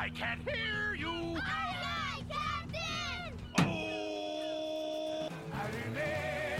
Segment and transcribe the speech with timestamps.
[0.00, 1.36] I can't hear you.
[1.36, 3.36] Aye, aye, Captain!
[3.58, 5.28] Oh.
[5.52, 6.56] Allumez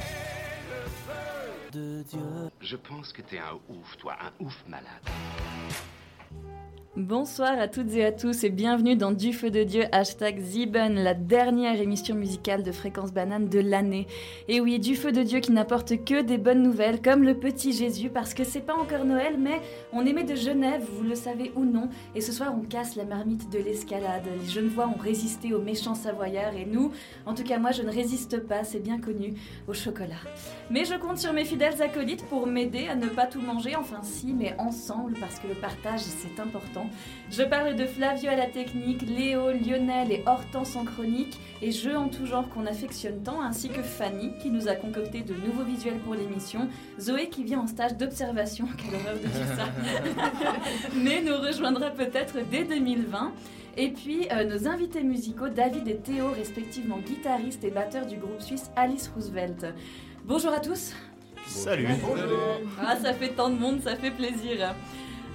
[0.69, 1.71] le feu.
[1.73, 2.51] de Dieu.
[2.61, 4.85] Je pense que t'es un ouf, toi, un ouf malade.
[6.97, 10.97] Bonsoir à toutes et à tous et bienvenue dans Du Feu de Dieu, hashtag Ziben,
[10.97, 14.09] la dernière émission musicale de Fréquence Banane de l'année.
[14.49, 17.73] Et oui, Du Feu de Dieu qui n'apporte que des bonnes nouvelles, comme le petit
[17.73, 19.61] Jésus, parce que c'est pas encore Noël, mais
[19.93, 23.05] on aimait de Genève, vous le savez ou non, et ce soir on casse la
[23.05, 24.25] marmite de l'escalade.
[24.43, 26.91] Les Genevois ont résisté aux méchants Savoyards, et nous,
[27.25, 29.35] en tout cas moi je ne résiste pas, c'est bien connu,
[29.69, 30.17] au chocolat.
[30.71, 34.01] Mais je compte sur mes fidèles acolytes pour m'aider à ne pas tout manger, enfin
[34.03, 36.81] si, mais ensemble, parce que le partage c'est important.
[37.31, 41.97] Je parle de Flavio à la technique, Léo, Lionel et Hortense en chronique, et jeux
[41.97, 45.65] en tout genre qu'on affectionne tant, ainsi que Fanny qui nous a concocté de nouveaux
[45.65, 49.69] visuels pour l'émission, Zoé qui vient en stage d'observation, quelle horreur de dire ça,
[50.95, 53.33] mais nous rejoindra peut-être dès 2020.
[53.77, 58.41] Et puis euh, nos invités musicaux, David et Théo, respectivement guitaristes et batteurs du groupe
[58.41, 59.67] suisse Alice Roosevelt.
[60.25, 60.93] Bonjour à tous.
[61.47, 61.89] Salut.
[62.81, 64.75] Ah, ça fait tant de monde, ça fait plaisir.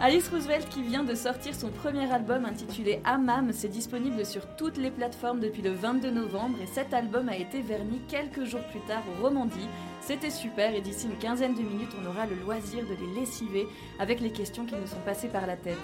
[0.01, 4.75] Alice Roosevelt qui vient de sortir son premier album intitulé Amam, c'est disponible sur toutes
[4.75, 8.81] les plateformes depuis le 22 novembre et cet album a été verni quelques jours plus
[8.81, 9.69] tard au Romandie.
[10.01, 13.67] C'était super et d'ici une quinzaine de minutes on aura le loisir de les lessiver
[13.97, 15.77] avec les questions qui nous sont passées par la tête.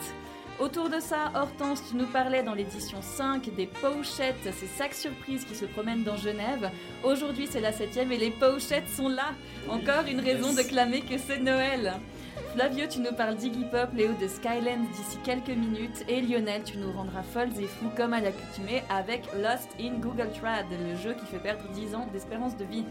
[0.60, 5.46] Autour de ça, Hortense, tu nous parlais dans l'édition 5 des pochettes, ces sacs surprises
[5.46, 6.70] qui se promènent dans Genève.
[7.04, 9.32] Aujourd'hui, c'est la septième et les pochettes sont là.
[9.70, 11.94] Encore une raison de clamer que c'est Noël.
[12.54, 16.78] Flavio, tu nous parles d'Iggy Pop, Léo de Skyland d'ici quelques minutes et Lionel, tu
[16.78, 21.14] nous rendras folles et fous comme à l'accoutumée avec Lost in Google Trad, le jeu
[21.14, 22.84] qui fait perdre 10 ans d'espérance de vie.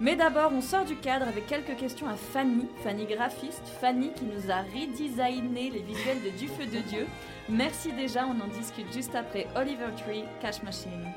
[0.00, 4.24] Mais d'abord, on sort du cadre avec quelques questions à Fanny, Fanny graphiste, Fanny qui
[4.24, 7.06] nous a redesigné les visuels de Du Feu de Dieu.
[7.48, 11.12] Merci déjà, on en discute juste après Oliver Tree, Cash Machine.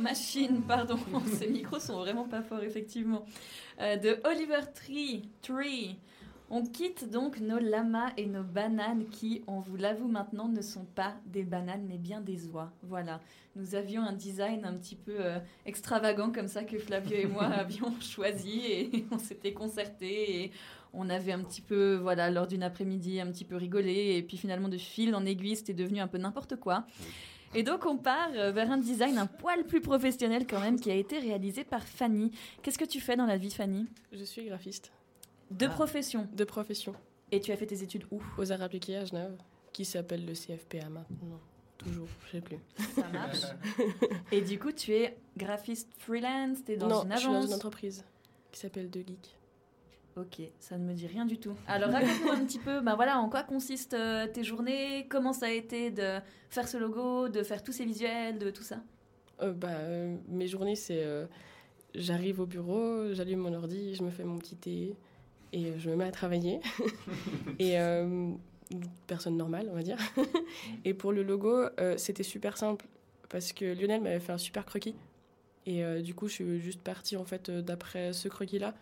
[0.00, 0.98] Machine, pardon,
[1.38, 3.24] ces micros sont vraiment pas forts, effectivement.
[3.80, 5.28] Euh, de Oliver Tree.
[5.42, 5.96] Tree.
[6.52, 10.84] On quitte donc nos lamas et nos bananes qui, on vous l'avoue maintenant, ne sont
[10.84, 12.72] pas des bananes mais bien des oies.
[12.82, 13.20] Voilà.
[13.54, 17.44] Nous avions un design un petit peu euh, extravagant comme ça que Flavio et moi
[17.44, 20.52] avions choisi et on s'était concerté et
[20.92, 24.36] on avait un petit peu, voilà, lors d'une après-midi, un petit peu rigolé et puis
[24.36, 26.84] finalement de fil en aiguille, c'était devenu un peu n'importe quoi.
[27.54, 30.90] Et donc on part euh, vers un design un poil plus professionnel quand même qui
[30.90, 32.30] a été réalisé par Fanny.
[32.62, 33.86] Qu'est-ce que tu fais dans la vie Fanny?
[34.12, 34.92] Je suis graphiste
[35.50, 36.28] De profession.
[36.32, 36.94] de profession
[37.32, 38.20] Et tu as fait tes études où?
[38.38, 39.36] Aux arts appliqués à Genève,
[39.72, 41.40] qui s'appelle le CFPA maintenant.
[41.76, 42.58] Toujours, je sais plus.
[42.94, 43.40] Ça marche.
[44.30, 47.32] Et du coup, tu es graphiste freelance, tu es dans non, une je suis dans
[47.36, 47.46] agence.
[47.48, 48.04] une entreprise
[48.52, 49.34] qui s'appelle De Geek.
[50.16, 51.54] Ok, ça ne me dit rien du tout.
[51.66, 55.46] Alors raconte-nous un petit peu, ben voilà, en quoi consistent euh, tes journées, comment ça
[55.46, 56.18] a été de
[56.48, 58.82] faire ce logo, de faire tous ces visuels, de tout ça?
[59.40, 61.26] Euh, bah, euh, mes journées, c'est euh,
[61.94, 64.96] j'arrive au bureau, j'allume mon ordi, je me fais mon petit thé
[65.52, 66.60] et euh, je me mets à travailler.
[67.58, 68.30] et euh,
[69.06, 69.98] personne normale, on va dire.
[70.84, 72.86] et pour le logo, euh, c'était super simple
[73.28, 74.94] parce que Lionel m'avait fait un super croquis.
[75.66, 78.74] Et euh, du coup, je suis juste partie en fait euh, d'après ce croquis-là.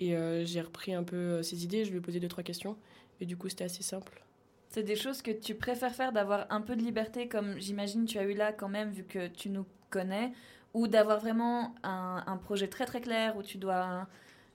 [0.00, 2.42] Et euh, j'ai repris un peu euh, ses idées, je lui ai posé deux, trois
[2.42, 2.76] questions.
[3.20, 4.24] Et du coup, c'était assez simple.
[4.70, 8.18] C'est des choses que tu préfères faire, d'avoir un peu de liberté, comme j'imagine tu
[8.18, 10.32] as eu là quand même, vu que tu nous connais,
[10.74, 14.06] ou d'avoir vraiment un, un projet très très clair où tu dois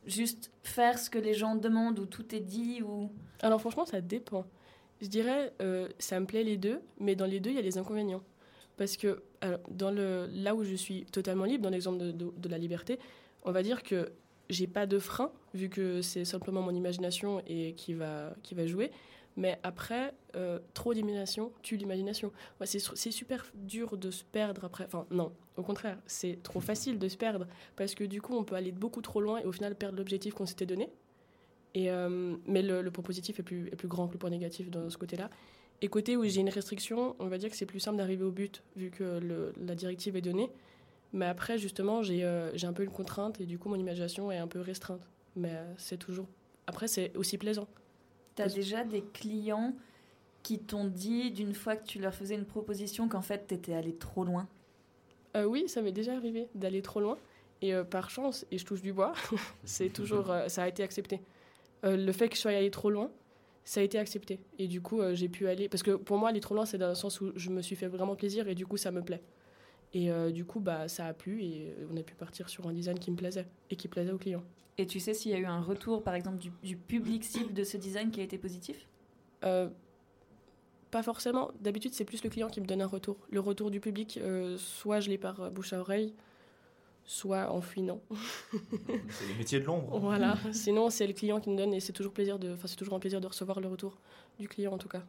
[0.07, 3.11] juste faire ce que les gens demandent, où tout est dit, ou...
[3.41, 4.45] Alors franchement, ça dépend.
[5.01, 7.63] Je dirais, euh, ça me plaît les deux, mais dans les deux, il y a
[7.63, 8.23] des inconvénients.
[8.77, 12.33] Parce que alors, dans le, là où je suis totalement libre, dans l'exemple de, de-
[12.35, 12.99] de la liberté,
[13.43, 14.11] on va dire que
[14.49, 18.67] j'ai pas de frein, vu que c'est simplement mon imagination et qui va, qui va
[18.67, 18.91] jouer.
[19.37, 22.31] Mais après, euh, trop d'imagination tue l'imagination.
[22.63, 24.85] C'est super dur de se perdre après.
[24.85, 27.47] Enfin, non, au contraire, c'est trop facile de se perdre.
[27.75, 30.33] Parce que du coup, on peut aller beaucoup trop loin et au final perdre l'objectif
[30.33, 30.89] qu'on s'était donné.
[31.75, 35.29] Euh, mais le, point positif est plus, grand que le point négatif dans ce côté-là.
[35.81, 38.31] Et côté où j'ai une restriction, on va dire que c'est plus simple d'arriver au
[38.31, 39.19] but, vu que
[39.57, 40.49] la directive est donnée.
[41.15, 44.31] Mais après, justement, j'ai euh, j'ai un peu une contrainte et du coup, mon imagination
[44.31, 45.09] est un peu restreinte.
[45.35, 46.27] Mais euh, c'est toujours.
[46.67, 47.67] Après, c'est aussi plaisant.
[48.35, 49.73] T'as Parce- déjà des clients
[50.43, 53.95] qui t'ont dit, d'une fois que tu leur faisais une proposition, qu'en fait t'étais allé
[53.95, 54.47] trop loin?
[55.35, 57.17] Euh, oui, ça m'est déjà arrivé d'aller trop loin.
[57.61, 59.13] Et euh, par chance, et je touche du bois,
[59.63, 61.21] c'est toujours, euh, ça a été accepté.
[61.83, 63.11] Le fait que je sois allé trop loin,
[63.63, 64.39] ça a été accepté.
[64.57, 65.69] Et du coup, j'ai pu aller.
[65.69, 67.75] Parce que pour moi, aller trop loin, c'est dans le sens où je me suis
[67.75, 69.21] fait vraiment plaisir et du coup, ça me plaît.
[69.95, 72.67] Et euh, du coup, bah, ça a plu et euh, on a pu partir sur
[72.67, 74.43] un design qui me plaisait et qui plaisait aux clients.
[74.77, 77.53] Et tu sais s'il y a eu un retour, par exemple, du, du public cible
[77.53, 78.89] de ce design qui a été positif?
[79.45, 79.69] Euh,
[80.91, 81.51] pas forcément.
[81.61, 83.15] D'habitude, c'est plus le client qui me donne un retour.
[83.31, 86.13] Le retour du public, euh, soit je l'ai par bouche à oreille,
[87.05, 88.01] soit en fouinant.
[89.09, 89.97] C'est les métiers de l'ombre.
[89.99, 90.35] Voilà.
[90.51, 92.95] Sinon, c'est le client qui me donne et c'est toujours plaisir de, enfin, c'est toujours
[92.95, 93.97] un plaisir de recevoir le retour
[94.39, 95.03] du client en tout cas.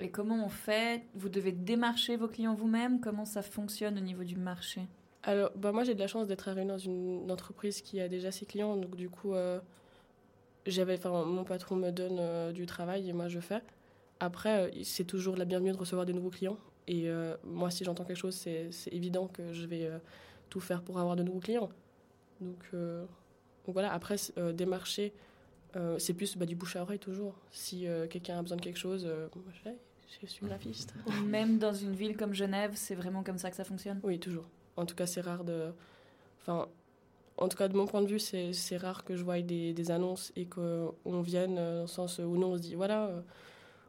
[0.00, 1.02] Et comment on fait?
[1.14, 3.00] Vous devez démarcher vos clients vous-même?
[3.00, 4.82] Comment ça fonctionne au niveau du marché?
[5.22, 8.32] Alors, bah moi, j'ai de la chance d'être arrivée dans une entreprise qui a déjà
[8.32, 9.60] ses clients, donc du coup, euh,
[10.66, 13.60] j'avais, mon patron me donne euh, du travail et moi je fais.
[14.18, 16.58] Après, euh, c'est toujours la bienvenue de recevoir des nouveaux clients.
[16.86, 17.08] Et
[17.44, 19.88] moi, si j'entends quelque chose, c'est évident que je vais
[20.48, 21.68] tout faire pour avoir de nouveaux clients.
[22.40, 22.68] Donc,
[23.68, 24.16] voilà, après,
[24.54, 25.12] démarcher,
[25.98, 27.36] c'est plus bah, du bouche à oreille toujours.
[27.52, 29.70] Si quelqu'un a besoin de quelque chose, je,
[30.22, 30.94] je suis graphiste.
[31.26, 34.48] Même dans une ville comme Genève, c'est vraiment comme ça que ça fonctionne Oui, toujours.
[34.76, 35.72] En tout cas, c'est rare de.
[36.40, 36.68] Enfin,
[37.36, 39.72] en tout cas, de mon point de vue, c'est c'est rare que je voie des,
[39.72, 43.06] des annonces et qu'on vienne euh, dans le sens où nous, on se dit voilà,
[43.06, 43.20] euh,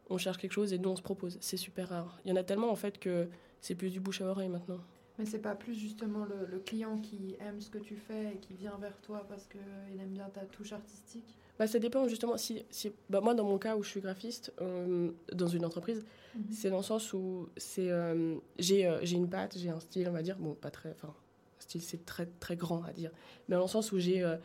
[0.09, 1.37] on cherche quelque chose et nous, on se propose.
[1.41, 2.19] C'est super rare.
[2.25, 3.27] Il y en a tellement, en fait, que
[3.61, 4.79] c'est plus du bouche à oreille maintenant.
[5.19, 8.37] Mais c'est pas plus justement le, le client qui aime ce que tu fais et
[8.37, 11.35] qui vient vers toi parce qu'il aime bien ta touche artistique?
[11.61, 12.37] Bah, ça dépend justement.
[12.37, 16.03] Si, si, bah, moi, dans mon cas où je suis graphiste, euh, dans une entreprise,
[16.33, 16.43] Mhm.
[16.49, 20.07] c'est dans le sens où c'est euh, j'ai euh, j'ai une patte, j'ai un style,
[20.09, 20.37] on va dire.
[20.39, 20.89] Bon, pas très.
[20.89, 21.13] Enfin,
[21.59, 23.11] style, c'est très, très grand à dire.
[23.47, 24.37] Mais dans le sens où j'ai euh,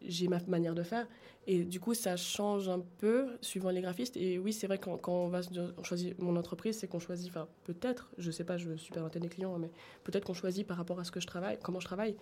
[0.00, 1.08] j'ai ma manière de faire.
[1.48, 4.16] Et du coup, ça change un peu suivant les graphistes.
[4.16, 5.40] Et oui, c'est vrai, quand, quand on va
[5.76, 9.00] on choisit mon entreprise, c'est qu'on choisit, enfin, peut-être, je sais pas, je suis pas
[9.00, 9.70] l'antenne des clients, mais
[10.04, 12.14] peut-être qu'on choisit par rapport à ce que je travaille, comment je travaille.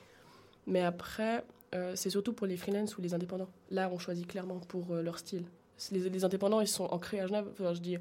[0.66, 3.48] Mais après, euh, c'est surtout pour les freelance ou les indépendants.
[3.70, 5.44] Là, on choisit clairement pour euh, leur style.
[5.92, 7.46] Les, les indépendants, ils sont ancrés à Genève.
[7.52, 7.96] Enfin, je dis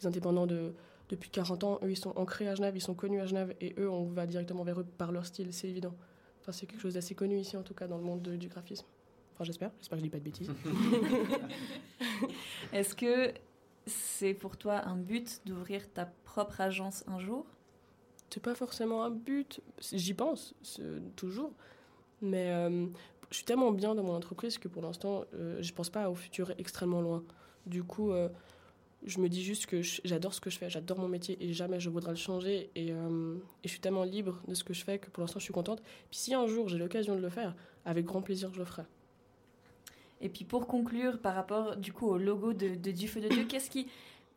[0.00, 0.72] les indépendants de,
[1.08, 3.74] depuis 40 ans, eux, ils sont ancrés à Genève, ils sont connus à Genève, et
[3.78, 5.94] eux, on va directement vers eux par leur style, c'est évident.
[6.40, 8.48] Enfin, c'est quelque chose d'assez connu ici, en tout cas, dans le monde de- du
[8.48, 8.86] graphisme.
[9.34, 9.70] Enfin, j'espère.
[9.78, 10.48] J'espère que je dis pas de bêtises.
[12.72, 13.32] Est-ce que
[13.86, 17.46] c'est pour toi un but d'ouvrir ta propre agence un jour?
[18.30, 19.60] C'est pas forcément un but.
[19.92, 20.54] J'y pense
[21.16, 21.52] toujours,
[22.22, 22.86] mais euh,
[23.30, 26.14] je suis tellement bien dans mon entreprise que pour l'instant, euh, je pense pas au
[26.14, 27.22] futur extrêmement loin.
[27.66, 28.28] Du coup, euh,
[29.04, 31.80] je me dis juste que j'adore ce que je fais, j'adore mon métier et jamais
[31.80, 32.70] je voudrais le changer.
[32.74, 35.54] Et, je suis tellement libre de ce que je fais que pour l'instant, je suis
[35.54, 35.82] contente.
[36.10, 38.82] Puis si un jour j'ai l'occasion de le faire, avec grand plaisir, je le ferai.
[40.20, 43.44] Et puis pour conclure, par rapport du coup au logo de, de Du de Dieu,
[43.48, 43.86] qu'est-ce qui,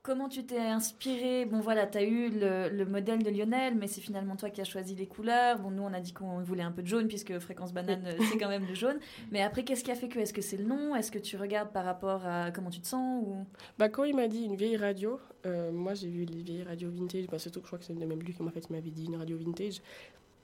[0.04, 3.88] comment tu t'es inspiré Bon voilà, tu as eu le, le modèle de Lionel, mais
[3.88, 5.60] c'est finalement toi qui as choisi les couleurs.
[5.60, 8.38] Bon, nous on a dit qu'on voulait un peu de jaune puisque Fréquence Banane c'est
[8.38, 9.00] quand même le jaune.
[9.32, 10.94] Mais après, qu'est-ce qui a fait que Est-ce que c'est le nom?
[10.94, 13.46] Est-ce que tu regardes par rapport à comment tu te sens ou...
[13.80, 16.92] Bah, quand il m'a dit une vieille radio, euh, moi j'ai vu les vieilles radios
[16.92, 19.06] vintage, bah, surtout que je crois que c'est même lui qui m'a fait, m'avait dit
[19.06, 19.82] une radio vintage.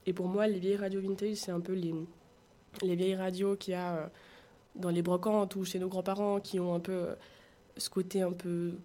[0.06, 1.94] Et pour moi, les vieilles radios vintage, c'est un peu les,
[2.82, 4.08] les vieilles radios qu'il y a euh,
[4.75, 7.16] dans les brocantes ou chez nos grands-parents qui ont un peu euh,
[7.75, 8.75] ce côté un peu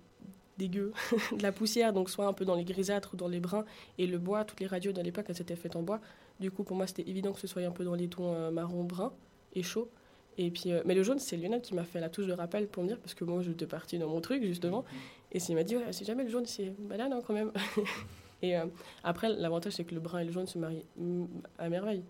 [0.59, 0.93] dégueu
[1.37, 3.65] de la poussière, donc soit un peu dans les grisâtres ou dans les bruns.
[3.99, 6.01] Et le bois, toutes les radios de l'époque, elles étaient faites en bois.
[6.41, 8.51] Du coup, pour moi, c'était évident que ce soit un peu dans les tons euh,
[8.51, 9.13] marron-brun
[9.55, 9.89] et chaud.
[10.37, 12.67] Et puis, euh, mais le jaune, c'est Lionel qui m'a fait la touche de rappel
[12.67, 14.85] pour me dire, parce que moi, j'étais partie dans mon truc, justement.
[15.33, 17.53] Et il m'a dit, ouais, si jamais le jaune, c'est banane hein, quand même.
[18.43, 18.67] et euh,
[19.05, 21.25] après, l'avantage, c'est que le brun et le jaune se marient mm,
[21.59, 22.03] à merveille.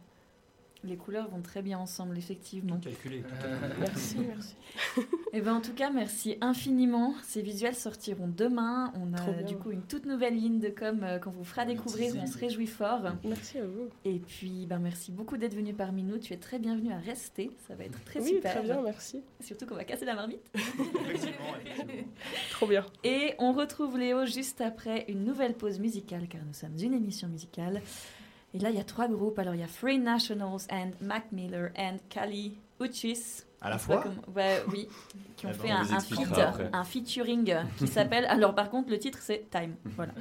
[0.85, 2.79] Les couleurs vont très bien ensemble, effectivement.
[2.79, 3.23] Calculé.
[3.79, 4.55] Merci, merci.
[5.33, 7.15] Et ben en tout cas, merci infiniment.
[7.23, 8.93] Ces visuels sortiront demain.
[8.95, 12.15] On a du coup une toute nouvelle ligne de com euh, qu'on vous fera découvrir.
[12.23, 13.01] On se réjouit fort.
[13.25, 13.89] Merci à vous.
[14.05, 16.19] Et puis, ben merci beaucoup d'être venu parmi nous.
[16.19, 17.51] Tu es très bienvenue à rester.
[17.67, 18.53] Ça va être très oui, super.
[18.53, 19.23] très bien, merci.
[19.41, 20.51] Surtout qu'on va casser la marmite.
[20.55, 22.09] Effectivement, effectivement.
[22.51, 22.85] Trop bien.
[23.05, 27.29] Et on retrouve Léo juste après une nouvelle pause musicale, car nous sommes une émission
[27.29, 27.81] musicale.
[28.55, 29.39] Et là, il y a trois groupes.
[29.39, 33.43] Alors, il y a Free Nationals and Mac Miller and Kali Uchis.
[33.61, 34.89] À la fois Ouais, oui.
[35.37, 35.93] Qui ont Eh ben, fait on un, les
[36.73, 38.27] un feat, featuring qui s'appelle.
[38.27, 39.75] Alors, par contre, le titre, c'est Time.
[39.97, 40.13] Voilà.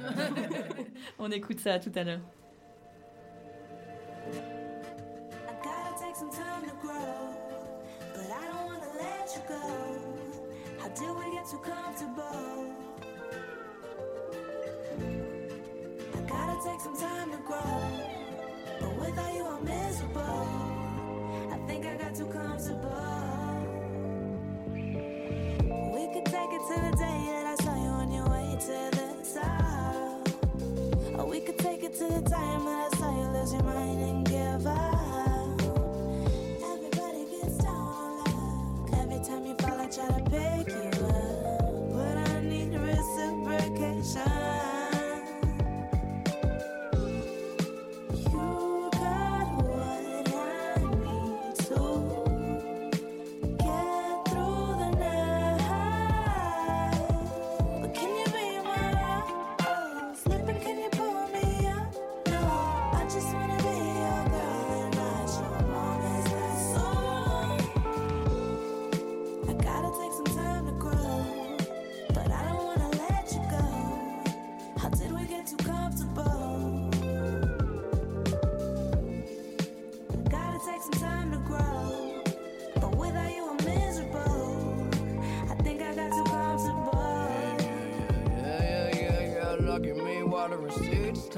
[1.18, 2.20] on écoute ça tout à l'heure.
[16.16, 18.23] I gotta take some time to grow,
[19.04, 20.48] without you I'm miserable.
[21.52, 22.90] I think I got too comfortable.
[25.94, 28.96] We could take it to the day that I saw you on your way to
[28.96, 29.04] the.
[31.18, 32.83] Or we could take it to the time that I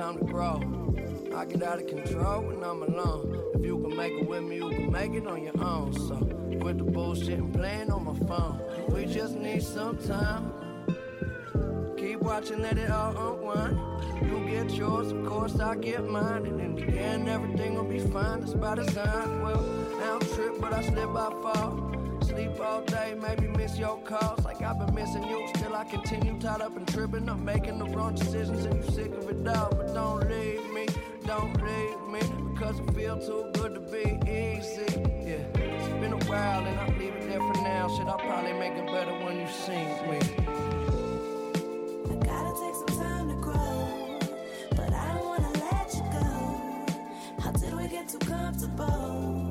[0.07, 0.61] time to grow.
[1.35, 3.43] I get out of control when I'm alone.
[3.55, 5.93] If you can make it with me, you can make it on your own.
[5.95, 6.17] So
[6.61, 8.61] quit the bullshit and playing on my phone.
[8.89, 10.53] We just need some time.
[11.97, 13.77] Keep watching, let it all unwind.
[14.23, 16.47] You get yours, of course I get mine.
[16.47, 18.41] And in the end, everything will be fine.
[18.41, 19.43] That's by design.
[19.43, 19.65] Well,
[19.97, 21.86] I don't trip, but I slip, I fall.
[22.57, 24.43] Sleep all day, maybe miss your calls.
[24.45, 27.29] Like I've been missing you, still I continue tied up and tripping.
[27.29, 29.71] I'm making the wrong decisions and you sick of it all.
[29.71, 30.87] But don't leave me,
[31.27, 32.21] don't leave me,
[32.53, 34.87] because it feel too good to be easy.
[35.27, 37.95] Yeah, it's been a while and I'll leave it there for now.
[37.95, 39.73] Shit, I'll probably make it better when you see
[40.09, 40.57] me.
[48.79, 49.46] I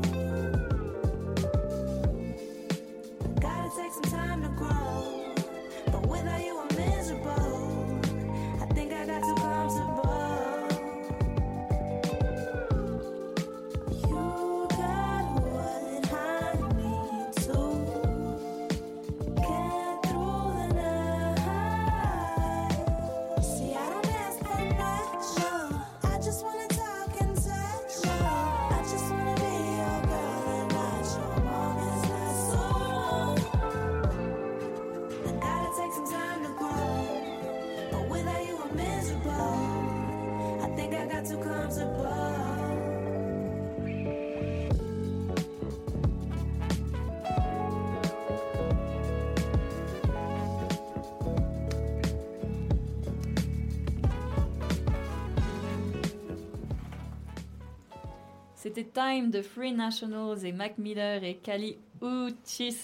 [58.76, 62.76] C'était Time de Free Nationals et Mac Miller et Kali Uchis.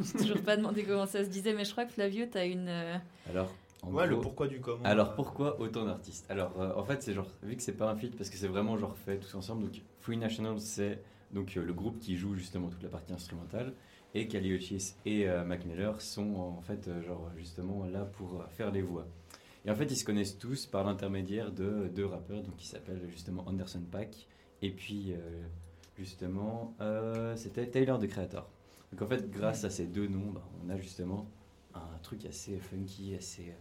[0.00, 2.66] J'ai toujours pas demandé comment ça se disait, mais je crois que Flavio, t'as une.
[2.66, 2.96] euh,
[3.30, 4.82] Alors, en Ouais, le pourquoi du comment.
[4.84, 6.26] Alors pourquoi autant d'artistes?
[6.28, 8.48] Alors euh, en fait c'est genre vu que c'est pas un feat parce que c'est
[8.48, 10.98] vraiment genre fait tous ensemble donc Free National c'est
[11.32, 13.74] donc euh, le groupe qui joue justement toute la partie instrumentale
[14.14, 18.40] et Kali Uchis et euh, Mac Miller sont en fait euh, genre justement là pour
[18.40, 19.06] euh, faire les voix.
[19.64, 23.06] Et en fait ils se connaissent tous par l'intermédiaire de deux rappeurs donc qui s'appellent
[23.08, 24.26] justement Anderson Paak
[24.62, 25.42] et puis euh,
[25.98, 28.48] justement euh, c'était Taylor the Creator.
[28.92, 31.26] Donc en fait grâce à ces deux noms bah, on a justement
[31.74, 33.54] un truc assez funky assez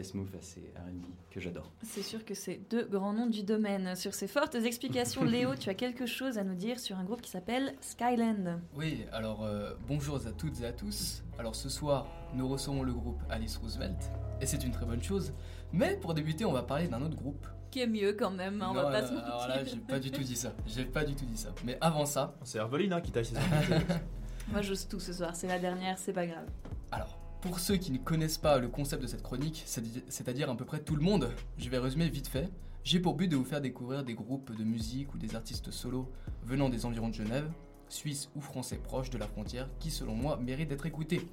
[0.00, 1.70] assez smooth, assez R&B que j'adore.
[1.82, 3.94] C'est sûr que c'est deux grands noms du domaine.
[3.96, 7.20] Sur ces fortes explications, Léo, tu as quelque chose à nous dire sur un groupe
[7.20, 8.60] qui s'appelle Skyland.
[8.76, 11.22] Oui, alors euh, bonjour à toutes et à tous.
[11.38, 15.32] Alors ce soir, nous recevons le groupe Alice Roosevelt, et c'est une très bonne chose.
[15.72, 17.46] Mais pour débuter, on va parler d'un autre groupe.
[17.70, 19.26] Qui est mieux quand même, hein, on Non, va pas euh, se mentir.
[19.26, 20.52] alors là, j'ai pas du tout dit ça.
[20.66, 21.50] J'ai pas du tout dit ça.
[21.64, 23.34] Mais avant ça, C'est Herveline hein, qui taille ses.
[24.50, 25.36] Moi, j'ose tout ce soir.
[25.36, 26.46] C'est la dernière, c'est pas grave.
[26.90, 30.56] alors, pour ceux qui ne connaissent pas le concept de cette chronique, c'est- c'est-à-dire à
[30.56, 32.48] peu près tout le monde, je vais résumer vite fait.
[32.84, 36.08] J'ai pour but de vous faire découvrir des groupes de musique ou des artistes solos
[36.44, 37.48] venant des environs de Genève,
[37.88, 41.26] suisses ou français proches de la frontière, qui selon moi méritent d'être écoutés.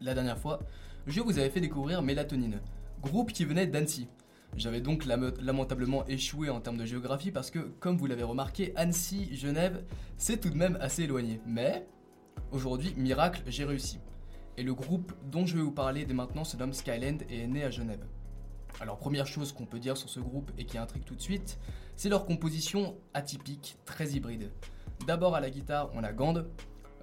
[0.00, 0.60] La dernière fois,
[1.06, 2.60] je vous avais fait découvrir Mélatonine,
[3.02, 4.08] groupe qui venait d'Annecy.
[4.56, 8.72] J'avais donc lame- lamentablement échoué en termes de géographie parce que, comme vous l'avez remarqué,
[8.76, 9.82] Annecy, Genève,
[10.16, 11.40] c'est tout de même assez éloigné.
[11.46, 11.86] Mais,
[12.52, 13.98] aujourd'hui, miracle, j'ai réussi.
[14.56, 17.46] Et le groupe dont je vais vous parler dès maintenant se nomme Skyland et est
[17.46, 18.04] né à Genève.
[18.80, 21.58] Alors première chose qu'on peut dire sur ce groupe et qui intrigue tout de suite,
[21.96, 24.50] c'est leur composition atypique, très hybride.
[25.06, 26.44] D'abord à la guitare, on a Gand,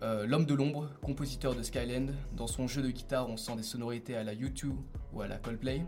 [0.01, 2.07] euh, l'homme de l'ombre, compositeur de Skyland.
[2.35, 4.73] Dans son jeu de guitare, on sent des sonorités à la U2
[5.13, 5.85] ou à la Coldplay.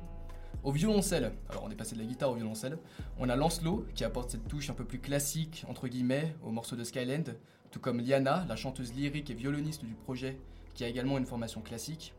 [0.64, 2.78] Au violoncelle, alors on est passé de la guitare au violoncelle,
[3.18, 6.76] on a Lancelot qui apporte cette touche un peu plus classique, entre guillemets, au morceau
[6.76, 7.24] de Skyland,
[7.72, 10.40] tout comme Liana, la chanteuse lyrique et violoniste du projet,
[10.74, 12.14] qui a également une formation classique.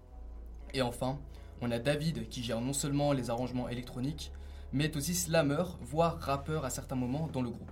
[0.72, 1.18] Et enfin,
[1.60, 4.32] on a David qui gère non seulement les arrangements électroniques,
[4.72, 7.70] mais est aussi slammer, voire rappeur à certains moments dans le groupe.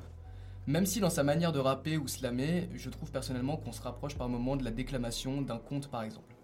[0.66, 4.16] Même si dans sa manière de rapper ou slammer, je trouve personnellement qu'on se rapproche
[4.16, 6.36] par moments de la déclamation d'un conte par exemple.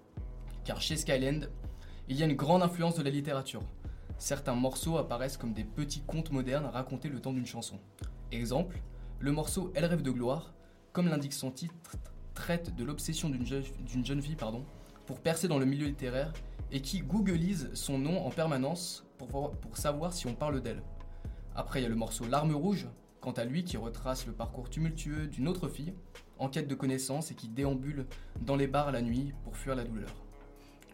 [0.64, 1.46] Car chez Skyland,
[2.08, 3.62] il y a une grande influence de la littérature.
[4.18, 7.78] Certains morceaux apparaissent comme des petits contes modernes racontés le temps d'une chanson.
[8.32, 8.82] Exemple,
[9.20, 10.52] le morceau Elle rêve de gloire,
[10.92, 11.74] comme l'indique son titre,
[12.38, 13.44] traite de l'obsession d'une
[14.04, 14.64] jeune, fille pardon,
[15.06, 16.32] pour percer dans le milieu littéraire
[16.70, 20.82] et qui googleise son nom en permanence pour, voir- pour savoir si on parle d'elle.
[21.56, 22.86] Après, il y a le morceau L'arme rouge,
[23.20, 25.94] quant à lui qui retrace le parcours tumultueux d'une autre fille,
[26.38, 28.06] en quête de connaissances et qui déambule
[28.40, 30.14] dans les bars la nuit pour fuir la douleur.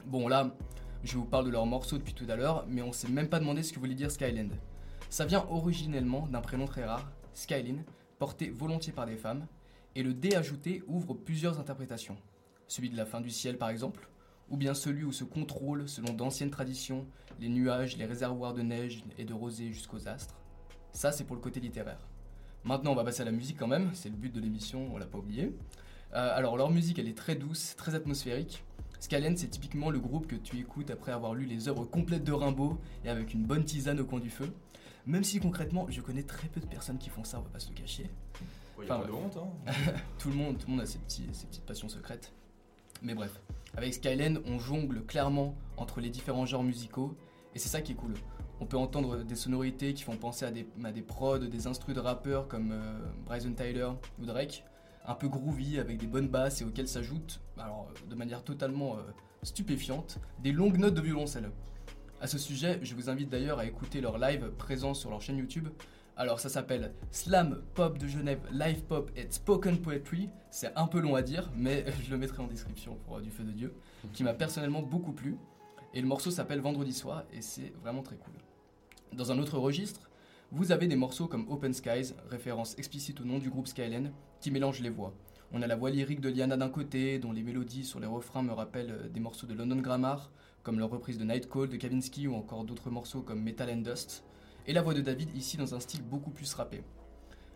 [0.06, 0.56] Bon là,
[1.02, 3.38] je vous parle de leur morceau depuis tout à l'heure, mais on s'est même pas
[3.40, 4.48] demandé ce que voulait dire Skyland.
[5.10, 7.82] Ça vient originellement d'un prénom très rare, Skylin,
[8.18, 9.46] porté volontiers par des femmes,
[9.96, 12.16] et le D ajouté ouvre plusieurs interprétations.
[12.68, 14.08] Celui de la fin du ciel par exemple,
[14.50, 17.06] ou bien celui où se contrôlent, selon d'anciennes traditions,
[17.40, 20.36] les nuages, les réservoirs de neige et de rosée jusqu'aux astres.
[20.92, 22.06] Ça, c'est pour le côté littéraire.
[22.64, 24.98] Maintenant, on va passer à la musique quand même, c'est le but de l'émission, on
[24.98, 25.52] l'a pas oublié.
[26.14, 28.64] Euh, alors, leur musique, elle est très douce, très atmosphérique.
[29.00, 32.32] Skyline, c'est typiquement le groupe que tu écoutes après avoir lu les œuvres complètes de
[32.32, 34.50] Rimbaud et avec une bonne tisane au coin du feu.
[35.06, 37.58] Même si concrètement, je connais très peu de personnes qui font ça, on va pas
[37.58, 38.08] se le cacher.
[38.78, 39.72] Y a Enfin, pas de honte, hein.
[40.18, 42.32] tout, le monde, tout le monde a ses, petits- ses petites passions secrètes.
[43.02, 43.40] Mais bref,
[43.76, 47.16] avec Skyline, on jongle clairement entre les différents genres musicaux,
[47.54, 48.14] et c'est ça qui est cool.
[48.60, 51.94] On peut entendre des sonorités qui font penser à des, à des prods, des instrus
[51.94, 53.88] de rappeurs comme euh, Bryson Tyler
[54.20, 54.64] ou Drake,
[55.06, 58.96] un peu groovy avec des bonnes basses et auxquelles s'ajoutent, alors euh, de manière totalement
[58.96, 59.00] euh,
[59.42, 61.50] stupéfiante, des longues notes de violoncelle.
[62.20, 65.36] À ce sujet, je vous invite d'ailleurs à écouter leur live présent sur leur chaîne
[65.36, 65.68] YouTube.
[66.16, 70.28] Alors ça s'appelle Slam Pop de Genève Live Pop et Spoken Poetry.
[70.48, 73.32] C'est un peu long à dire, mais je le mettrai en description pour euh, du
[73.32, 73.74] feu de Dieu,
[74.12, 75.36] qui m'a personnellement beaucoup plu.
[75.92, 78.34] Et le morceau s'appelle Vendredi soir et c'est vraiment très cool.
[79.12, 80.08] Dans un autre registre,
[80.52, 84.52] vous avez des morceaux comme Open Skies, référence explicite au nom du groupe Skyline, qui
[84.52, 85.14] mélangent les voix.
[85.52, 88.44] On a la voix lyrique de Liana d'un côté, dont les mélodies sur les refrains
[88.44, 90.30] me rappellent euh, des morceaux de London Grammar,
[90.62, 93.82] comme leur reprise de Night Call de Kavinsky ou encore d'autres morceaux comme Metal and
[93.82, 94.24] Dust,
[94.66, 96.82] et la voix de David ici dans un style beaucoup plus rappé.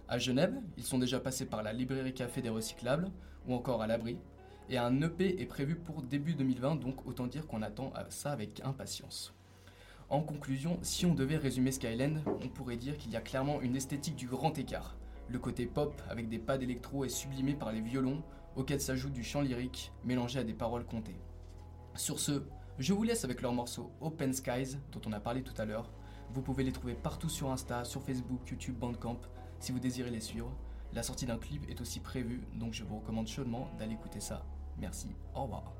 [0.08, 3.10] À Genève, ils sont déjà passés par la librairie café des recyclables
[3.46, 4.18] ou encore à l'abri,
[4.70, 8.60] et un EP est prévu pour début 2020, donc autant dire qu'on attend ça avec
[8.64, 9.34] impatience.
[10.10, 13.76] En conclusion, si on devait résumer Skyland, on pourrait dire qu'il y a clairement une
[13.76, 14.96] esthétique du grand écart.
[15.28, 18.22] Le côté pop avec des pas d'électro est sublimé par les violons,
[18.56, 21.20] auxquels s'ajoute du chant lyrique mélangé à des paroles comptées.
[21.94, 22.42] Sur ce,
[22.78, 25.90] je vous laisse avec leur morceau Open Skies dont on a parlé tout à l'heure.
[26.34, 29.20] Vous pouvez les trouver partout sur Insta, sur Facebook, YouTube, Bandcamp,
[29.60, 30.52] si vous désirez les suivre.
[30.92, 34.44] La sortie d'un clip est aussi prévue, donc je vous recommande chaudement d'aller écouter ça.
[34.78, 35.77] Merci, au revoir.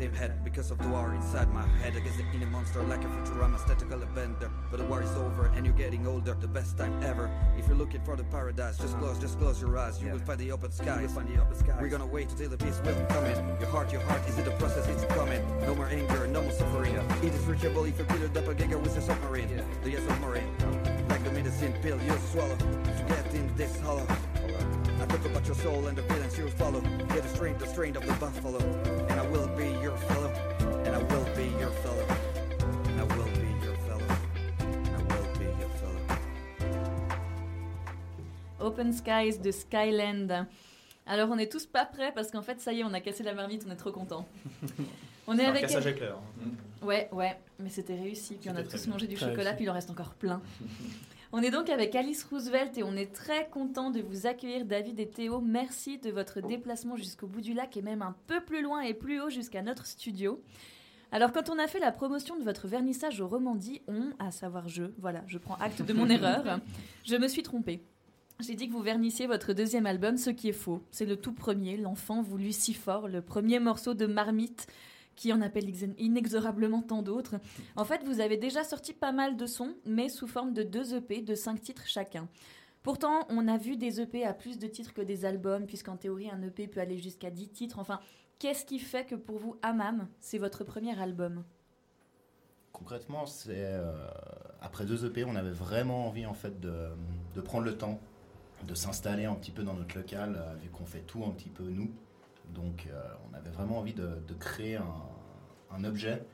[0.00, 1.92] Same head because of the war inside my head.
[1.94, 4.50] I guess the inner monster like a Futurama, statical bender.
[4.70, 7.30] But the war is over and you're getting older, the best time ever.
[7.58, 10.02] If you're looking for the paradise, just close, just close your eyes.
[10.02, 11.02] You will find the open skies.
[11.02, 11.76] You will find the open skies.
[11.80, 13.36] We're gonna wait until the peace will come in.
[13.60, 14.86] Your heart, your heart, is it the process?
[14.88, 15.42] It's coming.
[15.66, 16.94] No more anger, no more suffering.
[17.22, 19.62] It is reachable if you feel a doppelganger with a submarine.
[19.82, 20.48] The yes submarine.
[21.10, 24.06] Like the medicine pill you swallow to get in this hollow.
[25.00, 26.82] I talk about your soul and the villains you follow.
[26.82, 28.60] Yeah, the strain, the strain of the buffalo.
[29.90, 30.30] Your fellow.
[30.86, 32.06] And I will be your fellow.
[32.88, 34.08] And I will be your fellow.
[34.60, 36.00] And I will be your fellow.
[38.60, 40.46] Open Skies de Skyland.
[41.06, 43.22] Alors on est tous pas prêts parce qu'en fait ça y est on a cassé
[43.24, 44.26] la marmite, on est trop contents.
[45.26, 46.16] On est Un avec cassage éclair.
[46.82, 48.34] Ouais ouais, mais c'était réussi.
[48.40, 48.92] Puis on a tous bien.
[48.94, 49.56] mangé du Très chocolat, réussi.
[49.56, 50.40] puis il en reste encore plein.
[51.32, 54.98] On est donc avec Alice Roosevelt et on est très content de vous accueillir David
[54.98, 55.40] et Théo.
[55.40, 58.94] Merci de votre déplacement jusqu'au bout du lac et même un peu plus loin et
[58.94, 60.42] plus haut jusqu'à notre studio.
[61.12, 64.68] Alors, quand on a fait la promotion de votre vernissage au Romandie, on, à savoir
[64.68, 66.58] je, voilà, je prends acte de mon erreur,
[67.04, 67.80] je me suis trompée.
[68.40, 70.82] J'ai dit que vous vernissiez votre deuxième album, ce qui est faux.
[70.90, 74.66] C'est le tout premier, L'enfant voulu si fort, le premier morceau de Marmite
[75.16, 77.36] qui en appelle ex- inexorablement tant d'autres.
[77.76, 80.94] En fait, vous avez déjà sorti pas mal de sons, mais sous forme de deux
[80.94, 82.28] EP de cinq titres chacun.
[82.82, 86.30] Pourtant, on a vu des EP à plus de titres que des albums, puisqu'en théorie,
[86.30, 87.78] un EP peut aller jusqu'à 10 titres.
[87.78, 88.00] Enfin,
[88.38, 91.44] qu'est-ce qui fait que pour vous, Amam, c'est votre premier album?
[92.72, 93.92] Concrètement, c'est euh,
[94.62, 96.88] après deux EP, on avait vraiment envie en fait de,
[97.34, 98.00] de prendre le temps
[98.66, 101.48] de s'installer un petit peu dans notre local, euh, vu qu'on fait tout un petit
[101.50, 101.90] peu nous.
[102.54, 104.94] Donc, euh, on avait vraiment envie de, créer un,
[105.70, 106.24] un objet,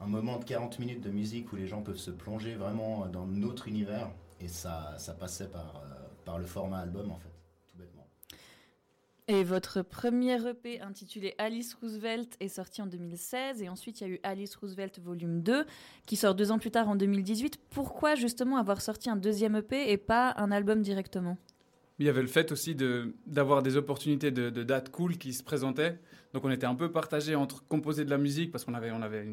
[0.00, 3.26] un moment de 40 minutes de musique où les gens peuvent se plonger vraiment dans
[3.26, 4.10] notre univers.
[4.40, 7.32] Et ça, ça passait par, euh, par le format album en fait,
[7.68, 8.06] tout bêtement.
[9.28, 14.10] Et votre premier EP intitulé Alice Roosevelt est sorti en 2016 et ensuite il y
[14.10, 15.64] a eu Alice Roosevelt volume 2
[16.06, 17.60] qui sort deux ans plus tard en 2018.
[17.70, 21.38] Pourquoi justement avoir sorti un deuxième EP et pas un album directement?
[22.02, 22.74] Il y avait le fait aussi
[23.28, 26.00] d'avoir des opportunités de, dates cool qui se présentaient.
[26.34, 29.02] Donc on était un peu partagé entre composer de la musique, parce qu'on avait, on
[29.02, 29.24] avait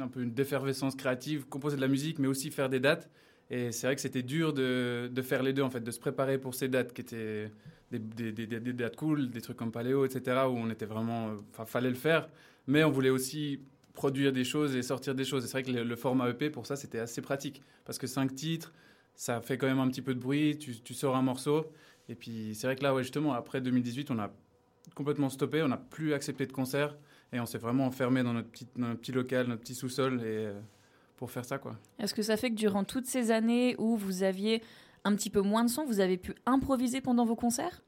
[0.00, 3.10] un peu une défervescence créative, composer de la musique, mais aussi faire des dates.
[3.50, 5.98] Et c'est vrai que c'était dur de, de faire les deux, en fait, de se
[6.00, 7.50] préparer pour ces dates qui étaient
[7.90, 11.34] des, des- des- dates cool, des trucs comme Paléo, etc., où on était vraiment...
[11.52, 12.30] Enfin, fallait le faire.
[12.66, 13.60] Mais on voulait aussi
[13.92, 15.44] produire des choses et sortir des choses.
[15.44, 17.60] Et c'est vrai que le, format EP, pour ça, c'était assez pratique.
[17.84, 18.72] Parce que cinq titres,
[19.14, 21.70] ça fait quand même un petit peu de bruit, tu sors un morceau.
[22.08, 24.30] Et puis c'est vrai que là, ouais, justement, après 2018, on a
[24.94, 26.96] complètement stoppé, on n'a plus accepté de concerts
[27.32, 30.20] et on s'est vraiment enfermé dans notre petit, dans notre petit local, notre petit sous-sol
[30.20, 30.60] et, euh,
[31.16, 31.58] pour faire ça.
[31.58, 31.76] quoi.
[31.98, 34.62] Est-ce que ça fait que durant toutes ces années où vous aviez
[35.04, 37.82] un petit peu moins de son, vous avez pu improviser pendant vos concerts?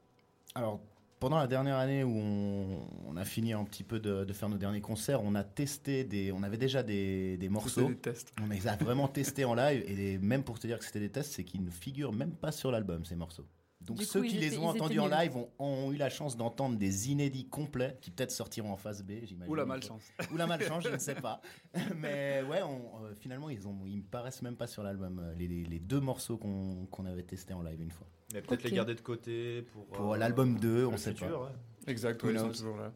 [0.55, 0.81] Alors,
[1.19, 4.49] pendant la dernière année où on, on a fini un petit peu de, de faire
[4.49, 7.87] nos derniers concerts, on a testé des, on avait déjà des, des morceaux.
[7.89, 8.33] des tests.
[8.41, 10.99] On les a vraiment testés en live et les- même pour te dire que c'était
[11.01, 13.45] des tests, c'est qu'ils ne figurent même pas sur l'album ces morceaux.
[13.81, 16.09] Donc Du ceux coup, qui les étaient- ont entendus en live ont, ont eu la
[16.09, 19.51] chance d'entendre des inédits complets qui peut-être sortiront en phase B, j'imagine.
[19.51, 20.03] Ou la malchance.
[20.33, 21.41] Ou la malchance, je ne sais pas.
[21.97, 25.33] Mais ouais, on- euh, finalement, ils, ont, ils me paraissent même pas sur l'album, euh,
[25.35, 28.07] les, les- les deux morceaux qu'on avait testés en live une fois.
[28.33, 29.85] Mais peut-être les garder de côté pour.
[29.87, 31.45] Pour euh, l'album 2, on le sait futur, pas.
[31.45, 31.51] ouais.
[31.87, 32.91] Exact, ouais, ils sont toujours là.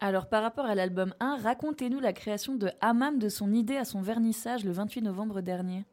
[0.00, 3.84] Alors par rapport à l'album 1, racontez-nous la création de Hammam de son idée à
[3.84, 5.84] son vernissage le 28 novembre dernier.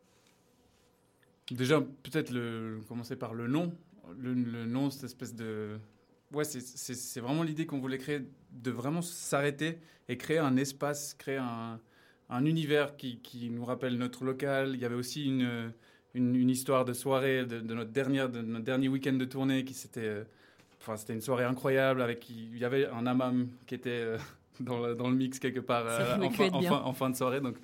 [1.50, 2.32] Déjà, peut-être
[2.88, 3.74] commencer par le nom.
[4.18, 5.78] Le, le nom, cette espèce de.
[6.34, 9.78] Ouais, c'est- vraiment l'idée qu'on voulait créer, de vraiment s'arrêter
[10.10, 11.80] et créer un espace, créer un,
[12.30, 14.72] un univers qui, qui nous rappelle notre local.
[14.74, 15.72] Il y avait aussi une,
[16.13, 19.63] une, une histoire de soirée de, de notre, dernière, de notre dernier week-end de tournée
[19.65, 20.02] qui s'était.
[20.02, 20.24] euh,
[20.82, 22.30] Enfin, c'était une soirée incroyable avec.
[22.30, 24.18] Il y avait un hammam qui était euh,
[24.60, 26.18] dans, le, dans le mix quelque part euh,
[26.54, 27.39] en, fin- en fin de soirée.
[27.41, 27.56] Donc,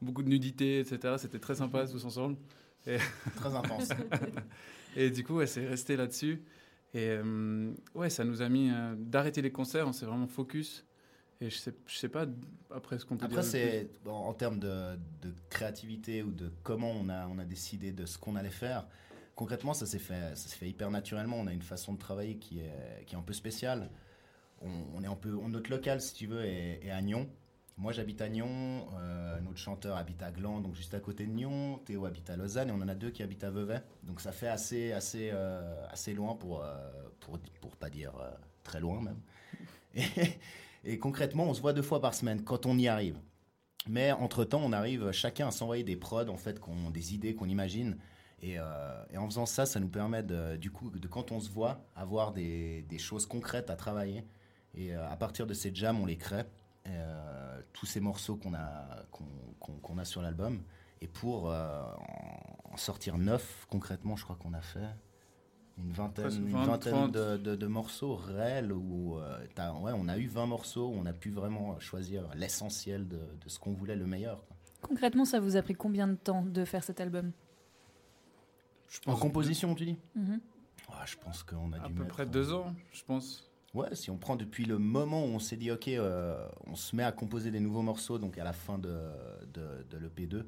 [0.00, 1.14] beaucoup de nudité, etc.
[1.18, 2.36] C'était très sympa tous ensemble.
[2.86, 2.98] Et
[3.36, 3.88] Très intense.
[4.96, 6.42] et du coup, ouais, c'est resté là-dessus.
[6.92, 9.86] Et euh, ouais, ça nous a mis euh, d'arrêter les concerts.
[9.86, 10.84] On s'est vraiment focus.
[11.40, 12.26] Et je sais, je sais pas
[12.74, 16.90] après ce qu'on peut Après, c'est en, en termes de, de créativité ou de comment
[16.90, 18.86] on a, on a décidé de ce qu'on allait faire.
[19.36, 21.38] Concrètement, ça s'est fait, ça fait hyper naturellement.
[21.38, 23.88] On a une façon de travailler qui est, qui est un peu spéciale.
[24.60, 27.26] On, on est un peu, notre local, si tu veux, est, est à Nyon.
[27.80, 28.86] Moi, j'habite à Nyon.
[29.00, 31.78] euh, notre chanteur habite à Gland, donc juste à côté de Nyon.
[31.86, 33.80] Théo habite à Lausanne et on en a deux qui habitent à Vevey.
[34.02, 36.74] Donc ça fait assez, assez, euh, assez loin pour, euh,
[37.20, 38.30] pour, pour pas dire euh,
[38.64, 39.20] très loin même.
[40.84, 43.18] Et, concrètement, on se voit deux fois par semaine quand on y arrive.
[43.88, 47.48] Mais entre-temps, on arrive chacun à s'envoyer des prods, en fait, qu'on- des idées qu'on
[47.48, 47.98] imagine.
[48.42, 48.54] Et,
[49.10, 51.84] et en faisant ça, ça nous permet, de, du coup, de quand on se voit,
[51.96, 54.24] avoir des, des choses concrètes à travailler.
[54.74, 56.44] Et à partir de ces jams, on les crée.
[56.86, 59.24] Euh, tous ces morceaux qu'on a, qu'on
[59.60, 60.62] qu'on- qu'on a sur l'album.
[61.02, 61.82] Et pour euh,
[62.72, 64.88] en, sortir neuf, concrètement, je crois qu'on a fait
[65.78, 67.12] une vingtaine, une 20, vingtaine 30.
[67.12, 70.94] de, de- de morceaux réels où euh, t'as- ouais, on a eu 20 morceaux où
[70.94, 74.44] on a pu vraiment choisir l'essentiel de, de ce qu'on voulait, le meilleur.
[74.46, 74.56] quoi.
[74.82, 77.32] Concrètement, ça vous a pris combien de temps de faire cet album?
[79.06, 79.98] En composition, tu dis?
[80.16, 80.40] Mhm.
[80.92, 83.49] Ah, Je pense qu'on a À dû peu mettre, près euh, deux ans, je pense.
[83.72, 86.96] Ouais, si on prend depuis le moment où on s'est dit, ok, euh, on se
[86.96, 88.98] met à composer des nouveaux morceaux, donc à la fin de,
[89.52, 90.44] de, de l'EP2,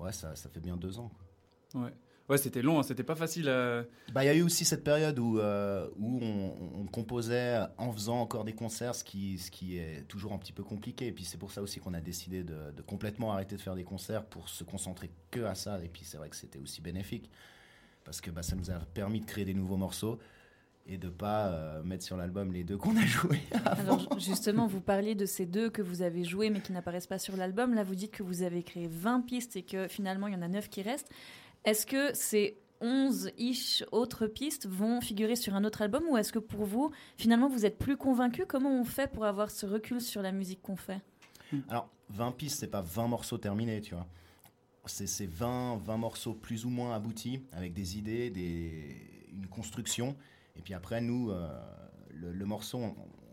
[0.00, 1.10] ouais, ça, ça fait bien deux ans.
[1.72, 1.82] quoi.
[1.82, 1.94] Ouais,
[2.28, 3.84] ouais c'était long, hein, c'était pas facile à.
[4.12, 7.92] Bah, il y a eu aussi cette période où, euh, où on, on composait en
[7.92, 11.06] faisant encore des concerts, ce qui, ce qui est toujours un petit peu compliqué.
[11.06, 13.76] Et puis c'est pour ça aussi qu'on a décidé de, de complètement arrêter de faire
[13.76, 15.80] des concerts pour se concentrer que à ça.
[15.84, 17.30] Et puis c'est vrai que c'était aussi bénéfique
[18.02, 20.18] parce que bah, ça nous a permis de créer des nouveaux morceaux.
[20.86, 23.40] Et de pas euh, mettre sur l'album les deux qu'on a joués.
[23.64, 27.06] Alors ju- justement, vous parliez de ces deux que vous avez joués mais qui n'apparaissent
[27.06, 27.74] pas sur l'album.
[27.74, 30.42] Là, vous dites que vous avez créé 20 pistes et que finalement, il y en
[30.42, 31.10] a 9 qui restent.
[31.64, 36.38] Est-ce que ces 11-ish autres pistes vont figurer sur un autre album ou est-ce que
[36.38, 40.22] pour vous, finalement, vous êtes plus convaincu Comment on fait pour avoir ce recul sur
[40.22, 41.00] la musique qu'on fait?
[41.68, 44.06] Alors, 20 pistes, c'est pas 20 morceaux terminés, tu vois.
[44.86, 48.96] C'est c'est 20, 20 morceaux plus ou moins aboutis, avec des idées, des,
[49.32, 50.16] une construction.
[50.56, 51.48] Et puis après, nous, euh,
[52.12, 52.80] le, morceau,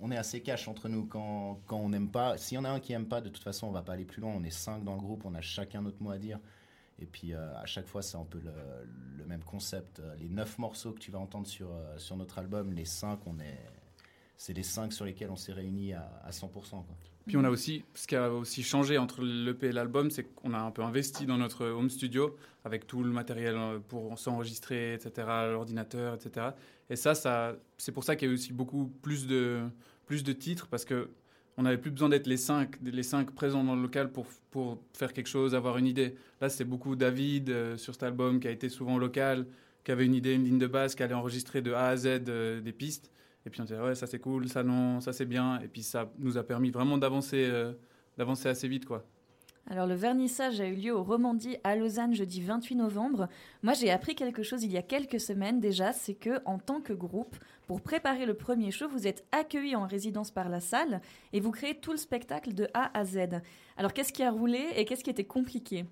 [0.02, 2.38] on, est assez cash entre nous quand, quand on n'aime pas.
[2.38, 4.06] S'il y en a un qui aime pas, de toute façon, on va pas aller
[4.06, 4.34] plus loin.
[4.36, 6.40] On est 5 dans le groupe, on a chacun notre mot à dire.
[7.00, 10.00] Et puis euh, à chaque fois, c'est un peu le, même concept.
[10.00, 13.40] Euh, Les 9 morceaux que tu vas entendre sur, sur notre album, les 5, on
[13.40, 13.60] est.
[14.40, 16.52] C'est les 5 sur lesquels on s'est réunis à, à 100%.
[16.52, 16.84] Quoi.
[17.28, 20.54] Puis on a aussi, ce qui a aussi changé entre l'EP et l'album, c'est qu'on
[20.54, 23.58] a un peu investi dans notre home studio avec tout le matériel
[23.90, 26.48] pour s'enregistrer, etc., l'ordinateur, etc.
[26.90, 29.62] Et ça, ça c'est pour ça qu'il y a eu aussi beaucoup plus de,
[30.06, 31.10] plus de titres parce que
[31.58, 34.78] on n'avait plus besoin d'être les cinq, les cinq présents dans le local pour, pour
[34.94, 36.14] faire quelque chose, avoir une idée.
[36.40, 39.48] Là, c'est beaucoup David euh, sur cet album qui a été souvent local,
[39.84, 42.26] qui avait une idée, une ligne de base, qui allait enregistrer de A à Z
[42.28, 43.12] euh, des pistes.
[43.44, 45.60] Et puis on disait, ouais, ça c'est cool, ça non, ça c'est bien.
[45.62, 47.74] Et puis ça nous a permis vraiment d'avancer euh,
[48.18, 49.04] d'avancer assez vite, quoi.
[49.70, 53.28] Alors le vernissage a eu lieu au Romandie à Lausanne jeudi 28 novembre.
[53.64, 56.80] Moi j'ai appris quelque chose il y a quelques semaines déjà, c'est que en tant
[56.80, 57.36] que groupe,
[57.68, 61.02] pour préparer le premier show, vous êtes accueillis en résidence par la salle
[61.34, 63.42] et vous créez tout le spectacle de A à Z.
[63.76, 65.84] Alors qu'est-ce qui a roulé et qu'est-ce qui était compliqué?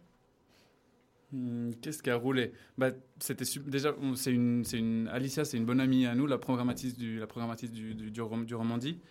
[1.34, 2.54] Hmm, Qu'est-ce qui a roulé?
[2.78, 6.96] Bah, c'était déjà c'est une une Alicia c'est une bonne amie à nous la programmatrice
[6.96, 7.28] du la
[7.68, 8.22] du du
[8.56, 9.02] Romandie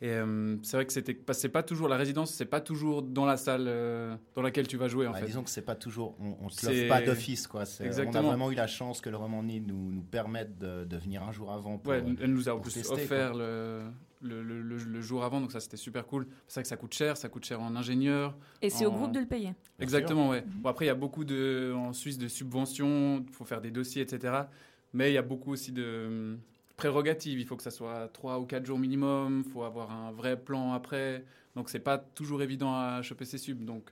[0.00, 3.02] et euh, c'est vrai que c'était pas- c'est pas toujours la résidence c'est pas toujours
[3.02, 5.62] dans la salle euh, dans laquelle tu vas jouer en Ouais, fait Disons que c'est
[5.62, 7.64] pas toujours, on, on se l'offre pas d'office quoi.
[7.80, 11.22] On a vraiment eu la chance que le Romandie nous, nous permette de, de venir
[11.22, 11.78] un jour avant.
[11.78, 13.82] Pour, Ouais, elle nous a en plus tester, offert le,
[14.20, 16.26] le, le, le- le jour avant, donc ça c'était super cool.
[16.48, 18.36] C'est vrai que ça coûte cher, ça coûte cher en ingénieur.
[18.62, 19.54] Et c'est au groupe de le payer.
[19.78, 20.44] Exactement, ouais.
[20.46, 23.70] Bon, après, il y a beaucoup de, en Suisse de subventions, il faut faire des
[23.70, 24.48] dossiers, etc.
[24.92, 26.38] Mais il y a beaucoup aussi de
[26.76, 27.38] prérogatives.
[27.40, 30.38] Il faut que ça soit 3 ou 4 jours minimum, il faut avoir un vrai
[30.40, 31.24] plan après.
[31.56, 33.64] Donc c'est pas toujours évident à choper ces subs.
[33.64, 33.90] Donc,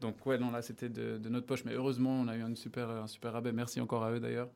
[0.00, 1.64] donc ouais, non, là c'était de, de notre poche.
[1.64, 3.52] Mais heureusement, on a eu un super, un super rabais.
[3.52, 4.50] Merci encore à eux d'ailleurs.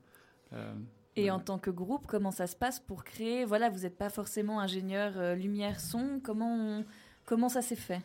[0.52, 0.74] Euh,
[1.16, 3.44] Et en tant que groupe, comment ça se passe pour créer?
[3.44, 6.20] Voilà, vous n'êtes pas forcément ingénieur euh, lumière son.
[6.22, 6.84] Comment on-
[7.24, 8.00] comment ça s'est fait?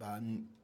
[0.00, 0.18] Bah,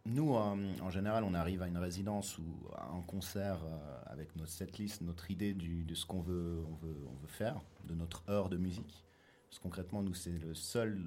[0.07, 2.45] nous, euh, en général, on arrive à une résidence ou
[2.75, 6.75] à un concert euh, avec notre setlist, notre idée du- de ce qu'on veut, on
[6.77, 9.05] veut, on veut faire, de notre heure de musique.
[9.49, 10.99] Parce que concrètement, nous, c'est le seul,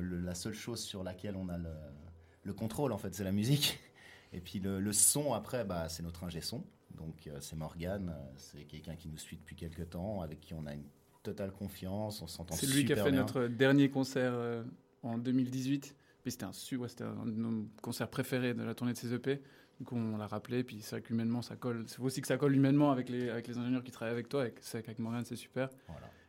[0.00, 1.68] le- la seule chose sur laquelle on a le,
[2.44, 3.78] le contrôle, en fait, c'est la musique.
[4.32, 6.64] Et puis le, le son, après, bah, c'est notre ingé son.
[6.96, 10.54] Donc euh, c'est Morgane, euh, c'est quelqu'un qui nous suit depuis quelques temps, avec qui
[10.54, 10.84] on a une
[11.22, 13.20] totale confiance, on s'entend C'est super lui qui a fait bien.
[13.20, 14.32] notre dernier concert
[15.02, 15.94] en 2018.
[16.22, 18.98] Puis c'était un, su- ouais, c'était un de nos concerts préférés de la tournée de
[18.98, 19.40] ses EP.
[19.80, 20.62] Du coup, on l'a rappelé.
[20.62, 21.84] Puis c'est vrai qu'humainement, ça colle.
[21.88, 24.42] C'est aussi que ça colle humainement avec les, avec les ingénieurs qui travaillent avec toi.
[24.44, 25.68] Vrai qu'avec Morgan, c'est super.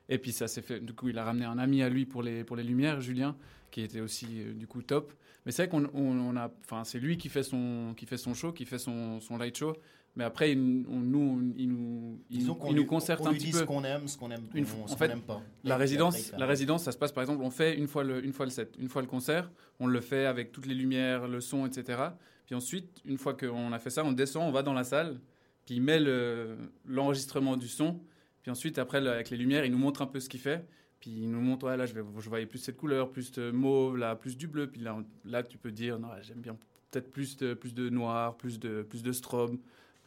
[0.09, 0.79] Et puis ça s'est fait.
[0.79, 3.35] Du coup, il a ramené un ami à lui pour les, pour les lumières, Julien,
[3.71, 5.13] qui était aussi euh, du coup top.
[5.45, 6.51] Mais c'est vrai qu'on on, on a.
[6.61, 9.55] Enfin, c'est lui qui fait son, qui fait son show, qui fait son, son light
[9.57, 9.75] show.
[10.15, 12.87] Mais après, il, on- nous, on- il nous, il, Disons nous- qu'on il nous lui-
[12.87, 13.57] concerte on un petit peu.
[13.59, 15.41] ce qu'on aime, ce qu'on aime- Une on- fois- ce en qu'on fait, n'aime pas.
[15.63, 18.31] La résidence, la résidence, ça se passe par exemple, on fait une fois le, une
[18.33, 19.49] fois le set, une fois le concert,
[19.79, 21.99] on le fait avec toutes les lumières, le son, etc.
[22.45, 25.19] Puis ensuite, une fois qu'on a fait ça, on descend, on va dans la salle,
[25.65, 27.99] puis il met le- l'enregistrement du son.
[28.43, 30.65] Puis ensuite, après, avec les lumières, il nous montre un peu ce qu'il fait.
[30.99, 33.51] Puis il nous montre, ouais, là, je, vais, je voyais plus cette couleur, plus de
[33.51, 34.67] mauve, là, plus du bleu.
[34.67, 36.55] Puis là, là tu peux dire, non, j'aime bien
[36.91, 39.57] peut-être plus de, plus de noir, plus de, plus de strobe.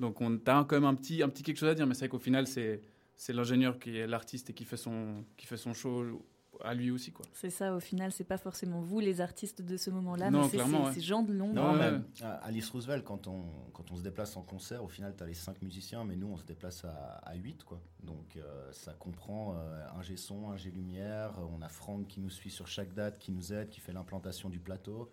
[0.00, 2.00] Donc on a quand même un petit, un petit quelque chose à dire, mais c'est
[2.00, 2.80] vrai qu'au final, c'est
[3.16, 6.22] c'est l'ingénieur qui est l'artiste et qui fait, son, qui fait son show
[6.62, 7.12] à lui aussi.
[7.12, 7.24] Quoi.
[7.32, 10.48] C'est ça, au final, c'est pas forcément vous les artistes de ce moment-là, Non, mais
[10.48, 10.92] c'est ouais.
[10.92, 11.54] ces gens de l'ombre.
[11.54, 15.14] Non, même à Alice Roosevelt, quand on, quand on se déplace en concert, au final,
[15.16, 17.64] tu as les cinq musiciens, mais nous, on se déplace à, à 8.
[17.64, 17.80] Quoi.
[18.02, 21.38] Donc, euh, ça comprend euh, un G son, un G lumière.
[21.56, 24.50] On a Franck qui nous suit sur chaque date, qui nous aide, qui fait l'implantation
[24.50, 25.10] du plateau.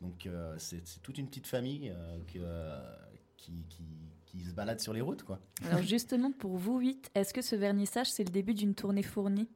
[0.00, 2.80] Donc, euh, c'est c'est toute une petite famille euh, que, euh,
[3.36, 3.84] qui, qui,
[4.38, 5.22] qui se balade sur les routes.
[5.22, 5.38] Quoi.
[5.66, 9.48] Alors justement, pour vous huit, est-ce que ce vernissage, c'est le début d'une tournée fournie?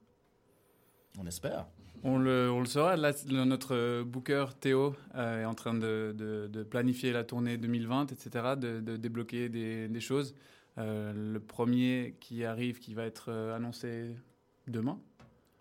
[1.18, 1.66] On espère.
[2.04, 2.96] On le, on le saura.
[2.96, 8.10] Là, notre booker Théo euh, est en train de, de- de planifier la tournée 2020,
[8.12, 10.34] etc., de, de débloquer des, des choses.
[10.78, 14.16] Euh, le premier qui arrive, qui va être euh, annoncé
[14.66, 14.98] demain.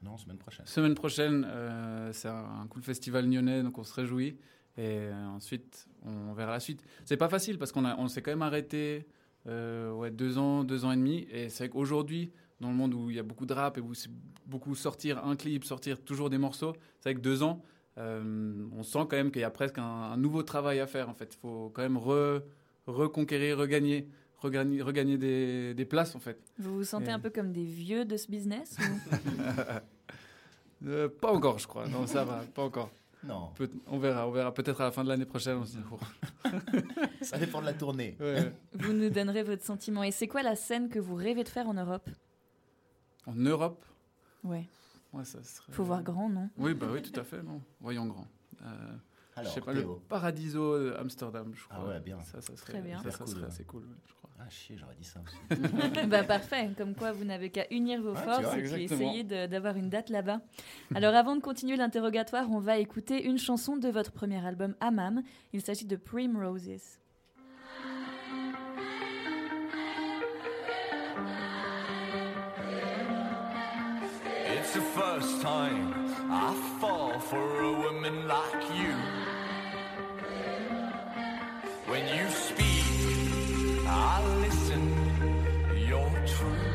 [0.02, 0.66] Non, semaine prochaine.
[0.66, 4.38] Semaine prochaine, euh, c'est un, un cool festival lyonnais, donc on se réjouit.
[4.78, 6.82] Et euh, ensuite, on verra la suite.
[7.06, 9.06] C'est pas facile parce qu'on on s'est quand même arrêté
[9.48, 11.28] euh, ouais, deux ans, deux ans et demi.
[11.32, 13.82] Et c'est vrai qu'aujourd'hui, dans le monde où il y a beaucoup de rap et
[13.82, 14.10] où c'est
[14.46, 16.74] beaucoup sortir un clip, sortir toujours des morceaux.
[17.00, 17.62] C'est vrai que deux ans,
[17.98, 21.10] euh, on sent quand même qu'il y a presque un, un nouveau travail à faire
[21.10, 21.34] en fait.
[21.36, 22.42] Il faut quand même re-
[22.88, 24.08] reconquérir, regagner,
[24.38, 26.40] regagner, regagner des, des places en fait.
[26.60, 29.42] Vous vous sentez Et- un peu comme des vieux de ce business ou-
[30.88, 31.88] Euh, pas encore, je crois.
[31.88, 32.90] Non, ça va, pas encore.
[33.24, 33.52] Non.
[33.56, 34.54] Peut- on verra, on verra.
[34.54, 35.58] Peut-être à la fin de l'année prochaine.
[35.58, 36.00] On se dit, oh.
[37.22, 38.18] Ça dépend de la tournée.
[38.20, 38.52] Ouais.
[38.74, 40.04] Vous nous donnerez votre sentiment.
[40.04, 42.10] Et c'est quoi la scène que vous rêvez de faire en Europe?
[43.28, 43.86] En Europe?
[44.44, 44.68] Ouais.
[45.14, 45.72] Ouais, ça serait...
[45.72, 46.50] Faut voir grand, non?
[46.58, 47.44] Oui, bah oui, tout à fait.
[47.44, 47.62] Non?
[47.80, 48.26] Voyons grand.
[48.64, 48.96] Euh,
[49.36, 49.94] Alors, je sais pas, Théo.
[49.96, 51.90] le Paradiso Amsterdam, je Ah crois.
[51.90, 52.22] ouais, bien.
[52.24, 53.02] Ça, ça serait, Très bien.
[53.10, 53.48] Ça, cool, ouais.
[53.48, 54.30] assez cool, je crois.
[54.40, 55.62] Ah, chier, j'aurais dit ça aussi.
[56.08, 59.24] bah parfait, comme quoi vous n'avez qu'à unir vos Ouais, forces vois, et puis essayer
[59.24, 60.42] d'avoir une date là-bas.
[60.96, 65.22] Alors avant de continuer l'interrogatoire, on va écouter une chanson de votre premier album Amam.
[65.54, 66.98] Il s'agit de Primroses.
[74.54, 75.94] It's the first time
[76.30, 78.94] I fall for a woman like you.
[81.92, 84.84] When you speak, I listen,
[85.76, 86.68] you're true.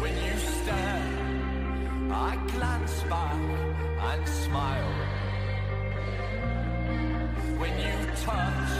[0.00, 1.02] When you stare,
[2.10, 3.42] I glance back
[4.08, 4.94] and smile.
[7.60, 8.74] When you touch,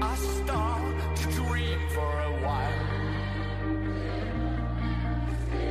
[0.00, 2.86] I start to dream for a while.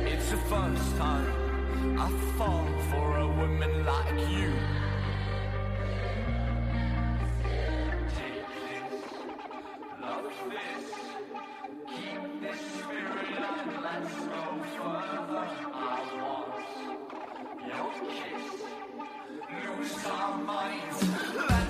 [0.04, 4.52] It's the first time I fall for a woman like you.
[21.48, 21.69] Let's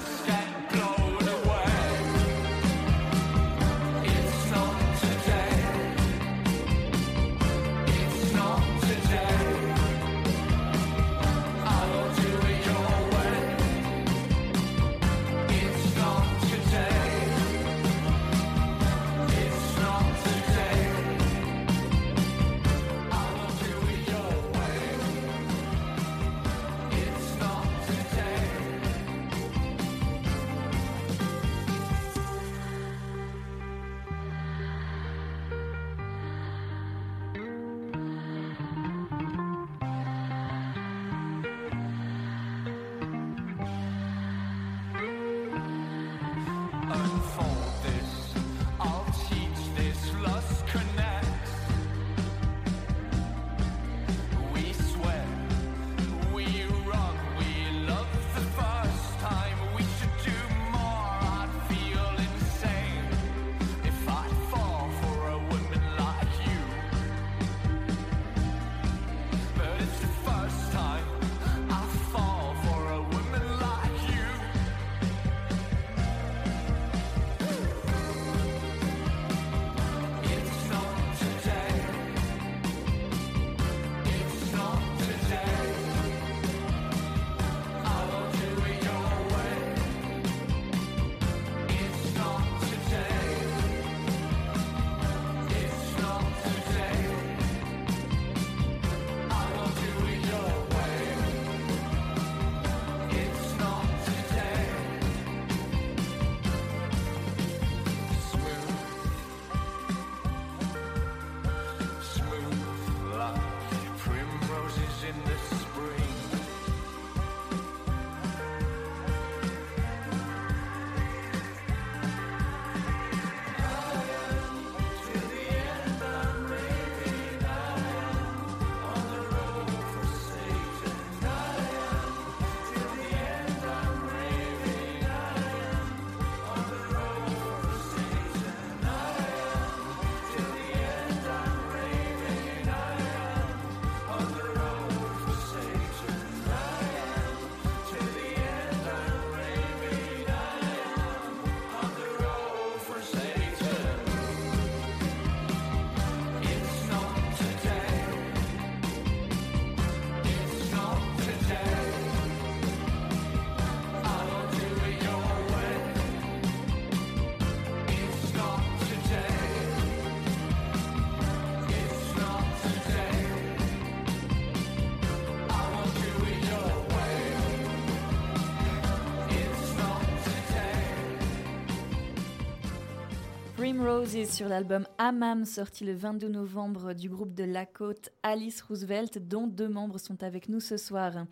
[184.00, 189.18] Roses sur l'album Amam sorti le 22 novembre du groupe de La Côte Alice Roosevelt
[189.18, 191.26] dont deux membres sont avec nous ce soir.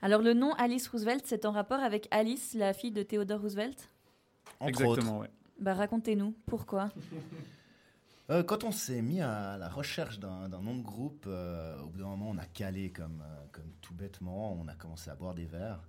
[0.00, 3.90] Alors le nom Alice Roosevelt c'est en rapport avec Alice, la fille de Theodore Roosevelt?
[4.58, 5.20] Entre Exactement, autres.
[5.20, 5.30] ouais.
[5.60, 6.88] Bah racontez-nous, pourquoi?
[8.30, 11.88] Euh, quand on s'est mis à la recherche d'un d'un nom de groupe, euh, au
[11.88, 14.54] bout d'un moment, on a calé comme, euh, comme tout bêtement.
[14.58, 15.86] On a commencé à boire des verres.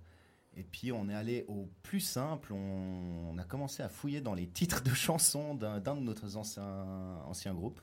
[0.58, 2.52] Et puis, on est allé au plus simple.
[2.54, 6.36] On, on a commencé à fouiller dans les titres de chansons d'un d'un de nos
[6.36, 7.80] anciens, anciens groupes.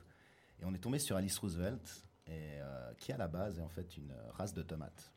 [0.60, 3.68] Et on est tombé sur Alice Roosevelt, et, euh, qui à la base est en
[3.68, 5.12] fait une race de tomates.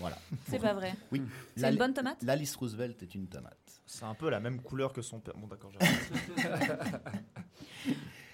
[0.00, 0.18] Voilà.
[0.48, 0.94] C'est pas vrai.
[1.10, 1.22] Oui.
[1.56, 2.22] C'est L'Ali- une bonne tomate?
[2.22, 3.80] L'Alice Roosevelt est une tomate.
[3.86, 5.34] C'est un peu la même couleur que son père.
[5.36, 7.02] Bon, d'accord, j'arrête.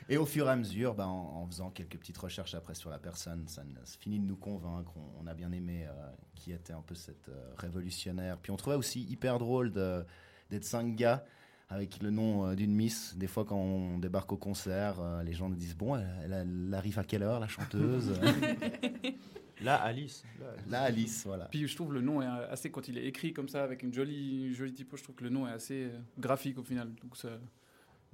[0.08, 2.90] Et au fur et à mesure, bah, en, en faisant quelques petites recherches après sur
[2.90, 3.62] la personne, ça,
[4.00, 4.92] finit de nous convaincre.
[4.96, 5.92] On, on a bien aimé euh,
[6.34, 8.36] qui était un peu cette euh, révolutionnaire.
[8.38, 10.04] Puis on trouvait aussi hyper drôle de-
[10.50, 11.24] d'être cinq gars
[11.70, 13.16] avec le nom euh, d'une miss.
[13.16, 16.32] Des fois, quand on débarque au concert, euh, les gens nous disent Bon, elle, elle-
[16.68, 18.12] elle arrive à quelle heure, la chanteuse?
[19.62, 20.24] Là, Alice.
[20.40, 21.46] Là, Là, Alice, voilà.
[21.46, 23.94] Puis je trouve le nom est assez, quand il est écrit comme ça, avec une
[23.94, 26.92] jolie, jolie typo, je trouve que le nom est assez graphique au final.
[27.02, 27.28] Donc ça,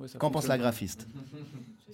[0.01, 1.07] ouais, Qu'en pense la graphiste?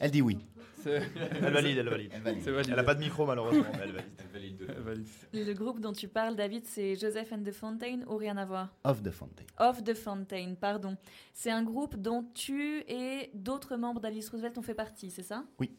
[0.00, 0.38] Elle dit oui.
[0.86, 2.10] Elle valide, elle valide.
[2.14, 2.42] Elle valide.
[2.44, 2.72] C'est validé.
[2.72, 4.10] Elle a pas de micro, malheureusement, mais elle valide.
[4.18, 5.06] Elle valide de Elle valide.
[5.32, 8.72] Le groupe dont tu parles, David, c'est Joseph and the Fountain ou rien à voir?
[8.84, 9.44] Of the Fountain.
[9.58, 10.96] Of the Fountain, pardon.
[11.32, 15.44] C'est un groupe dont tu et d'autres membres d'Alice Roosevelt ont fait partie, c'est ça?
[15.58, 15.72] Oui.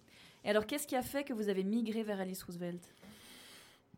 [0.43, 2.83] Et alors, qu'est-ce qui a fait que vous avez migré vers Alice Roosevelt?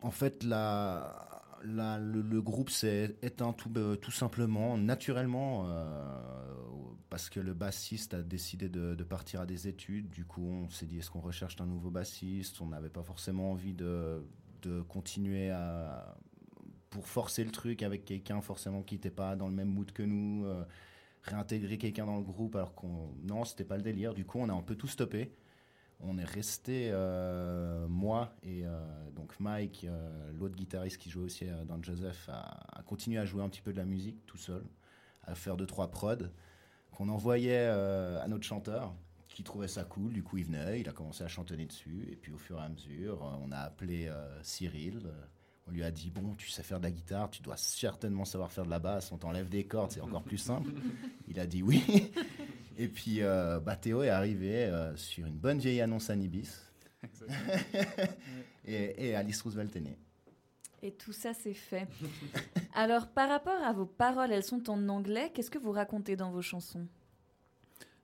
[0.01, 6.19] En fait, la, le, groupe s'est éteint tout, euh, simplement, naturellement, euh,
[7.09, 10.09] parce que le bassiste a décidé de, partir à des études.
[10.09, 12.61] Du coup, on s'est dit, est-ce qu'on recherche un nouveau bassiste?
[12.61, 14.23] On n'avait pas forcément envie de,
[14.61, 16.17] de continuer à,
[16.89, 20.03] pour forcer le truc avec quelqu'un forcément qui n'était pas dans le même mood que
[20.03, 20.63] nous, euh,
[21.23, 23.13] réintégrer quelqu'un dans le groupe alors qu'on...
[23.23, 24.13] Non, c'était pas le délire.
[24.13, 25.31] Du coup, on a un peu tout stoppé.
[26.01, 28.79] On est resté, euh, moi et euh,
[29.15, 33.43] donc Mike, euh, l'autre guitariste qui jouait aussi dans Joseph, à, à continuer à jouer
[33.43, 34.63] un petit peu de la musique tout seul,
[35.25, 36.15] à faire deux trois prods
[36.91, 38.93] qu'on envoyait à notre chanteur
[39.27, 40.11] qui trouvait ça cool.
[40.11, 42.63] Du coup, il venait, il a commencé à chantonner dessus et puis au fur et
[42.63, 45.01] à mesure, on a appelé Cyril.
[45.67, 48.51] on lui a dit bon, tu sais faire de la guitare, tu dois certainement savoir
[48.51, 49.11] faire de la basse.
[49.11, 50.71] On t'enlève des cordes, c'est encore plus simple.
[51.27, 51.83] Il a dit oui.
[52.79, 56.49] Et puis, euh, bah, Théo est arrivé euh, sur une bonne vieille annonce Anibis.
[58.65, 59.97] et, et Alice Roosevelt est née.
[60.81, 61.87] Et tout ça, c'est fait.
[62.73, 65.29] alors, par rapport à vos paroles, elles sont en anglais.
[65.33, 66.87] Qu'est-ce que vous racontez dans vos chansons?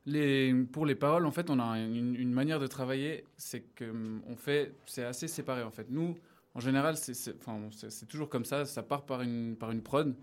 [0.06, 3.90] Les, pour les paroles, en fait, on a une, une manière de travailler, c'est que
[3.90, 5.88] hum, on fait, c'est assez séparé en fait.
[5.90, 6.16] Nous,
[6.54, 8.66] en général, c'est, c'est- enfin, c'est, c'est toujours comme ça.
[8.66, 10.14] Ça part par une, par une prod.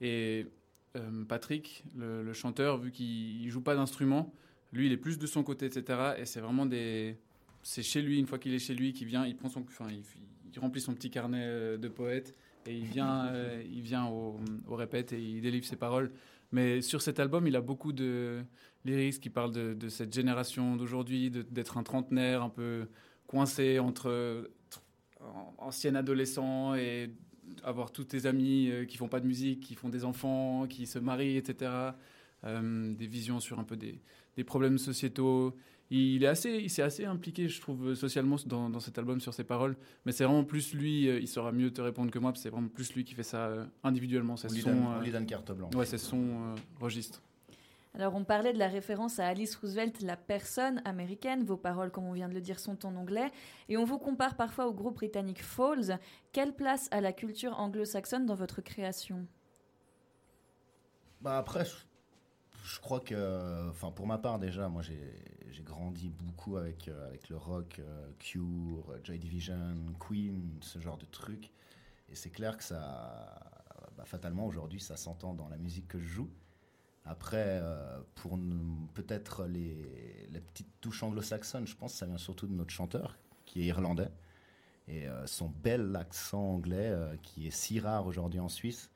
[0.00, 0.46] Et
[0.96, 4.32] euh, Patrick, le, le chanteur, vu qu'il il joue pas d'instrument,
[4.72, 6.14] lui, il est plus de son côté, etc.
[6.18, 7.16] Et c'est vraiment des,
[7.62, 8.18] c'est chez lui.
[8.18, 10.02] Une fois qu'il est chez lui, qu'il vient, il prend son, enfin, il,
[10.52, 12.34] il remplit son petit carnet euh, de poète
[12.66, 14.38] et il vient, euh, il vient au,
[14.68, 16.12] au répète et il délivre ses paroles.
[16.52, 18.42] Mais sur cet album, il a beaucoup de
[18.84, 22.86] lyrics qui parlent de, de cette génération d'aujourd'hui, d'être un trentenaire un peu
[23.26, 24.50] coincé entre
[25.20, 27.10] an- ancien adolescent et
[27.62, 30.86] avoir tous tes amis euh, qui font pas de musique, qui font des enfants, qui
[30.86, 31.70] se marient, etc.
[32.44, 34.00] Euh, des visions sur un peu des,
[34.36, 35.54] des problèmes sociétaux.
[35.90, 39.32] Il est assez, il s'est assez impliqué, je trouve, socialement dans, dans cet album sur
[39.34, 39.76] ses paroles.
[40.06, 42.44] Mais c'est vraiment plus lui, euh, il saura mieux te répondre que moi, parce que
[42.44, 44.36] c'est vraiment plus lui qui fait ça individuellement.
[44.36, 45.74] C'est son, donne- euh, carte blanche.
[45.74, 47.22] Ouais, c'est son euh, registre.
[47.96, 51.44] Alors, on parlait de la référence à Alice Roosevelt, la personne américaine.
[51.44, 53.30] Vos paroles, comme on vient de le dire, sont en anglais.
[53.68, 56.00] Et on vous compare parfois au groupe britannique Falls.
[56.32, 59.28] Quelle place a la culture anglo-saxonne dans votre création?
[61.20, 61.64] Bah après,
[62.64, 67.30] je, crois que, enfin pour ma part déjà, moi j'ai grandi beaucoup avec, euh, avec
[67.30, 71.50] le rock, euh, Cure, Joy Division, Queen, ce genre de trucs.
[72.10, 73.40] Et c'est clair que ça,
[73.96, 76.30] bah, fatalement aujourd'hui, ça s'entend dans la musique que je joue.
[77.04, 78.38] Après, euh, pour
[78.94, 83.18] peut-être les, les petites touches anglo-saxonnes, je pense que ça vient surtout de notre chanteur,
[83.44, 84.10] qui est irlandais.
[84.88, 88.90] Et euh, son bel accent anglais, euh, qui est si rare aujourd'hui en Suisse,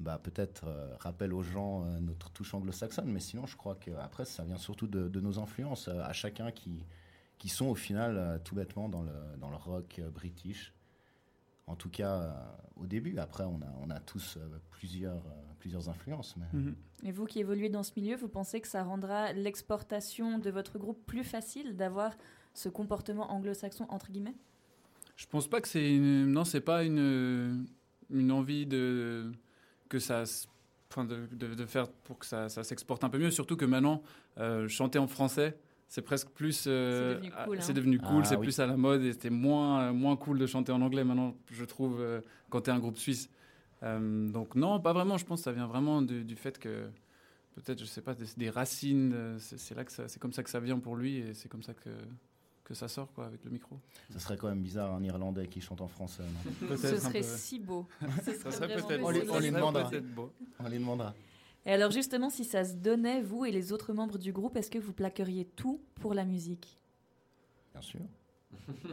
[0.00, 0.64] bah, peut-être
[0.98, 3.12] rappelle aux gens notre touche anglo-saxonne.
[3.12, 6.84] Mais sinon, je crois qu'après, ça vient surtout de, nos influences, à chacun qui,
[7.38, 10.74] qui sont au final tout bêtement dans le, dans le rock british.
[11.72, 12.32] En tout cas, euh,
[12.82, 13.18] au début.
[13.18, 16.36] Après, on a, on a tous euh, plusieurs, euh, plusieurs influences.
[16.36, 16.46] Mais...
[16.52, 16.74] Mhm.
[17.04, 20.78] Et vous qui évoluez dans ce milieu, vous pensez que ça rendra l'exportation de votre
[20.78, 22.12] groupe plus facile d'avoir
[22.54, 24.36] ce comportement anglo-saxon, entre guillemets?
[25.16, 26.26] Je pense pas que c'est une...
[26.26, 27.66] non, c'est pas une
[28.10, 29.32] une envie de
[29.88, 30.24] que ça
[30.90, 33.30] enfin de, de- de faire pour que ça, ça s'exporte un peu mieux.
[33.30, 34.02] Surtout que maintenant,
[34.36, 35.56] euh, chanter en français,
[35.94, 36.64] c'est presque plus.
[36.66, 37.74] euh, C'est devenu cool, c'est hein.
[37.74, 38.46] devenu cool, Ah c'est oui.
[38.46, 41.34] plus à la mode et c'était moins, euh, moins cool de chanter en anglais maintenant,
[41.50, 43.28] je trouve, euh, quand tu es un groupe suisse.
[43.82, 45.18] Euh, donc, non, pas vraiment.
[45.18, 46.88] Je pense que ça vient vraiment du, du fait que,
[47.56, 50.42] peut-être, je sais pas, des, des racines, c'est c'est là que ça- c'est comme ça
[50.42, 51.90] que ça vient pour lui et c'est comme ça que,
[52.64, 53.78] que ça sort, quoi, avec le micro.
[54.08, 56.22] Ça serait quand même bizarre un Irlandais qui chante en français.
[56.22, 56.52] non?
[56.68, 57.26] Peut-être Ce serait peu.
[57.26, 57.86] si beau.
[58.24, 59.08] Ce Ça serait serait peut-être beau.
[59.08, 59.40] On lui- Ce on beau.
[59.40, 59.90] demandera.
[60.60, 61.14] On les demandera.
[61.66, 64.70] Et alors justement, si ça se donnait, vous et les autres membres du groupe, est-ce
[64.70, 66.78] que vous plaqueriez tout pour la musique?
[67.72, 68.00] Bien sûr.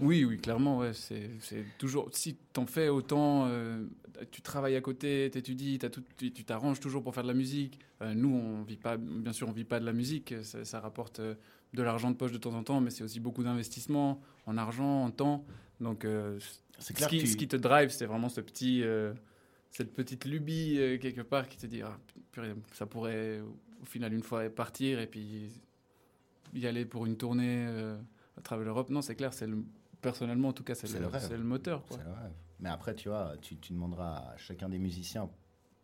[0.02, 2.10] Oui, oui, clairement, ouais, c'est c'est toujours.
[2.14, 3.84] Si t'en fais autant, euh,
[4.32, 7.34] tu travailles à côté, t'étudies, t'as tout- tu tu t'arranges toujours pour faire de la
[7.34, 7.78] musique.
[8.02, 10.34] Euh, nous, on vit pas, bien sûr, on vit pas de la musique.
[10.44, 11.36] Ça, ça rapporte euh,
[11.74, 15.04] de l'argent de poche de temps en temps, mais c'est aussi beaucoup d'investissement en argent,
[15.04, 15.44] en temps.
[15.82, 16.40] Donc, euh,
[16.80, 19.14] C'est ce clair qui, tu- ce qui te drive, c'est vraiment ce petit, euh,
[19.72, 21.98] cette petite lubie euh, quelque part qui te dit, ah,
[22.32, 23.40] purée, ça pourrait
[23.82, 25.52] au final une fois partir et puis
[26.54, 27.98] y aller pour une tournée euh,
[28.38, 28.90] à travers l'Europe.
[28.90, 29.64] Non, c'est clair, c'est le,
[30.02, 31.26] personnellement en tout cas, c'est C'est le, le rêve.
[31.28, 31.86] c'est le moteur.
[31.86, 31.98] Quoi.
[31.98, 32.32] C'est le rêve.
[32.60, 35.30] Mais après, tu vois, tu, tu demanderas à chacun des musiciens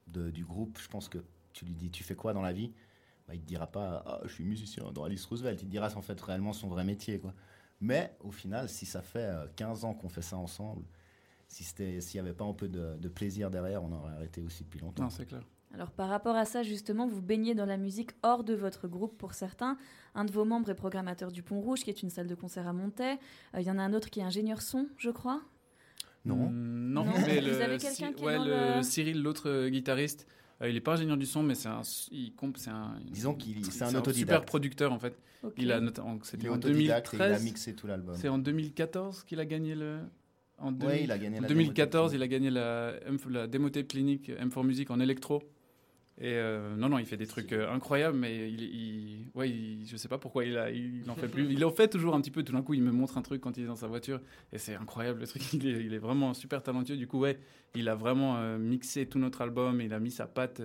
[0.08, 1.20] de- du groupe, je pense que
[1.54, 2.74] tu lui dis, tu fais quoi dans la vie?
[3.28, 5.62] Bah, Il te dira pas, ah, je suis musicien dans Alice Roosevelt.
[5.62, 7.20] Il te dira en fait réellement son vrai métier.
[7.20, 7.34] Quoi.
[7.80, 10.84] Mais au final, si ça fait euh, 15 ans qu'on fait ça ensemble,
[11.64, 14.80] s'il n'y avait pas un peu de, de plaisir derrière, on aurait arrêté aussi depuis
[14.80, 15.04] longtemps.
[15.04, 15.42] Non, c'est clair.
[15.74, 19.18] Alors par rapport à ça, justement, vous baignez dans la musique hors de votre groupe
[19.18, 19.78] pour certains.
[20.14, 22.68] Un de vos membres est programmateur du Pont Rouge, qui est une salle de concert
[22.68, 23.18] à Montaix.
[23.56, 25.42] Euh, Il y en a un autre qui est ingénieur son, je crois.
[26.24, 26.50] Non.
[26.50, 27.12] Mm, non, Non.
[27.26, 30.28] mais Vous le, avez quelqu'un qui est ouais, dans le le- Cyril, l'autre euh, guitariste,
[30.62, 33.34] euh, il est pas ingénieur du son, mais c'est un, il comp- c'est un, Disons
[33.34, 34.48] qu'il- c'est un super autodidacte.
[34.48, 35.18] producteur en fait.
[35.44, 35.54] Ok.
[35.58, 35.84] Il a en-
[36.16, 37.44] Il c'était est en autodidacte et il a 2013.
[37.44, 38.16] mixé tout l'album.
[38.18, 40.00] C'est en 2014 qu'il a gagné le.
[40.58, 42.94] En Ouais, 2000 il a gagné en la 2014, Demotape il a gagné la,
[43.30, 45.44] la démotape clinique M4 Music en électro.
[46.18, 49.86] Et euh, non, non, il fait des trucs euh, incroyables, mais il, il, ouais, il-
[49.86, 51.52] je sais pas pourquoi il, a, il en fait plus.
[51.52, 52.42] Il en fait toujours un petit peu.
[52.42, 54.22] Tout d'un coup, il me montre un truc quand il est dans sa voiture,
[54.54, 55.42] et c'est incroyable le truc.
[55.54, 56.96] Il est, il est vraiment super talentueux.
[56.96, 57.38] Du coup, ouais,
[57.76, 59.82] il a vraiment euh, mixé tout notre album.
[59.82, 60.62] Il a mis sa patte,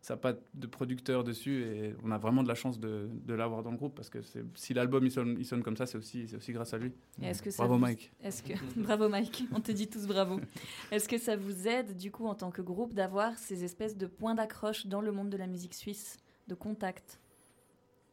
[0.00, 3.34] euh, sa patte de producteur dessus, et on a vraiment de la chance de, de
[3.34, 4.18] l'avoir dans le groupe parce que
[4.54, 6.92] si l'album il sonne, il sonne comme ça, c'est aussi, aussi grâce à lui.
[7.20, 8.12] Et Est-ce que ça Bravo vous- Mike.
[8.22, 10.40] Est-ce que bravo Mike, on te dit tous bravo.
[10.90, 14.06] Est-ce que ça vous aide du coup en tant que groupe d'avoir ces espèces de
[14.06, 17.20] points d'accroche dans le monde de la musique suisse, de contact?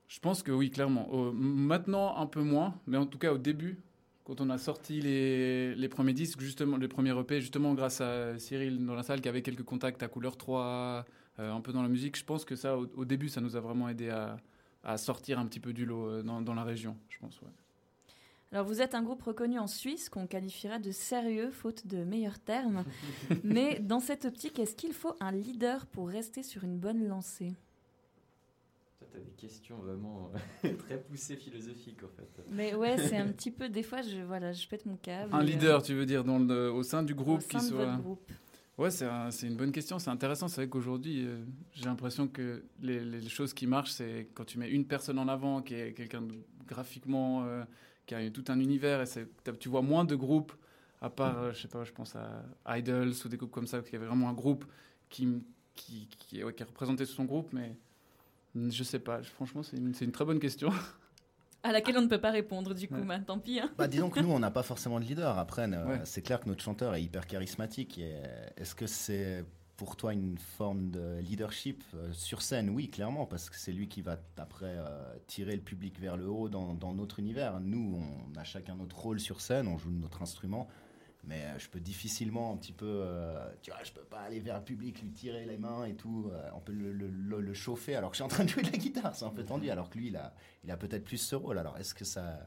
[0.08, 1.08] Je pense que oui, clairement.
[1.34, 3.80] Maintenant, un peu moins, mais en tout cas au début,
[4.24, 8.38] quand on a sorti les, les premiers disques, justement, les premiers EP, justement grâce à
[8.40, 11.04] Cyril dans la salle qui avait quelques contacts à couleur 3, euh,
[11.38, 13.60] un peu dans la musique, je pense que ça, au, au début, ça nous a
[13.60, 14.38] vraiment aidé à,
[14.86, 17.42] à sortir un petit peu du lot euh, dans, dans la région, je pense.
[17.42, 17.50] Ouais.
[18.52, 22.40] Alors vous êtes un groupe reconnu en Suisse qu'on qualifierait de sérieux faute de meilleurs
[22.40, 22.86] termes.
[23.44, 27.54] Mais dans cette optique, est-ce qu'il faut un leader pour rester sur une bonne lancée?
[29.00, 30.32] Toi, t'as des questions vraiment
[30.78, 32.30] très poussées philosophiques en fait.
[32.52, 35.34] Mais ouais, c'est un petit peu des fois je voilà, je pète mon câble.
[35.34, 37.66] Un euh, leader, tu veux dire, dans le, au sein du groupe au sein qui
[37.66, 37.86] de soit.
[37.86, 38.32] votre groupe.
[38.78, 40.48] Ouais, c'est un- c'est une bonne question, c'est intéressant.
[40.50, 44.70] C'est vrai qu'aujourd'hui, euh, j'ai l'impression que les, choses qui marchent, c'est quand tu mets
[44.70, 46.24] une personne en avant, qui est quelqu'un
[46.68, 47.64] graphiquement, euh,
[48.06, 49.28] qui a tout un univers, et
[49.60, 50.52] tu vois moins de groupes,
[51.02, 53.82] à part, euh, je sais pas, je pense à Idols ou des groupes comme ça,
[53.82, 54.66] qui avait vraiment un groupe
[55.10, 55.28] qui,
[55.76, 57.78] qui, qui, ouais, qui représentait son groupe, mais
[58.56, 59.22] je sais pas.
[59.24, 60.72] Franchement, c'est une très bonne question.
[61.68, 63.06] À laquelle on ne peut pas répondre du coup, Ouais.
[63.06, 63.60] bah, tant pis.
[63.60, 63.72] hein.
[63.78, 65.38] Bah, disons que nous, on n'a pas forcément de leader.
[65.40, 66.00] Après, euh, Ouais.
[66.04, 68.00] c'est clair que notre chanteur est hyper charismatique.
[68.00, 69.44] Euh, Est-ce que c'est
[69.78, 72.70] pour toi une forme de leadership euh, sur scène?
[72.70, 76.28] Oui, clairement, parce que c'est lui qui va après euh, tirer le public vers le
[76.30, 77.60] haut dans, dans notre univers.
[77.60, 80.68] Nous, on a chacun notre rôle sur scène, on joue notre instrument.
[81.28, 84.40] Mais euh, je peux difficilement un petit peu, euh, tu vois, je peux pas aller
[84.40, 86.30] vers le public, lui tirer les mains et tout.
[86.32, 88.50] euh, on peut le, le- le- le chauffer alors que je suis en train de
[88.50, 89.70] jouer de la guitare, c'est un peu tendu.
[89.72, 91.58] Alors que lui, il a, il a peut-être plus ce rôle.
[91.58, 92.46] Alors est-ce que ça,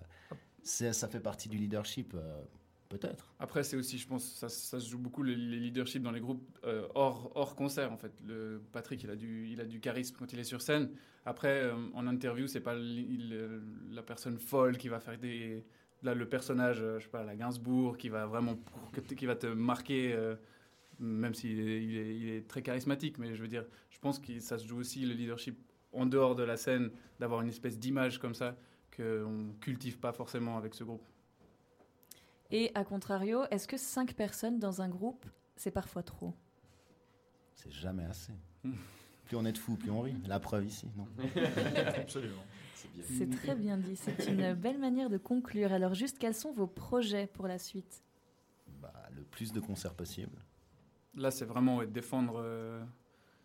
[0.62, 2.42] ça fait partie du leadership euh,
[2.88, 3.34] Peut-être.
[3.38, 6.20] Après, c'est aussi, je pense, ça, ça se joue beaucoup le, les leaderships dans les
[6.20, 8.12] groupes euh, hors, hors concert, en fait.
[8.26, 10.88] Le, Patrick, il a, du, il a du charisme quand il est sur scène.
[11.26, 13.50] Après, euh, en interview, c'est pas il-
[13.90, 15.66] la personne folle qui va faire des.
[16.02, 18.56] Là, le personnage, euh, je sais pas, la Gainsbourg, qui va vraiment.
[19.16, 20.36] qui va te marquer, euh,
[21.00, 23.18] même s'il est, il est, il est très charismatique.
[23.18, 25.58] Mais je veux dire, je pense que ça se joue aussi le leadership
[25.92, 28.56] en dehors de la scène, d'avoir une espèce d'image comme ça
[28.96, 31.06] qu'on cultive pas forcément avec ce groupe.
[32.50, 35.26] Et à contrario, est-ce que cinq personnes dans un groupe,
[35.56, 36.34] c'est parfois trop?
[37.54, 38.32] C'est jamais assez.
[39.24, 40.14] plus on est de fous, plus on rit.
[40.26, 41.06] La preuve ici, non?
[41.96, 42.44] Absolument.
[43.04, 45.72] C'est très bien dit, c'est une belle manière de conclure.
[45.72, 48.02] Alors juste, quels sont vos projets pour la suite?
[48.80, 50.38] Bah, Le plus de concerts possible.
[51.16, 52.82] Là, c'est vraiment ouais, défendre, euh,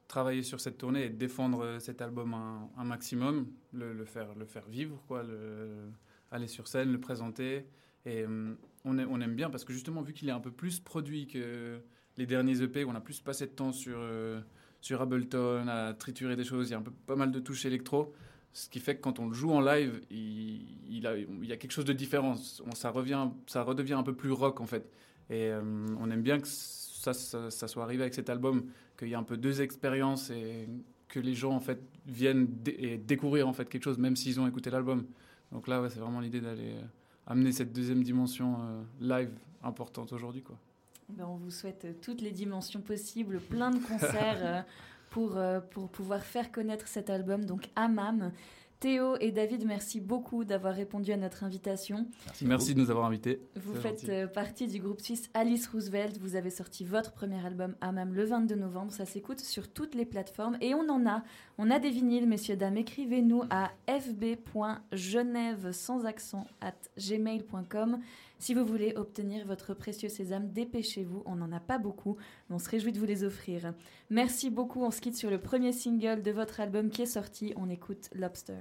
[0.08, 4.36] travailler sur cette tournée et défendre euh, cet album un, un maximum, le, le faire,
[4.36, 5.90] le faire vivre, quoi, le,
[6.32, 7.66] aller sur scène, le présenter.
[8.06, 8.54] Et euh,
[8.86, 11.28] on, aime, on aime bien parce que justement, vu qu'il est un peu plus produit
[11.28, 11.80] que
[12.18, 14.42] les derniers EP, on a plus passé de temps sur, euh,
[14.82, 17.66] sur Ableton, à triturer des choses, il y a un peu, pas mal de touches
[17.66, 18.14] électro.
[18.54, 21.52] Ce qui fait que quand on le joue en live, il, il, a, il y
[21.52, 22.36] a quelque chose de différent.
[22.66, 24.88] On- ça, revient, ça redevient un peu plus rock en fait.
[25.30, 25.62] Et euh,
[26.00, 28.66] on aime bien que ça, ça, ça soit arrivé avec cet album,
[28.98, 30.68] qu'il y ait un peu deux expériences et
[31.08, 34.48] que les gens en fait viennent et découvrir en fait quelque chose, même s'ils ont
[34.48, 35.06] écouté l'album.
[35.52, 36.82] Donc là, ouais, c'est vraiment l'idée d'aller euh,
[37.28, 39.32] amener cette deuxième dimension euh, live
[39.64, 40.58] importante aujourd'hui, quoi.
[41.10, 44.66] Ben, on vous souhaite toutes les dimensions possibles, plein de concerts
[45.14, 48.32] pour, euh, pour pouvoir faire connaître cet album, donc Amam.
[48.80, 52.06] Théo et David, merci beaucoup d'avoir répondu à notre invitation.
[52.42, 53.40] Merci, de nous avoir invités.
[53.56, 54.12] Vous faites gentil.
[54.12, 56.18] euh, partie du groupe suisse Alice Roosevelt.
[56.20, 58.92] Vous avez sorti votre premier album Amam le 22 novembre.
[58.92, 60.58] Ça s'écoute sur toutes les plateformes.
[60.60, 61.24] Et on en a.
[61.60, 62.76] On a des vinyles, messieurs, dames.
[62.76, 68.00] Écrivez-nous à fb.genève sans accent at gmail.com.
[68.44, 71.24] Si vous voulez obtenir votre précieux sésame, dépêchez-vous.
[71.26, 72.18] On n'en a pas beaucoup,
[72.50, 73.74] mais on se réjouit de vous les offrir.
[74.10, 74.84] Merci beaucoup.
[74.84, 77.54] On se quitte sur le premier single de votre album qui est sorti.
[77.56, 78.60] On écoute Lobster.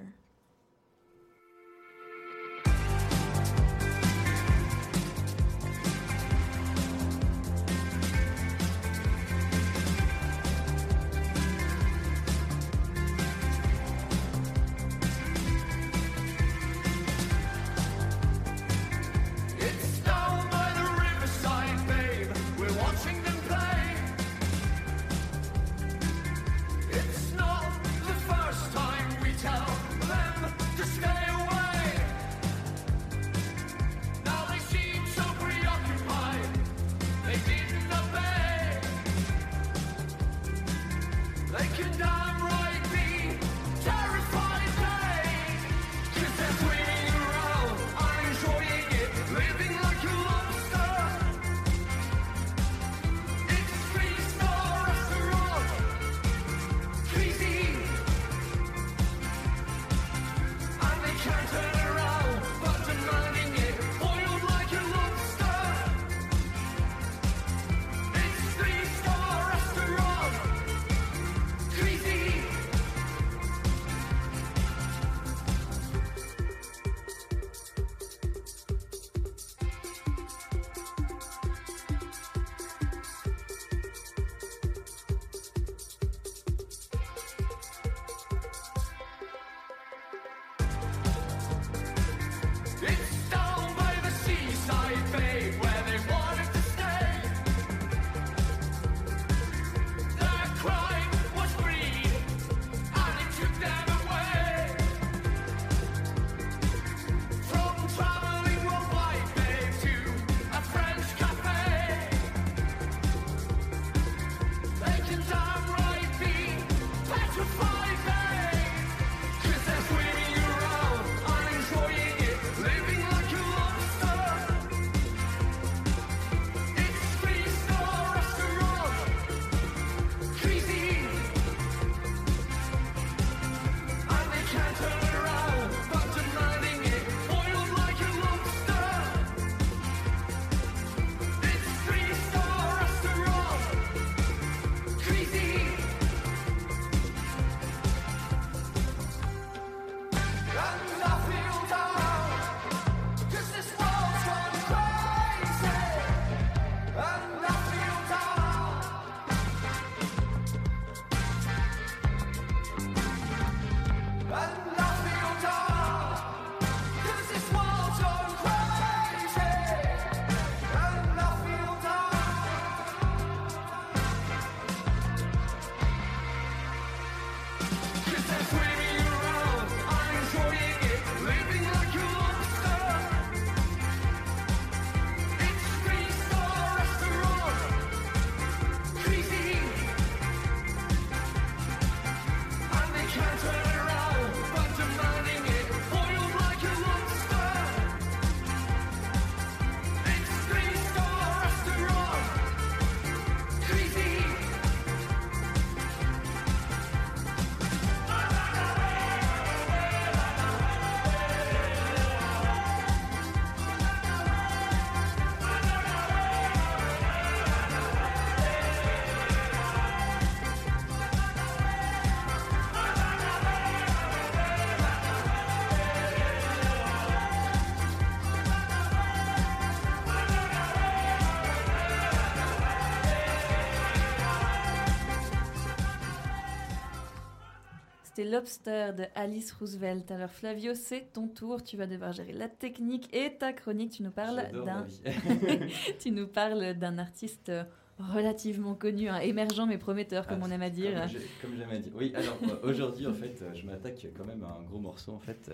[238.22, 240.10] C'était Lobster de Alice Roosevelt.
[240.12, 241.62] Alors Flavio, c'est ton tour.
[241.64, 243.90] Tu vas devoir gérer la technique et ta chronique.
[243.92, 244.86] Tu nous parles d'un,
[245.98, 247.64] tu nous parles d'un artiste euh,
[247.98, 250.92] relativement connu, hein, émergent mais prometteur, comme Ah, on aime à dire.
[251.00, 251.92] Comme j'ai- Comme j'aime à dire.
[251.96, 255.18] Oui, alors euh, aujourd'hui, en fait, je m'attaque quand même à un gros morceau, en
[255.20, 255.50] fait.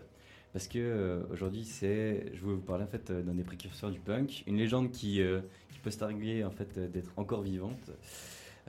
[0.52, 4.00] Parce que euh, aujourd'hui, c'est, je voulais vous parler en fait d'un des précurseurs du
[4.00, 5.40] punk, une légende qui, euh,
[5.72, 7.90] qui peut se targuer en fait d'être encore vivante,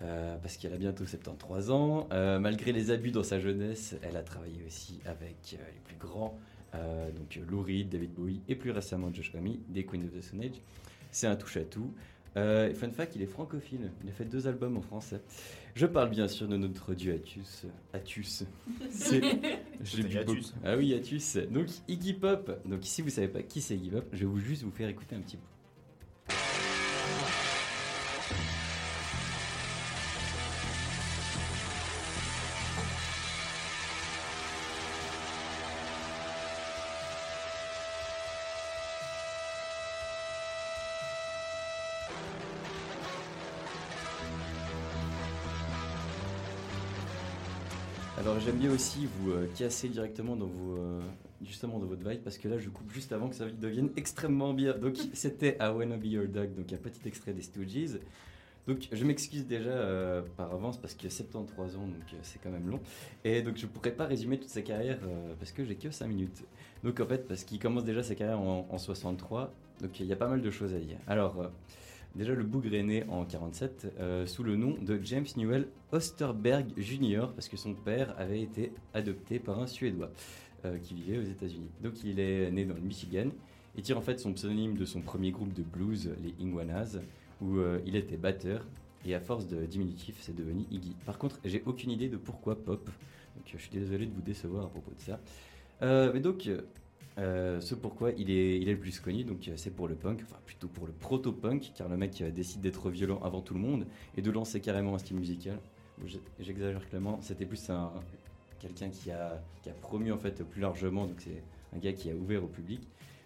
[0.02, 2.08] euh, parce qu'elle a bientôt 73 ans.
[2.12, 5.98] Euh, malgré les abus dans sa jeunesse, elle a travaillé aussi avec euh, les plus
[5.98, 6.38] grands,
[6.76, 10.22] euh, donc Lou Reed, David Bowie et plus récemment Josh Homme des Queen of the
[10.22, 10.62] Stone Age.
[11.12, 11.94] C'est un touche à tout.
[12.38, 13.92] Euh, fun fact, il est francophile.
[14.04, 15.22] Il a fait deux albums en français.
[15.76, 17.66] Je parle bien sûr de notre dieu Atus.
[17.94, 18.44] Atus.
[18.90, 19.22] C'est.
[19.84, 20.54] j'ai bu Atus.
[20.64, 21.38] Ah oui, Atus.
[21.50, 22.60] Donc Iggy Pop.
[22.66, 24.90] Donc si vous savez pas qui c'est Iggy Pop, je vais vous juste vous faire
[24.90, 26.36] écouter un petit bout.
[48.60, 51.00] Bien aussi vous euh, casser directement dans vos, euh,
[51.42, 54.54] justement dans votre vibe parce que là je coupe juste avant que ça devienne extrêmement
[54.54, 54.78] bien.
[54.78, 58.02] Donc c'était I Wanna Be Your Dog, donc un petit extrait des Stooges.
[58.68, 62.50] Donc je m'excuse déjà euh, par avance parce que 73 ans donc euh, c'est quand
[62.50, 62.82] même long
[63.24, 65.00] et donc je pourrais pas résumer toute sa carrière
[65.40, 66.44] parce que j'ai que 5 minutes.
[66.84, 70.12] Donc en fait parce qu'il commence déjà sa carrière en, en 63 donc il y
[70.12, 70.98] a pas mal de choses à dire.
[71.08, 71.50] Alors
[72.16, 76.68] Déjà, le bougre est né en 47 euh, sous le nom de James Newell Osterberg
[76.76, 77.28] Jr.
[77.36, 80.12] parce que son père avait été adopté par un Suédois
[80.66, 81.70] euh, qui vivait aux États-Unis.
[81.82, 83.30] Donc, il est né dans le Michigan.
[83.76, 86.98] Il tire en fait son pseudonyme de son premier groupe de blues, les Ingwanas,
[87.42, 88.66] où euh, il était batteur.
[89.06, 90.96] Et à force de diminutif, c'est devenu Iggy.
[91.06, 92.84] Par contre, j'ai aucune idée de pourquoi pop.
[92.86, 95.20] Donc, je suis désolé de vous décevoir à propos de ça.
[95.82, 96.50] Mais donc,
[97.18, 100.40] euh, ce pourquoi il est, le plus connu, donc euh, c'est pour le punk, enfin
[100.46, 103.86] plutôt pour le proto-punk, car le mec euh, décide d'être violent avant tout le monde
[104.16, 105.60] et de lancer carrément un style musical.
[106.40, 107.92] J'exagère clairement, c'était plus un
[108.60, 109.42] quelqu'un qui a,
[109.82, 111.44] promu en fait plus largement, donc c'est
[111.76, 112.82] un gars qui a ouvert au public.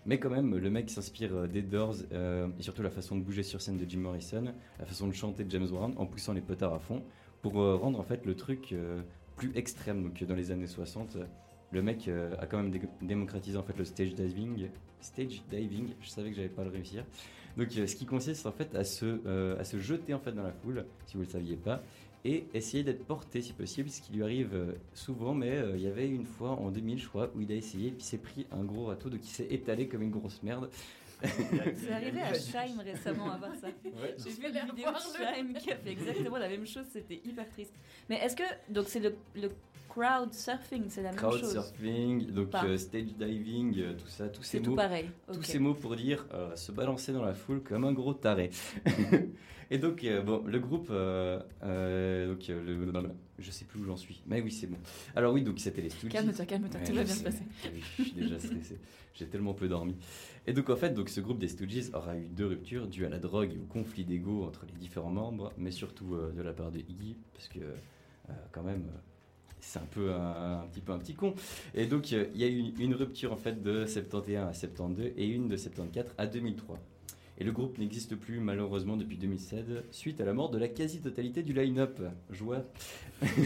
[0.06, 3.62] Mais quand même, le mec s'inspire des Doors et surtout la façon de bouger sur
[3.62, 6.74] scène de Jim Morrison, la façon de chanter de James Brown en poussant les potards
[6.74, 7.04] à fond
[7.42, 8.74] pour rendre en fait le truc
[9.36, 10.04] plus extrême.
[10.04, 11.26] Donc dans les années 60, euh,
[11.74, 14.68] le mec euh, a quand même dé- démocratisé en fait le stage diving.
[15.02, 17.04] Stage diving, je savais que j'allais pas le réussir.
[17.58, 20.32] Donc euh, ce qui consiste en fait à se, euh, à se jeter en fait
[20.32, 21.84] dans la foule, si vous le saviez pas,
[22.26, 25.34] et essayer d'être porté si possible, ce qui lui arrive souvent.
[25.34, 28.02] Mais il y avait une fois en 2000, je crois, où il a essayé, puis
[28.04, 30.70] s'est pris un gros râteau, donc il s'est étalé comme une grosse merde.
[31.76, 33.68] C'est arrivé à Scheim récemment à voir ça.
[33.68, 34.16] Ouais.
[34.18, 37.50] J'ai vu une vidéo de Scheim qui a fait exactement la même chose, c'était hyper
[37.50, 37.74] triste.
[38.10, 39.50] Mais est-ce que, donc c'est le, le
[39.90, 41.52] crowd surfing, c'est la même Crowd chose?
[41.54, 44.76] Surfing, donc euh, stage diving, euh, tout ça, tous ces C'est tout mots.
[44.76, 48.14] pareil, Tous ces mots pour dire euh, se balancer dans la foule comme un gros
[48.14, 48.50] taré.
[49.72, 53.10] Et donc, euh, bon, le groupe, euh, euh, donc, le,
[53.40, 54.78] je sais plus où j'en suis, mais oui, c'est bon.
[55.16, 56.12] Alors oui, donc c'était les Stooges.
[56.12, 57.44] Calme-toi, calme-toi, tout va bien se passer.
[57.98, 58.78] Je suis déjà stressé.
[59.16, 59.96] J'ai tellement peu dormi.
[60.46, 63.10] Et donc en fait, donc ce groupe des Stooges aura eu deux ruptures dues à
[63.10, 66.52] la drogue et au conflit d'ego entre les différents membres, mais surtout euh, de la
[66.54, 68.84] part de Iggy, parce que euh, quand même.
[68.88, 68.98] euh,
[69.66, 71.36] c'est un peu un, petit peu un petit con.
[71.74, 75.14] Et donc, il y a eu une, une rupture en fait de 71 à 72
[75.16, 76.78] et une de 74 à 2003.
[77.44, 81.44] Et le groupe n'existe plus malheureusement depuis 2016 suite à la mort de la quasi-totalité
[81.44, 82.00] du line-up.
[82.30, 82.64] Joie.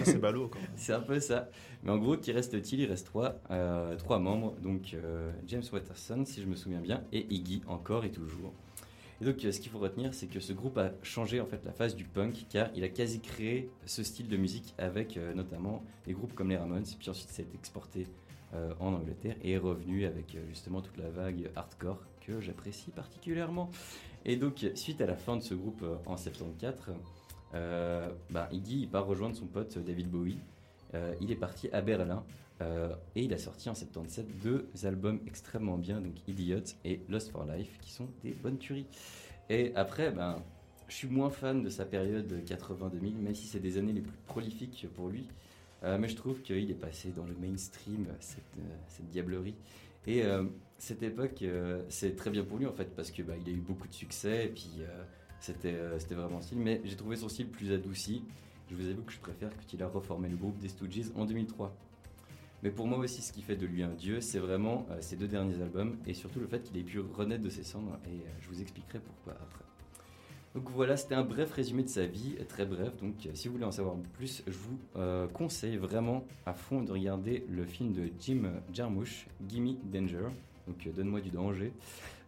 [0.03, 0.69] c'est ballot, quand même.
[0.75, 1.49] c'est un peu ça.
[1.81, 4.53] Mais en gros, qui reste-t-il Il reste trois, euh, trois membres.
[4.61, 8.53] Donc euh, James Watterson, si je me souviens bien, et Iggy encore et toujours.
[9.19, 11.65] Et donc, euh, ce qu'il faut retenir, c'est que ce groupe a changé en fait
[11.65, 15.33] la phase du punk, car il a quasi créé ce style de musique avec euh,
[15.33, 16.85] notamment des groupes comme les Ramones.
[16.99, 18.05] Puis ensuite, ça a été exporté
[18.53, 22.91] euh, en Angleterre et est revenu avec euh, justement toute la vague hardcore que j'apprécie
[22.91, 23.71] particulièrement.
[24.25, 26.93] Et donc, suite à la fin de ce groupe euh, en 74,
[27.53, 30.37] euh, bah, Iggy part rejoindre son pote euh, David Bowie.
[30.93, 32.23] Euh, il est parti à Berlin
[33.15, 37.45] et il a sorti en 77 deux albums extrêmement bien, donc Idiot et Lost for
[37.45, 38.87] Life, qui sont des bonnes tueries.
[39.47, 40.41] Et après, ben,
[40.87, 44.17] je suis moins fan de sa période 80-2000, même si c'est des années les plus
[44.25, 45.27] prolifiques pour lui.
[45.83, 48.41] Mais je trouve qu'il est passé dans le mainstream, cette,
[48.87, 49.53] cette diablerie.
[50.07, 50.23] Et
[50.79, 53.55] cette époque, euh, c'est très bien pour lui en fait, parce que bah, il a
[53.55, 55.03] eu beaucoup de succès et puis euh,
[55.39, 56.59] c'était euh, c'était vraiment style.
[56.59, 58.23] Mais j'ai trouvé son style plus adouci.
[58.69, 61.25] Je vous avoue que je préfère quand il a reformé le groupe des Stooges en
[61.25, 61.73] 2003.
[62.63, 65.27] Mais pour moi aussi, ce qui fait de lui un dieu, c'est vraiment ses deux
[65.27, 67.97] derniers albums et surtout le fait qu'il ait pu renaître de ses cendres.
[68.07, 69.63] Et je vous expliquerai pourquoi après.
[70.55, 72.97] Donc voilà, c'était un bref résumé de sa vie, très bref.
[72.97, 74.79] Donc si vous voulez en savoir plus, je vous
[75.33, 80.29] conseille vraiment à fond de regarder le film de Jim Jarmusch, Gimme Danger,
[80.67, 81.71] donc euh, Donne-moi du danger,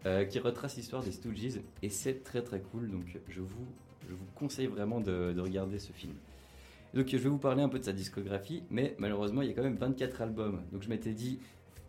[0.06, 2.90] euh, qui retrace l'histoire des Stooges et c'est très très cool.
[2.90, 3.66] Donc je vous,
[4.08, 6.14] je vous conseille vraiment de, de regarder ce film.
[6.94, 9.54] Donc je vais vous parler un peu de sa discographie, mais malheureusement il y a
[9.54, 10.62] quand même 24 albums.
[10.72, 11.40] Donc je m'étais dit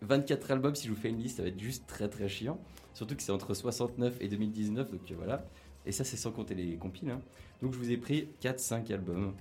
[0.01, 2.59] 24 albums, si je vous fais une liste, ça va être juste très très chiant.
[2.93, 5.45] Surtout que c'est entre 69 et 2019, donc euh, voilà.
[5.85, 7.09] Et ça c'est sans compter les compiles.
[7.09, 7.21] hein.
[7.61, 9.33] Donc je vous ai pris 4-5 albums.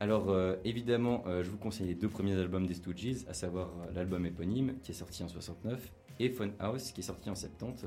[0.00, 4.74] Alors évidemment, je vous conseille les deux premiers albums des Stooges, à savoir l'album éponyme
[4.82, 5.90] qui est sorti en 69
[6.20, 7.86] et Funhouse qui est sorti en 70.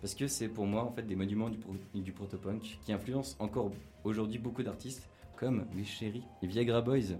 [0.00, 3.36] Parce que c'est pour moi en fait des monuments du, pro- du protopunk qui influencent
[3.38, 3.70] encore
[4.04, 5.06] aujourd'hui beaucoup d'artistes
[5.36, 7.16] comme les Chéris, les Viagra Boys.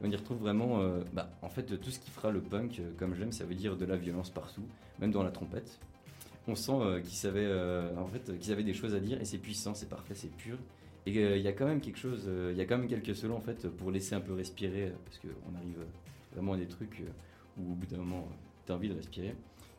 [0.00, 2.90] On y retrouve vraiment, euh, bah, en fait, tout ce qui fera le punk, euh,
[2.98, 4.62] comme j'aime, ça veut dire de la violence partout,
[4.98, 5.78] même dans la trompette.
[6.46, 7.28] On sent euh, qu'ils
[7.96, 10.58] en fait, qu'ils avaient des choses à dire et c'est puissant, c'est parfait, c'est pur.
[11.06, 13.34] Et il y a quand même quelque chose, il y a quand même quelques solos
[13.34, 15.84] en fait pour laisser un peu respirer, parce qu'on arrive
[16.32, 17.02] vraiment à des trucs
[17.58, 18.26] où au bout d'un moment,
[18.66, 19.34] tu as envie de respirer.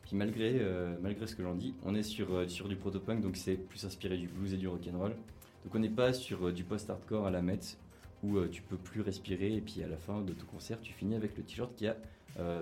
[0.06, 3.20] Puis malgré, euh, malgré ce que j'en dis, on est sur, euh, sur du protopunk,
[3.20, 5.10] donc c'est plus inspiré du blues et du rock'n'roll.
[5.64, 7.58] Donc on n'est pas sur euh, du post-hardcore à la Met,
[8.22, 11.16] où tu peux plus respirer et puis à la fin de ton concert, tu finis
[11.16, 11.96] avec le t-shirt qui a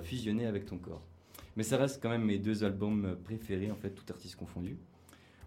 [0.03, 1.03] fusionné avec ton corps.
[1.57, 4.77] Mais ça reste quand même mes deux albums préférés, en fait, tout artiste confondu.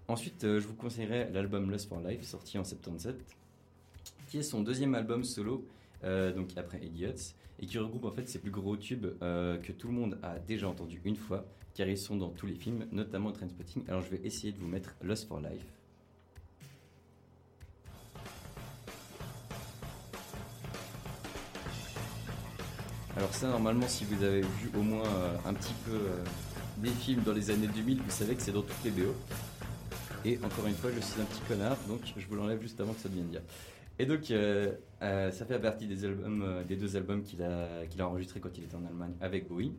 [0.07, 3.15] Ensuite, je vous conseillerais l'album Lust for Life, sorti en 77,
[4.27, 5.67] qui est son deuxième album solo,
[6.03, 9.93] donc après Idiots, et qui regroupe en fait ses plus gros tubes que tout le
[9.93, 11.45] monde a déjà entendu une fois,
[11.77, 13.83] car ils sont dans tous les films, notamment Trainspotting.
[13.87, 15.63] Alors je vais essayer de vous mettre Lust for Life.
[23.15, 26.23] Alors ça, normalement, si vous avez vu au moins euh, un petit peu euh,
[26.77, 29.13] des films dans les années 2000, vous savez que c'est dans toutes les BO.
[30.25, 32.93] Et encore une fois, je suis un petit connard, donc je vous l'enlève juste avant
[32.93, 33.41] que ça devienne bien.
[33.99, 37.99] Et donc, euh, euh, ça fait partie des, euh, des deux albums qu'il a, qu'il
[38.01, 39.71] a enregistrés quand il était en Allemagne avec Bowie.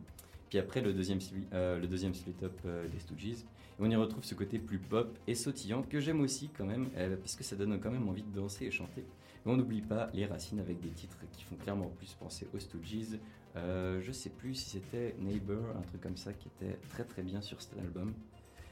[0.49, 1.19] Puis après, le deuxième,
[1.53, 3.25] euh, le deuxième split-up euh, des Stooges.
[3.27, 3.45] Et
[3.79, 7.15] on y retrouve ce côté plus pop et sautillant que j'aime aussi quand même, euh,
[7.17, 9.05] parce que ça donne quand même envie de danser et chanter.
[9.45, 12.59] Mais on n'oublie pas les racines avec des titres qui font clairement plus penser aux
[12.59, 13.19] Stooges.
[13.55, 17.21] Euh, je sais plus si c'était Neighbor, un truc comme ça, qui était très très
[17.21, 18.13] bien sur cet album.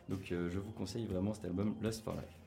[0.10, 2.38] Donc je vous conseille vraiment cet album Lost for Life.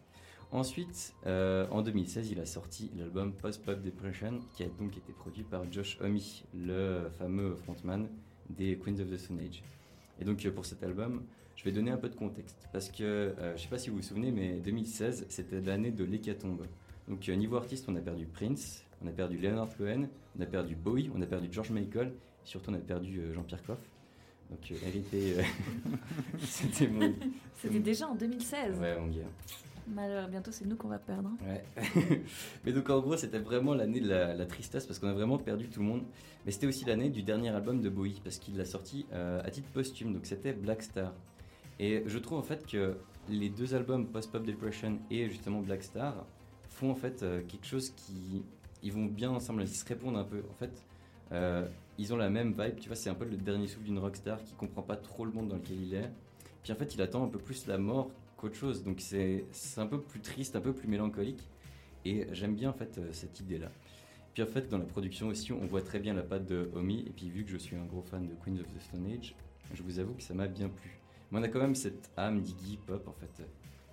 [0.51, 5.45] Ensuite, en 2016, il a sorti l'album Post Pop Depression, qui a donc été produit
[5.45, 6.19] par Josh Homme,
[6.55, 8.09] le fameux frontman
[8.57, 9.63] des Queens of the Stone Age.
[10.21, 11.23] Et donc euh, pour cet album,
[11.61, 13.97] je vais donner un peu de contexte, parce que euh, je sais pas si vous
[13.97, 16.67] vous souvenez, mais 2016, c'était l'année de l'hécatombe.
[17.07, 20.47] Donc euh, niveau artiste, on a perdu Prince, on a perdu Leonard Cohen, on a
[20.47, 23.79] perdu Bowie, on a perdu George Michael, et surtout on a perdu euh, Jean-Pierre Coff.
[24.51, 25.37] Donc hérité,
[26.41, 27.15] c'était mon...
[27.57, 28.79] C'était déjà en 2016.
[28.81, 29.21] Ouais, mon gars.
[29.91, 31.31] Malheur, bientôt c'est nous qu'on va perdre.
[31.47, 31.65] Ouais.
[32.65, 35.69] Mais donc en gros, c'était vraiment l'année de la, tristesse parce qu'on a vraiment perdu
[35.69, 36.03] tout le monde.
[36.47, 39.51] Mais c'était aussi l'année du dernier album de Bowie parce qu'il l'a sorti euh, à
[39.51, 41.13] titre posthume, donc c'était Black Star.
[41.79, 45.83] Et je trouve en fait que les deux albums Post Pop Depression et justement Black
[45.83, 46.27] Star
[46.69, 48.43] font en fait euh, quelque chose qui
[48.83, 50.43] ils vont bien ensemble, ils se répondent un peu.
[50.51, 50.85] En fait,
[51.33, 51.67] euh,
[51.99, 52.77] ils ont la même vibe.
[52.81, 55.33] Tu vois, c'est un peu le dernier souffle d'une rockstar qui comprend pas trop le
[55.33, 56.11] monde dans lequel il est.
[56.63, 58.11] Puis en fait, il attend un peu plus la mort
[58.41, 58.83] qu'autre chose.
[58.83, 59.45] Donc c'est
[59.77, 61.49] un peu plus triste, un peu plus mélancolique.
[62.05, 63.71] Et j'aime bien en fait euh, cette idée-là.
[64.33, 67.05] Puis en fait, dans la production aussi, on voit très bien la patte de Omi.
[67.07, 69.35] Et puis vu que je suis un gros fan de Queens of the Stone Age,
[69.75, 70.99] je vous avoue que ça m'a bien plu.
[71.31, 73.45] Mais on a quand même cette âme d'Iggy Pop en fait,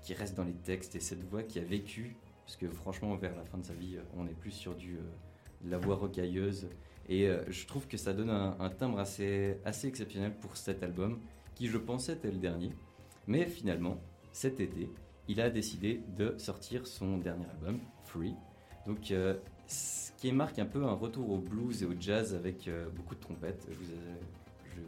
[0.01, 2.15] qui reste dans les textes et cette voix qui a vécu.
[2.45, 5.65] Parce que franchement, vers la fin de sa vie, on est plus sur du, euh,
[5.65, 6.69] de la voix rocailleuse.
[7.09, 10.81] Et euh, je trouve que ça donne un, un timbre assez, assez exceptionnel pour cet
[10.81, 11.19] album,
[11.55, 12.71] qui je pensais était le dernier.
[13.27, 13.99] Mais finalement,
[14.38, 14.88] cet été,
[15.27, 18.35] il a décidé de sortir son dernier album, Free.
[18.85, 19.33] Donc, euh,
[19.65, 23.15] ce qui marque un peu un retour au blues et au jazz avec euh, beaucoup
[23.15, 23.67] de trompettes.
[23.71, 24.81] Je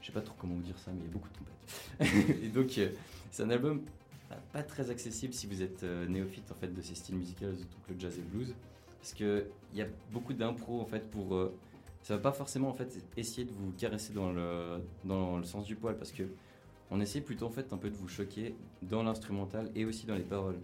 [0.00, 2.40] je sais pas trop comment vous dire ça, mais il y a beaucoup de trompettes.
[2.44, 2.90] et donc, euh,
[3.32, 3.82] c'est un album
[4.30, 7.78] bah, pas très accessible si vous êtes néophyte en fait de ces styles musicaux, surtout
[7.88, 8.54] que le jazz et le blues,
[9.00, 11.50] parce que il y a beaucoup d'impro en fait pour
[12.02, 15.64] ça va pas forcément en fait essayer de vous caresser dans le dans le sens
[15.66, 16.22] du poil parce que
[16.90, 20.14] on essaie plutôt en fait un peu de vous choquer dans l'instrumental et aussi dans
[20.14, 20.58] les paroles.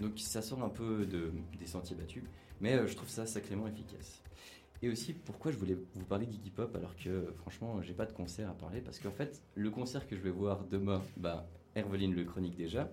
[0.00, 2.22] Donc ça sort un peu de, des sentiers battus,
[2.60, 4.22] mais euh, je trouve ça sacrément efficace.
[4.82, 8.12] Et aussi, pourquoi je voulais vous parler d'Iggy Pop alors que franchement, j'ai pas de
[8.12, 8.80] concert à parler?
[8.80, 12.90] Parce qu'en fait, le concert que je vais voir demain, bah, Herveline le chronique déjà.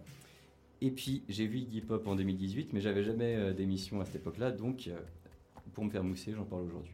[0.81, 4.15] Et puis, j'ai vu Iggy Pop en 2018, mais j'avais jamais euh, d'émission à cette
[4.15, 4.97] époque-là, donc euh,
[5.73, 6.93] pour me faire mousser, j'en parle aujourd'hui.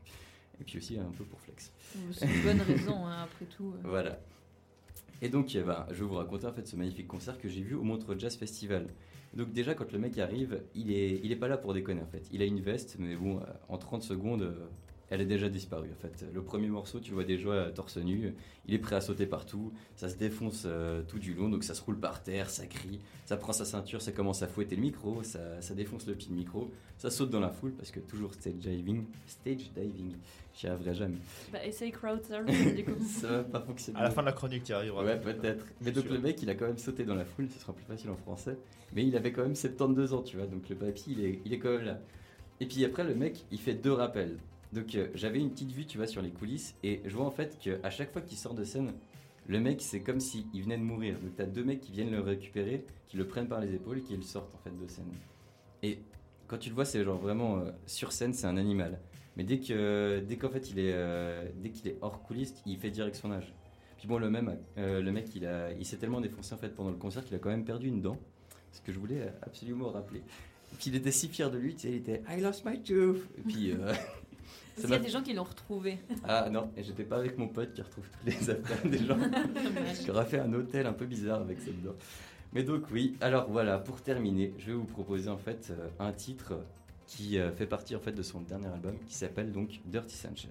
[0.61, 1.71] Et puis aussi un peu pour flex.
[2.11, 3.73] C'est une bonne raison, hein, après tout.
[3.83, 4.19] Voilà.
[5.21, 7.61] Et donc, eh ben, je vais vous raconter en fait ce magnifique concert que j'ai
[7.61, 8.87] vu au Montreux Jazz Festival.
[9.33, 12.07] Donc déjà, quand le mec arrive, il est, il est pas là pour déconner en
[12.07, 12.27] fait.
[12.31, 14.67] Il a une veste, mais bon, euh, en 30 secondes, euh,
[15.09, 16.25] elle est déjà disparue en fait.
[16.33, 18.33] Le premier morceau, tu vois déjà euh, torse nu,
[18.67, 21.73] il est prêt à sauter partout, ça se défonce euh, tout du long, donc ça
[21.73, 24.81] se roule par terre, ça crie, ça prend sa ceinture, ça commence à fouetter le
[24.81, 27.99] micro, ça, ça défonce le pied de micro, ça saute dans la foule parce que
[27.99, 30.13] toujours stage diving, stage diving,
[30.53, 31.17] j'y arriverai jamais.
[31.51, 33.03] Bah, essaye crowd surfing du coup.
[33.07, 33.99] ça va pas fonctionner.
[33.99, 35.03] À la fin de la chronique, tu y arriveras.
[35.03, 35.65] Ouais, peut-être.
[35.81, 36.13] Mais donc Sûr.
[36.13, 38.15] le mec, il a quand même sauté dans la foule, ce sera plus facile en
[38.17, 38.57] français.
[38.93, 41.53] Mais il avait quand même 72 ans, tu vois, donc le papy, il est, il
[41.53, 41.99] est quand même là.
[42.59, 44.37] Et puis après, le mec, il fait deux rappels.
[44.73, 47.31] Donc euh, j'avais une petite vue, tu vois, sur les coulisses, et je vois en
[47.31, 48.93] fait qu'à chaque fois qu'il sort de scène,
[49.47, 51.19] le mec, c'est comme s'il venait de mourir.
[51.19, 54.01] Donc t'as deux mecs qui viennent le récupérer, qui le prennent par les épaules et
[54.01, 55.11] qui le sortent en fait de scène.
[55.81, 55.99] Et
[56.47, 58.99] quand tu le vois, c'est genre vraiment euh, sur scène, c'est un animal.
[59.37, 62.77] Mais dès que dès qu'en fait il est euh, dès qu'il est hors coulisses, il
[62.77, 63.53] fait direct son âge.
[63.97, 66.89] Puis bon, le même, le mec, il a, il s'est tellement défoncé en fait pendant
[66.89, 68.17] le concert qu'il a quand même perdu une dent.
[68.71, 70.19] Ce que je voulais absolument rappeler.
[70.19, 72.81] Et puis il était si fier de lui, tu sais, il était I lost my
[72.81, 73.27] tooth.
[73.45, 73.73] Puis
[74.81, 75.97] Parce qu'il y a des gens qui l'ont retrouvé.
[76.23, 79.17] ah non, et j'étais pas avec mon pote qui retrouve toutes les affaires des gens.
[80.05, 81.95] J'aurais fait un hôtel un peu bizarre avec cette dent.
[82.53, 86.11] Mais donc oui, alors voilà, pour terminer, je vais vous proposer en fait euh, un
[86.11, 86.53] titre
[87.05, 90.47] qui euh, fait partie en fait de son dernier album qui s'appelle donc Dirty Sanchez.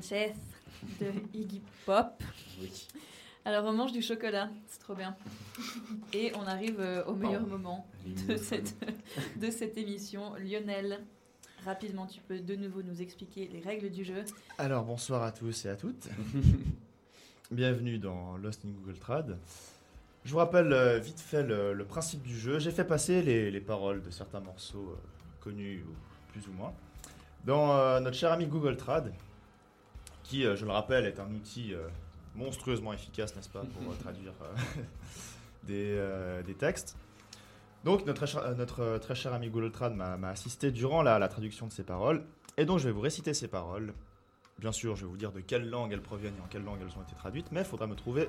[0.00, 0.32] Sanchez
[1.00, 2.22] de Iggy Pop.
[2.60, 2.86] Oui.
[3.44, 5.14] Alors on mange du chocolat, c'est trop bien.
[6.14, 7.86] Et on arrive euh, au meilleur moment
[8.28, 8.74] de cette,
[9.36, 10.34] de cette émission.
[10.36, 11.00] Lionel,
[11.64, 14.24] rapidement, tu peux de nouveau nous expliquer les règles du jeu.
[14.58, 16.08] Alors bonsoir à tous et à toutes.
[17.50, 19.38] Bienvenue dans Lost in Google Trad.
[20.24, 22.58] Je vous rappelle euh, vite fait le, le principe du jeu.
[22.58, 26.72] J'ai fait passer les, les paroles de certains morceaux euh, connus ou plus ou moins
[27.44, 29.12] dans euh, notre cher ami Google Trad,
[30.30, 31.88] qui, euh, je le rappelle, est un outil euh,
[32.36, 34.32] monstrueusement efficace, n'est-ce pas, pour euh, traduire
[35.64, 36.00] des,
[36.46, 36.96] des textes.
[37.84, 41.28] Donc notre, très cher- notre très cher ami Google Trad m'a assisté durant la, la
[41.28, 42.22] traduction de ces paroles,
[42.56, 43.92] et donc je vais vous réciter ces paroles.
[44.58, 46.78] Bien sûr, je vais vous dire de quelle langue elles proviennent et en quelle langue
[46.82, 48.28] elles ont été traduites, mais il faudra me trouver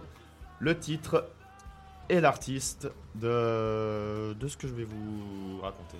[0.59, 1.27] le titre
[2.07, 5.97] et l'artiste de, de ce que je vais vous raconter.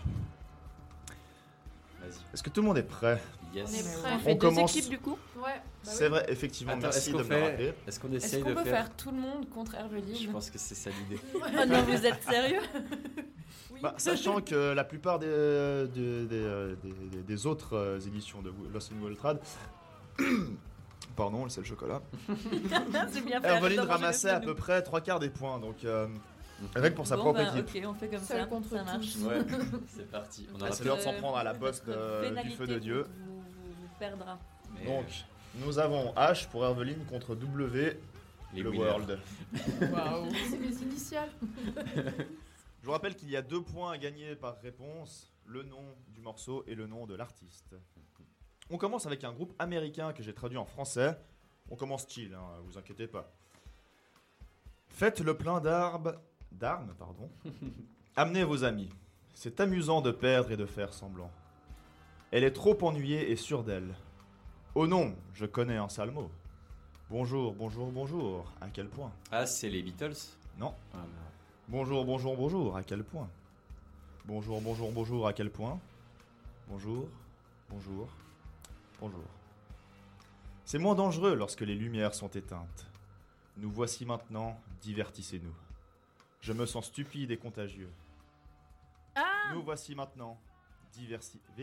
[2.00, 2.34] Vas-y.
[2.34, 3.22] Est-ce que tout le monde est prêt?
[3.54, 3.70] Yes.
[3.70, 4.12] On est prêt.
[4.12, 5.44] On On fait deux commence- équipes du coup Ouais.
[5.44, 6.10] bah C'est oui.
[6.10, 7.74] vrai, effectivement, Attends, merci est-ce de qu'on me fait- rappeler.
[7.88, 8.64] Est-ce qu'on essaye de peut faire...
[8.66, 11.22] faire tout le monde contre Herveline Je pense que c'est ça l'idée.
[11.36, 12.60] Oh non, vous êtes sérieux
[13.82, 18.54] Bah, sachant que la plupart des, des, des, des- des- des autres euh, éditions de
[18.72, 19.40] Lost in World Trad,
[21.16, 22.02] pardon, c'est le chocolat.
[23.44, 26.08] Herveline ramassait à peu près trois quarts des points, donc euh,
[26.76, 27.84] rien que pour sa Bon, propre bah, équipe.
[27.84, 28.46] Ok, on fait comme Seul ça.
[28.46, 29.16] contre ça marche.
[29.18, 29.40] Ouais,
[29.88, 30.48] c'est parti.
[30.54, 32.78] On Ah, aura c'est l'heure de s'en prendre à la bosse de- du feu de
[32.80, 33.06] Dieu.
[34.02, 34.40] Perdra.
[34.74, 35.06] Mais, Donc,
[35.54, 38.00] nous avons H pour Herveline contre W,
[38.52, 38.84] les le winners.
[38.84, 39.20] World.
[39.94, 40.28] Waouh.
[40.50, 41.30] C'est mes initiales.
[42.82, 46.20] Je vous rappelle qu'il y a deux points à gagner par réponse, le nom du
[46.20, 47.76] morceau et le nom de l'artiste.
[48.72, 51.16] On commence avec un groupe américain que j'ai traduit en français.
[51.70, 53.32] On commence chill, hein, vous inquiétez pas.
[54.88, 56.16] Faites le plein d'armes,
[56.52, 57.30] d'armes, pardon.
[58.16, 58.90] Amenez vos amis.
[59.36, 61.30] C'est amusant de perdre et de faire semblant.
[62.32, 63.94] Elle est trop ennuyée et sûre d'elle.
[64.74, 66.32] Oh non, je connais un sale mot.
[67.10, 68.54] Bonjour, bonjour, bonjour.
[68.62, 69.12] À quel point?
[69.32, 70.16] Ah, c'est les Beatles?
[70.58, 70.74] Non.
[70.94, 71.10] Ah, merde.
[71.68, 73.30] Bonjour, bonjour, bonjour, à quel point?
[74.24, 75.78] Bonjour, bonjour, bonjour, à quel point?
[76.70, 77.10] Bonjour,
[77.70, 78.08] bonjour,
[79.02, 79.26] bonjour.
[80.64, 82.88] C'est moins dangereux lorsque les lumières sont éteintes.
[83.58, 85.56] Nous voici maintenant, divertissez-nous.
[86.40, 87.92] Je me sens stupide et contagieux.
[89.16, 90.40] Ah Nous voici maintenant,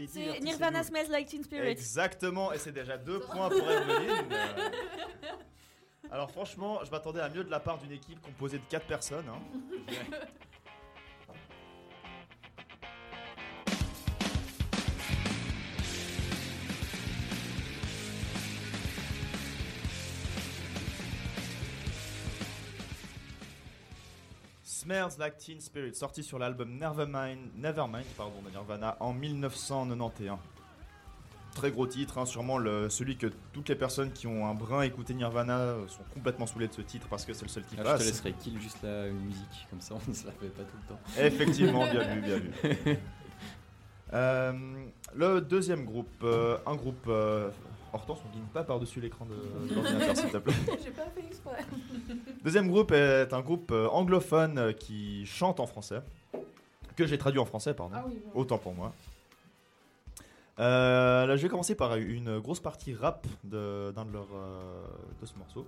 [0.06, 0.40] C'est.
[0.40, 1.68] Nirvana Smells Like Teen Spirit.
[1.70, 3.68] Exactement, et c'est déjà deux points pour.
[3.68, 3.80] Euh,
[6.10, 9.26] Alors franchement, je m'attendais à mieux de la part d'une équipe composée de quatre personnes.
[9.28, 9.40] hein.
[24.88, 30.38] Smells Like Teen Spirit, sorti sur l'album Nevermind, Nevermind pardon, de Nirvana en 1991.
[31.54, 34.80] Très gros titre, hein, sûrement le, celui que toutes les personnes qui ont un brin
[34.80, 37.74] écouté Nirvana euh, sont complètement saoulées de ce titre parce que c'est le seul qui
[37.76, 38.00] Ah, je passe.
[38.00, 40.76] te laisserai kill juste la musique, comme ça on ne se la fait pas tout
[40.82, 41.00] le temps.
[41.20, 42.96] Effectivement, bien vu, bien vu.
[44.14, 47.04] Euh, le deuxième groupe, euh, un groupe.
[47.08, 47.50] Euh,
[47.92, 49.34] Hortense, on ne pas par-dessus l'écran de,
[49.68, 50.54] de l'ordinateur, s'il te plaît.
[50.84, 51.64] J'ai pas fait exprès.
[52.44, 56.00] Deuxième groupe est un groupe euh, anglophone euh, qui chante en français,
[56.96, 57.94] que j'ai traduit en français, pardon.
[57.96, 58.18] Ah oui.
[58.34, 58.92] Autant pour moi.
[60.58, 64.82] Euh, là, je vais commencer par une grosse partie rap de- d'un de, euh,
[65.20, 65.66] de ce morceau,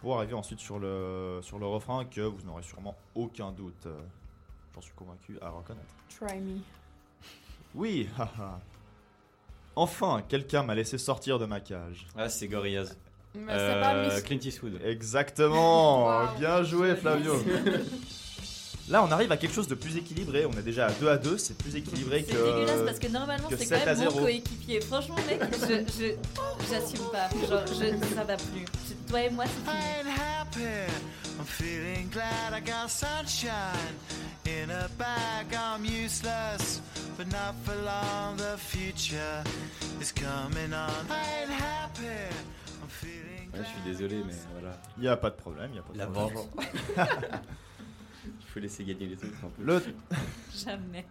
[0.00, 3.98] pour arriver ensuite sur le, sur le refrain que vous n'aurez sûrement aucun doute, euh,
[4.74, 5.86] j'en suis convaincu, à reconnaître.
[6.10, 6.58] Try me.
[7.74, 8.60] Oui, haha.
[9.76, 12.06] Enfin, quelqu'un m'a laissé sortir de ma cage.
[12.16, 12.94] Ah, c'est Gorillaz.
[13.34, 14.80] Mais c'est pas Euh, Miss- Clint Eastwood.
[14.84, 16.38] Exactement, Wow.
[16.38, 17.34] bien joué Flavio.
[18.88, 20.46] Là, on arrive à quelque chose de plus équilibré.
[20.46, 22.38] On est déjà à 2 à 2, c'est plus équilibré C'est que.
[22.38, 24.20] dégueulasse parce que normalement que c'est 7 quand à même mon 0.
[24.20, 24.80] coéquipier.
[24.80, 27.28] Franchement mec, je je- j'assume pas.
[27.48, 28.64] Genre je, ça va plus.
[28.88, 29.84] Je- toi et moi c'est fini.
[30.08, 30.92] ain't happy.
[31.38, 33.94] I'm feeling glad I got sunshine
[34.46, 35.52] in a bag.
[35.54, 36.80] I'm useless,
[37.18, 38.36] but not for long.
[38.38, 39.42] The future
[40.00, 40.90] is coming on.
[41.10, 42.06] I ain't happy.
[42.82, 44.76] I'm feeling Ouais, je suis désolé, mais voilà.
[44.96, 46.36] Il n'y a pas de problème, il n'y a pas de La problème.
[46.36, 47.36] vengeance.
[48.24, 49.62] Il faut laisser gagner les autres un peu.
[49.62, 49.82] Le
[50.64, 51.06] Jamais.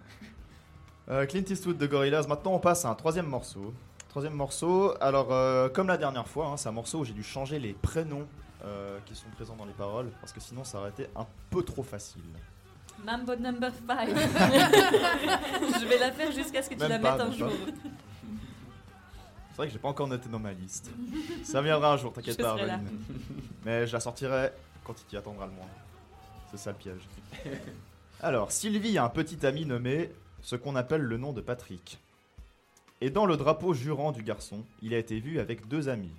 [1.10, 2.28] euh, Clint Eastwood de Gorillaz.
[2.28, 3.74] Maintenant, on passe à un troisième morceau.
[4.10, 4.94] Troisième morceau.
[5.02, 7.74] Alors, euh, comme la dernière fois, hein, c'est un morceau où j'ai dû changer les
[7.74, 8.28] prénoms
[8.66, 11.64] euh, qui sont présents dans les paroles parce que sinon, ça aurait été un peu
[11.64, 12.22] trop facile.
[13.04, 14.10] Mambo number 5.
[14.10, 17.52] je vais la faire jusqu'à ce que tu Même la pas, mettes un jour.
[19.50, 20.92] C'est vrai que j'ai pas encore noté dans ma liste.
[21.44, 22.58] Ça viendra un jour, t'inquiète pas.
[23.64, 24.52] Mais je la sortirai
[24.84, 25.68] quand il t'y attendra le moins.
[26.52, 27.08] C'est ça le piège.
[28.22, 30.10] Alors, Sylvie a un petit ami nommé
[30.42, 32.00] ce qu'on appelle le nom de Patrick.
[33.02, 36.14] Et dans le drapeau jurant du garçon, il a été vu avec deux amis.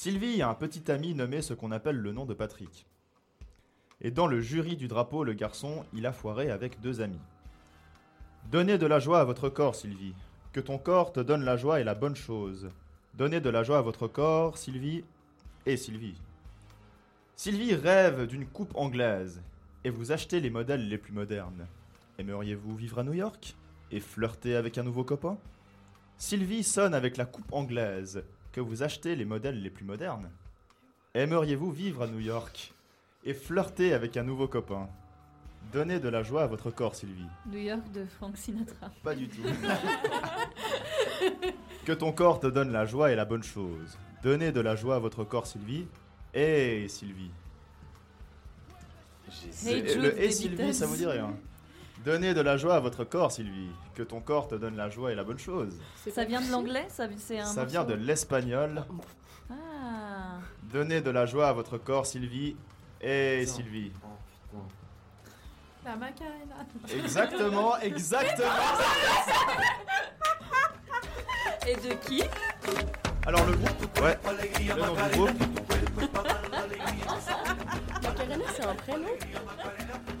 [0.00, 2.86] Sylvie a un petit ami nommé ce qu'on appelle le nom de Patrick.
[4.00, 7.18] Et dans le jury du drapeau, le garçon, il a foiré avec deux amis.
[8.48, 10.14] Donnez de la joie à votre corps, Sylvie.
[10.52, 12.68] Que ton corps te donne la joie et la bonne chose.
[13.14, 15.02] Donnez de la joie à votre corps, Sylvie.
[15.66, 16.20] Et Sylvie.
[17.34, 19.42] Sylvie rêve d'une coupe anglaise.
[19.82, 21.66] Et vous achetez les modèles les plus modernes.
[22.18, 23.56] Aimeriez-vous vivre à New York
[23.90, 25.38] Et flirter avec un nouveau copain?
[26.18, 28.22] Sylvie sonne avec la coupe anglaise.
[28.52, 30.30] Que vous achetez les modèles les plus modernes
[31.14, 32.72] Aimeriez-vous vivre à New York
[33.24, 34.88] Et flirter avec un nouveau copain?
[35.72, 37.26] Donnez de la joie à votre corps, Sylvie.
[37.46, 38.90] New York de Frank Sinatra.
[39.02, 39.42] Pas du tout.
[41.84, 43.98] que ton corps te donne la joie et la bonne chose.
[44.22, 45.86] Donnez de la joie à votre corps, Sylvie.
[46.32, 47.30] Et Sylvie.
[49.66, 50.74] Hey Et Jude le et Sylvie, Beatles.
[50.74, 51.34] ça vous dit rien.
[52.04, 53.70] Donnez de la joie à votre corps, Sylvie.
[53.94, 55.74] Que ton corps te donne la joie et la bonne chose.
[56.10, 58.84] Ça vient de l'anglais Ça, c'est un Ça vient de l'espagnol.
[59.50, 60.38] Ah.
[60.72, 62.56] Donnez de la joie à votre corps, Sylvie.
[63.00, 63.92] Et Sylvie.
[65.84, 66.66] La Macarena.
[66.92, 68.44] Exactement, exactement.
[71.66, 72.22] Et de qui?
[73.26, 76.47] Alors le groupe, ouais, le nom du groupe.
[78.38, 79.08] Macarena, c'est un prénom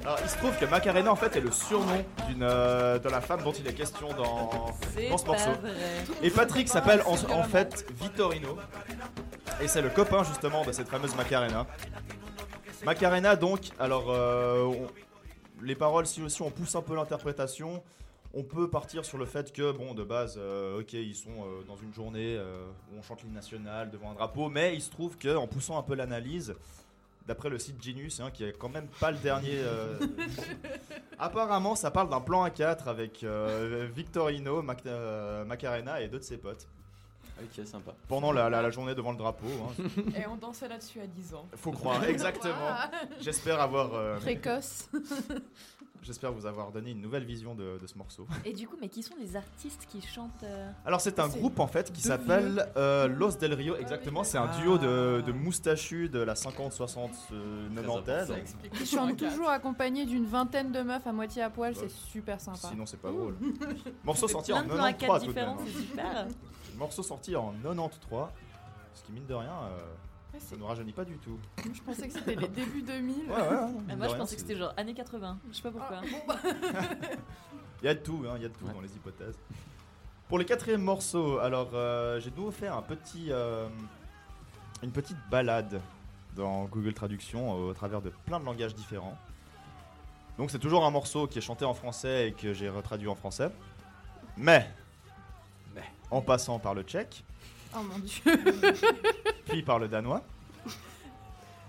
[0.04, 3.20] Alors il se trouve que Macarena en fait est le surnom d'une euh, de la
[3.20, 5.50] femme dont il est question dans, C'est dans ce pas morceau.
[5.60, 5.72] vrai.
[6.22, 8.56] Et Patrick s'appelle en, en fait Vittorino.
[9.60, 11.66] Et c'est le copain justement de cette fameuse Macarena.
[12.84, 14.88] Macarena donc, alors euh, on-
[15.62, 17.82] les paroles si aussi on pousse un peu l'interprétation.
[18.34, 21.62] On peut partir sur le fait que, bon, de base, euh, ok, ils sont euh,
[21.66, 22.62] dans une journée euh,
[22.92, 25.78] où on chante l'hymne national devant un drapeau, mais il se trouve que, en poussant
[25.78, 26.54] un peu l'analyse,
[27.28, 29.58] d'après le site Genius, hein, qui est quand même pas le dernier.
[29.58, 29.98] euh,
[31.18, 36.24] apparemment, ça parle d'un plan A4 avec euh, Victorino, Mac- euh, Macarena et deux de
[36.24, 36.66] ses potes.
[37.40, 37.92] Ok, sympa.
[38.08, 39.46] Pendant la, la- la journée devant le drapeau.
[39.46, 39.82] hein.
[40.16, 41.46] Et on dansait là-dessus à 10 ans.
[41.54, 42.74] Faut croire, exactement.
[43.20, 43.94] J'espère avoir.
[43.94, 44.88] euh, Précoce.
[46.02, 48.26] J'espère vous avoir donné une nouvelle vision de, de ce morceau.
[48.44, 51.58] Et du coup, mais qui sont les artistes qui chantent euh, Alors c'est un groupe
[51.60, 54.24] en fait qui s'appelle euh, Los Del Rio, exactement.
[54.24, 57.68] C'est un duo de, de moustachus de la 50, 60, euh,
[58.04, 58.32] 90.
[58.80, 62.68] Ils chantent toujours accompagnés d'une vingtaine de meufs à moitié à poil, c'est super sympa.
[62.68, 63.36] Sinon c'est pas drôle.
[64.04, 65.56] Morceau sorti en plein de plans à 93 quatre tout de même.
[65.56, 66.26] différents, c'est super.
[66.76, 68.28] Morceau sorti en 93,
[68.94, 69.78] ce qui mine de rien, euh,
[70.40, 71.38] ça ne rajeunit pas du tout.
[71.72, 73.16] Je pensais que c'était les débuts 2000.
[73.16, 75.38] Ouais, ouais, ouais, Ah, moi, je rien, pensais que c'était genre années 80.
[75.50, 76.00] Je sais pas pourquoi.
[77.82, 79.38] Il y a de tout, hein, il y a de tout dans les hypothèses.
[80.28, 83.68] Pour le quatrième morceau, alors euh, j'ai de nouveau fait un petit, euh,
[84.82, 85.80] une petite balade
[86.34, 89.16] dans Google Traduction euh, au travers de plein de langages différents.
[90.38, 93.14] Donc c'est toujours un morceau qui est chanté en français et que j'ai retraduit en
[93.14, 93.48] français.
[94.36, 94.68] Mais,
[96.10, 97.24] en passant par le tchèque,
[97.74, 98.22] Oh mon dieu.
[99.46, 100.22] puis par le danois,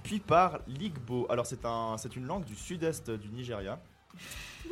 [0.03, 1.27] puis par l'Igbo.
[1.29, 3.79] Alors c'est un, c'est une langue du sud-est du Nigeria.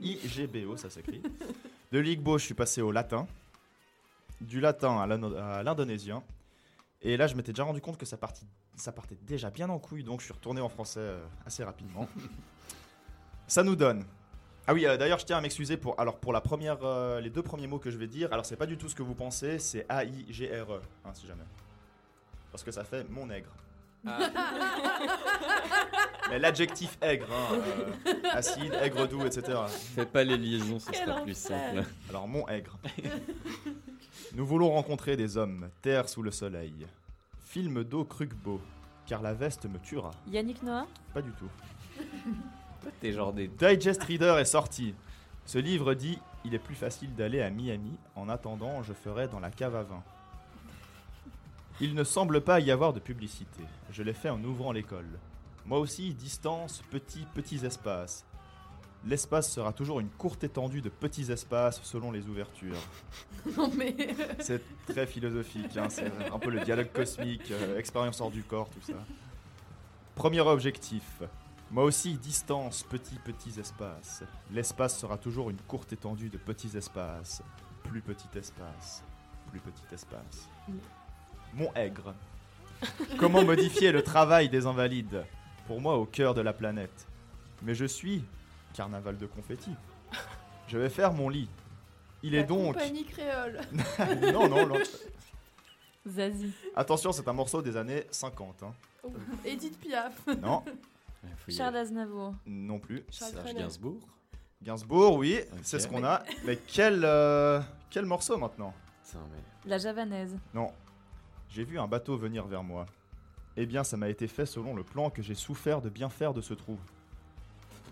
[0.00, 1.22] I-G-B-O, ça s'écrit.
[1.92, 3.26] De l'Igbo, je suis passé au latin.
[4.40, 6.22] Du latin à l'indonésien.
[7.02, 8.46] Et là, je m'étais déjà rendu compte que ça, partit-
[8.76, 12.08] ça partait déjà bien en couille, donc je suis retourné en français euh, assez rapidement.
[13.46, 14.04] ça nous donne.
[14.70, 17.30] Ah oui, euh, d'ailleurs, je tiens à m'excuser pour, alors, pour la première, euh, les
[17.30, 18.30] deux premiers mots que je vais dire.
[18.34, 21.44] Alors, c'est pas du tout ce que vous pensez, c'est A-I-G-R-E, hein, si jamais.
[22.52, 23.48] Parce que ça fait mon nègre.
[26.28, 27.54] Mais l'adjectif aigre, hein,
[28.06, 29.58] euh, acide, aigre doux, etc.
[29.94, 31.84] Fais pas les liaisons, ce sera plus simple.
[32.10, 32.76] Alors, mon aigre.
[34.34, 36.86] Nous voulons rencontrer des hommes, terre sous le soleil.
[37.40, 38.06] Film d'eau
[39.06, 40.10] car la veste me tuera.
[40.30, 40.86] Yannick Noah?
[41.14, 41.48] Pas du tout.
[43.00, 43.48] T'es genre des.
[43.48, 44.94] Digest Reader est sorti.
[45.44, 47.96] Ce livre dit Il est plus facile d'aller à Miami.
[48.16, 50.02] En attendant, je ferai dans la cave à vin.
[51.80, 53.62] Il ne semble pas y avoir de publicité.
[53.92, 55.06] Je l'ai fait en ouvrant l'école.
[55.64, 58.24] Moi aussi, distance, petits, petits espaces.
[59.06, 62.76] L'espace sera toujours une courte étendue de petits espaces selon les ouvertures.
[63.56, 63.94] Non mais.
[64.40, 68.68] C'est très philosophique, hein, c'est un peu le dialogue cosmique, euh, expérience hors du corps,
[68.68, 68.98] tout ça.
[70.16, 71.22] Premier objectif.
[71.70, 74.22] Moi aussi, distance, petits, petits espaces.
[74.50, 77.42] L'espace sera toujours une courte étendue de petits espaces.
[77.84, 79.02] Plus petit espace.
[79.50, 80.48] Plus petit espace.
[81.54, 82.14] Mon aigre.
[83.18, 85.24] Comment modifier le travail des invalides?
[85.66, 87.06] Pour moi, au cœur de la planète.
[87.62, 88.24] Mais je suis
[88.74, 89.74] carnaval de confettis.
[90.68, 91.48] Je vais faire mon lit.
[92.22, 92.74] Il est donc.
[92.74, 93.60] Compagnie créole.
[94.32, 94.76] non, non, non.
[96.06, 96.52] Zazie.
[96.74, 98.62] Attention, c'est un morceau des années 50.
[98.62, 98.72] hein.
[99.44, 100.14] Edith Piaf.
[100.40, 100.62] Non,
[101.48, 102.34] Charles Aznavour.
[102.46, 103.04] non plus.
[103.10, 103.60] Charles Serge Trenet.
[103.60, 104.00] Gainsbourg.
[104.62, 106.22] Gainsbourg, oui, c'est ce qu'on a.
[106.44, 108.74] Mais quel, euh, quel morceau maintenant?
[109.64, 110.36] La javanaise.
[110.54, 110.72] Non.
[111.48, 112.86] J'ai vu un bateau venir vers moi.
[113.56, 116.34] Eh bien, ça m'a été fait selon le plan que j'ai souffert de bien faire
[116.34, 116.78] de ce trou.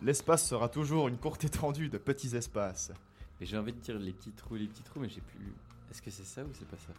[0.02, 2.92] L'espace sera toujours une courte étendue de petits espaces.
[3.40, 5.54] Et j'ai envie de dire les petits trous, les petits trous, mais j'ai plus.
[5.90, 6.92] Est-ce que c'est ça ou c'est pas ça?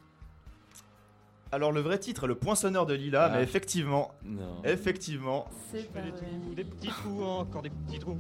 [1.51, 3.37] Alors, le vrai titre est Le Poinçonneur de Lilas, Ah.
[3.37, 4.61] mais effectivement, Non.
[4.65, 6.11] effectivement, C'est pas vrai.
[6.55, 8.17] Des petits trous, encore des petits trous,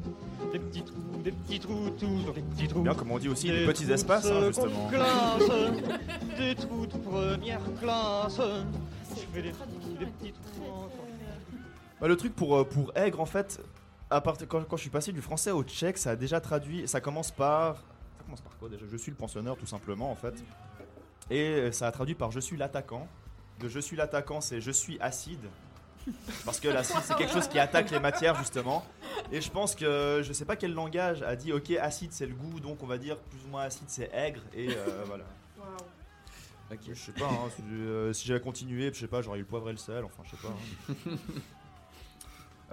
[0.53, 2.81] des petits trous, des petits trous, toujours des petits trous.
[2.83, 4.87] bien comme on dit aussi, Des les petits trous espaces, hein, justement.
[4.87, 5.43] classe,
[6.37, 8.39] des trous de première classe.
[9.09, 9.65] Je fais des trous,
[9.99, 11.05] des petits trous encore.
[11.99, 13.59] Bah, le truc pour, euh, pour aigre, en fait,
[14.09, 16.87] à part, quand, quand je suis passé du français au tchèque, ça a déjà traduit.
[16.87, 17.75] Ça commence par.
[17.77, 18.85] Ça commence par quoi déjà?
[18.89, 20.35] Je suis le pensionneur, tout simplement, en fait.
[21.29, 23.07] Et euh, ça a traduit par je suis l'attaquant.
[23.59, 25.45] De je suis l'attaquant, c'est je suis acide.
[26.45, 28.85] Parce que l'acide, c'est quelque chose qui attaque les matières, justement.
[29.31, 32.33] Et je pense que je sais pas quel langage a dit ok, acide c'est le
[32.33, 34.41] goût, donc on va dire plus ou moins acide c'est aigre.
[34.55, 35.25] Et euh, voilà.
[36.71, 36.79] Ok.
[36.87, 39.47] Je sais pas, hein, si, euh, si j'avais continué, je sais pas, j'aurais eu le
[39.47, 40.49] poivre et le sel, enfin je sais pas.
[40.49, 41.17] hein.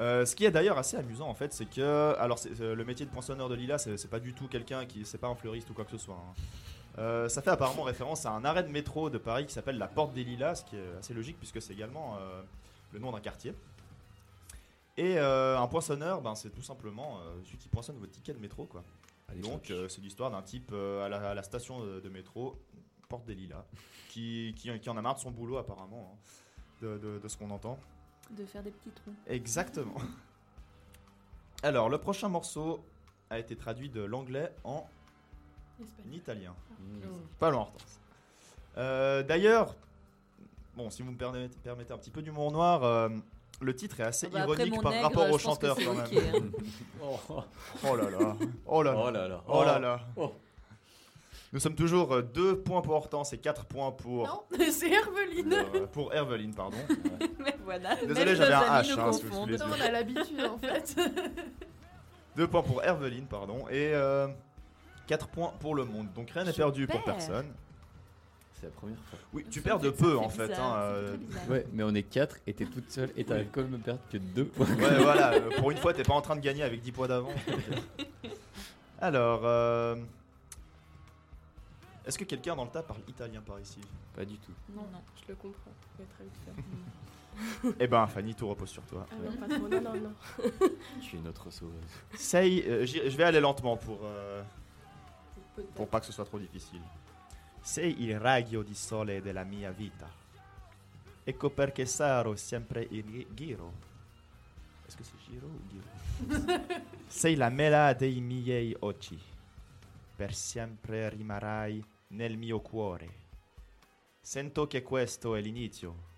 [0.01, 3.07] Euh, ce qui est d'ailleurs assez amusant en fait, c'est que alors euh, le métier
[3.07, 5.71] de poinçonneur de lilas, c'est c'est pas du tout quelqu'un qui, c'est pas un fleuriste
[5.71, 6.17] ou quoi que ce soit.
[6.17, 6.35] hein.
[6.99, 9.89] Euh, ça fait apparemment référence à un arrêt de métro de Paris qui s'appelle la
[9.89, 12.43] Porte des Lilas, ce qui est assez logique puisque c'est également euh,
[12.93, 13.53] le nom d'un quartier.
[14.97, 18.39] Et euh, un poinçonneur, ben, c'est tout simplement euh, celui qui poinçonne votre ticket de
[18.39, 18.85] métro, quoi.
[19.43, 22.57] Donc euh, c'est l'histoire d'un type euh, à, la, à la station de, de métro,
[23.09, 23.65] Porte des Lilas,
[24.09, 26.19] qui, qui, qui en a marre de son boulot apparemment, hein,
[26.83, 27.77] de- de- de ce qu'on entend.
[28.31, 29.13] De faire des petits trous.
[29.27, 29.97] Exactement.
[31.65, 32.85] Alors, le prochain morceau
[33.31, 34.87] a été traduit de l'anglais en
[36.13, 36.55] italien.
[37.39, 38.01] Pas loin, Hortense.
[38.77, 39.75] Euh, D'ailleurs,
[40.77, 43.09] bon, si vous me permettez, permettez un petit peu d'humour noir, euh,
[43.61, 46.05] le titre est assez Ah bah, ironique par nègre, rapport au chanteur quand même.
[46.35, 46.59] hein.
[47.03, 47.43] oh.
[47.89, 48.37] Oh là là.
[48.67, 48.99] Oh là là.
[49.07, 49.43] Oh là là.
[49.49, 50.01] Oh là là.
[50.17, 50.33] Oh.
[51.53, 54.27] Nous sommes toujours 2 points pour Hortense et 4 points pour...
[54.27, 54.43] Non,
[54.73, 55.53] c'est Herveline.
[55.53, 56.77] euh, pour Herveline, pardon.
[57.39, 57.95] Mais voilà.
[57.95, 59.11] Désolé, j'avais un H hein.
[59.31, 60.97] Non, on a l'habitude en fait.
[62.37, 63.93] Deux points pour Herveline, pardon, et
[65.07, 66.13] 4 points pour le monde.
[66.15, 67.47] Donc rien n'est perdu pour personne.
[68.61, 69.19] C'est la première fois.
[69.33, 70.49] Oui, tu perds de peu en fait.
[70.49, 71.17] bizarre, hein, euh.
[71.49, 74.01] Ouais, mais on est 4 et t'es toute seule et t'arrives quand même à perdre
[74.11, 74.67] que 2 points.
[74.67, 77.09] Ouais, voilà, euh, pour une fois, t'es pas en train de gagner avec 10 points
[77.09, 77.35] d'avance.
[79.01, 79.97] Alors, euh,
[82.07, 83.81] est-ce que quelqu'un dans le tas parle italien par ici?
[84.15, 84.53] Pas du tout.
[84.75, 85.73] Non, non, je le comprends.
[85.99, 86.25] Je très
[87.65, 87.75] vite.
[87.81, 89.07] Eh ben, Fanny, tout repose sur toi.
[89.11, 90.13] Ah non, pas trop, non, non, non.
[91.03, 91.75] Tu es notre sauveuse.
[92.15, 94.43] Sei, euh, je vais aller lentement pour, euh,
[95.75, 96.83] pour pas que ce soit trop difficile.
[97.61, 100.11] Sei il raggio di sole della mia vita.
[101.25, 103.73] Ecco perché sarò sempre in giro.
[104.87, 106.65] Est-ce que c'est giro ou giro
[107.09, 109.19] Sei la mela dei miei occhi.
[110.17, 113.23] Per sempre rimarrai nel mio cuore.
[114.21, 116.13] Sento che questo è l'inizio,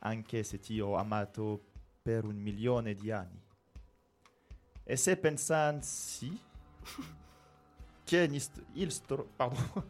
[0.00, 1.70] anche se ti ho amato
[2.02, 3.40] per un milione di anni.
[4.84, 6.38] E se pensansi
[9.36, 9.56] Pardon.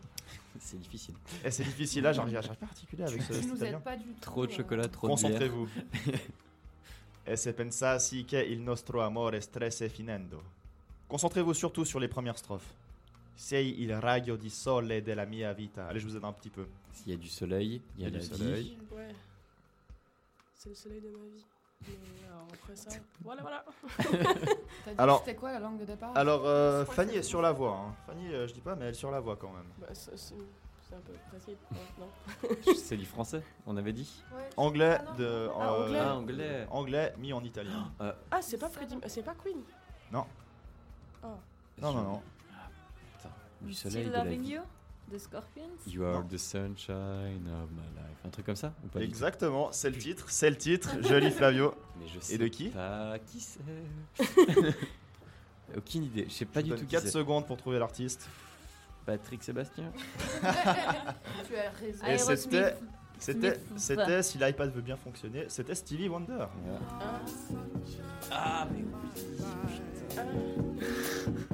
[0.60, 1.14] C'est difficile.
[1.44, 4.20] Et c'est difficile, là, j'arrive à articuler avec ce Tu nous aides pas du tout.
[4.20, 4.56] Trop de euh.
[4.56, 5.30] chocolat, trop de bière.
[5.30, 5.68] Concentrez-vous.
[7.26, 10.42] e se pensassi che il nostro amore stesse finendo.
[11.08, 12.74] Concentrez-vous surtout sur les premières strophes.
[13.34, 15.88] Sei il raggio di sole della mia vita.
[15.88, 16.66] Allez, je vous aide un petit peu.
[16.92, 18.38] S'il y a du soleil, il y a, Il y a la du vie.
[18.38, 18.78] soleil.
[18.92, 19.14] Ouais.
[20.54, 21.44] C'est le soleil de ma vie.
[21.88, 22.90] Mais alors, après ça,
[23.22, 23.64] voilà, voilà.
[23.98, 27.02] T'as dit Alors- que c'était quoi la langue de départ Alors, euh, Je crois que
[27.10, 27.76] Fanny est sur la voie.
[27.76, 27.94] hein.
[28.06, 29.66] Fanny, euh, je dis pas, mais elle est sur la voie quand même.
[29.78, 30.34] Bah, c'est c'est-
[30.88, 31.56] c'est un peu facile.
[31.98, 32.74] Non, non.
[32.76, 34.48] C'est du français, on avait dit Ouais.
[34.56, 35.48] Anglais Ah non, de.
[35.54, 36.00] Ah, euh, anglais.
[36.00, 36.66] Ah, anglais.
[36.70, 37.90] anglais mis en italien.
[38.00, 39.58] Euh, Ah, c'est pas Freddie, c'est pas Queen.
[40.12, 40.26] Non.
[41.22, 41.28] Ah.
[41.80, 42.22] Non, non, non.
[43.18, 43.30] Attends,
[43.62, 44.50] du soleil de la Loving vie.
[44.54, 44.60] You
[45.12, 45.68] de Scorpions?
[45.86, 46.26] You are Non.
[46.28, 48.18] the sunshine of my life.
[48.24, 50.90] Un truc comme ça ou pas Exactement, c'est le titre, c'est le titre.
[51.02, 51.74] Joli Flavio.
[52.00, 52.68] Mais je sais Et de qui?
[52.70, 53.60] pas qui c'est.
[55.76, 56.26] Aucune idée.
[56.28, 57.10] Je sais pas Je du donne tout qui 4 c'est.
[57.10, 58.28] secondes pour trouver l'artiste.
[59.06, 59.92] Patrick Sébastien.
[60.40, 62.06] tu as raison.
[62.06, 62.76] Et c'était.
[63.18, 66.46] C'était, c'était, si l'iPad veut bien fonctionner, c'était Stevie Wonder.
[67.00, 67.20] Ah,
[68.32, 68.84] Ah, mais oui.
[70.16, 71.51] That's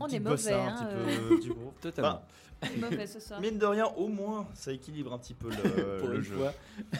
[0.00, 1.28] On Petite est bossa, mauvais, un hein, petit euh.
[1.28, 1.80] peu du groupe.
[1.80, 2.22] Totalement.
[2.78, 3.40] Mauvais ce soir.
[3.40, 6.36] Mine de rien, au moins, ça équilibre un petit peu le, Pour le jeu.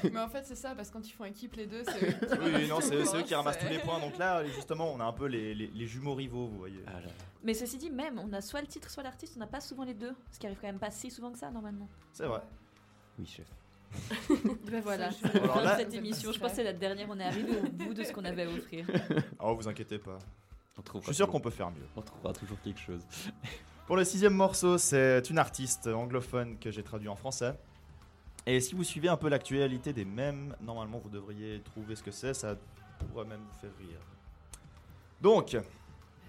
[0.04, 2.12] Mais en fait, c'est ça, parce que quand ils font équipe les deux, c'est eux
[2.12, 4.00] qui Oui, non, ramassent c'est eux hein, qui ramassent tous les points.
[4.00, 6.82] Donc là, justement, on a un peu les, les- les jumeaux rivaux, vous voyez.
[6.86, 6.92] Ah
[7.44, 9.84] Mais ceci dit, même, on a soit le titre, soit l'artiste, on n'a pas souvent
[9.84, 10.12] les deux.
[10.32, 11.88] Ce qui arrive quand même pas si souvent que ça, normalement.
[12.12, 12.40] C'est vrai.
[13.18, 13.46] Oui, chef.
[14.70, 16.32] Ben voilà, Alors là- cette émission.
[16.32, 18.44] Je pense que c'est la dernière, on est arrivé au bout de ce qu'on avait
[18.44, 18.86] à offrir.
[19.40, 20.18] Oh, vous inquiétez pas.
[20.84, 21.86] Je suis sûr toujours- qu'on peut faire mieux.
[21.96, 23.02] On trouvera toujours quelque chose.
[23.86, 27.54] Pour le sixième morceau, c'est une artiste anglophone que j'ai traduit en français.
[28.46, 32.10] Et si vous suivez un peu l'actualité des mèmes, normalement vous devriez trouver ce que
[32.10, 32.56] c'est, ça
[32.98, 33.98] pourrait même vous faire rire.
[35.20, 35.56] Donc,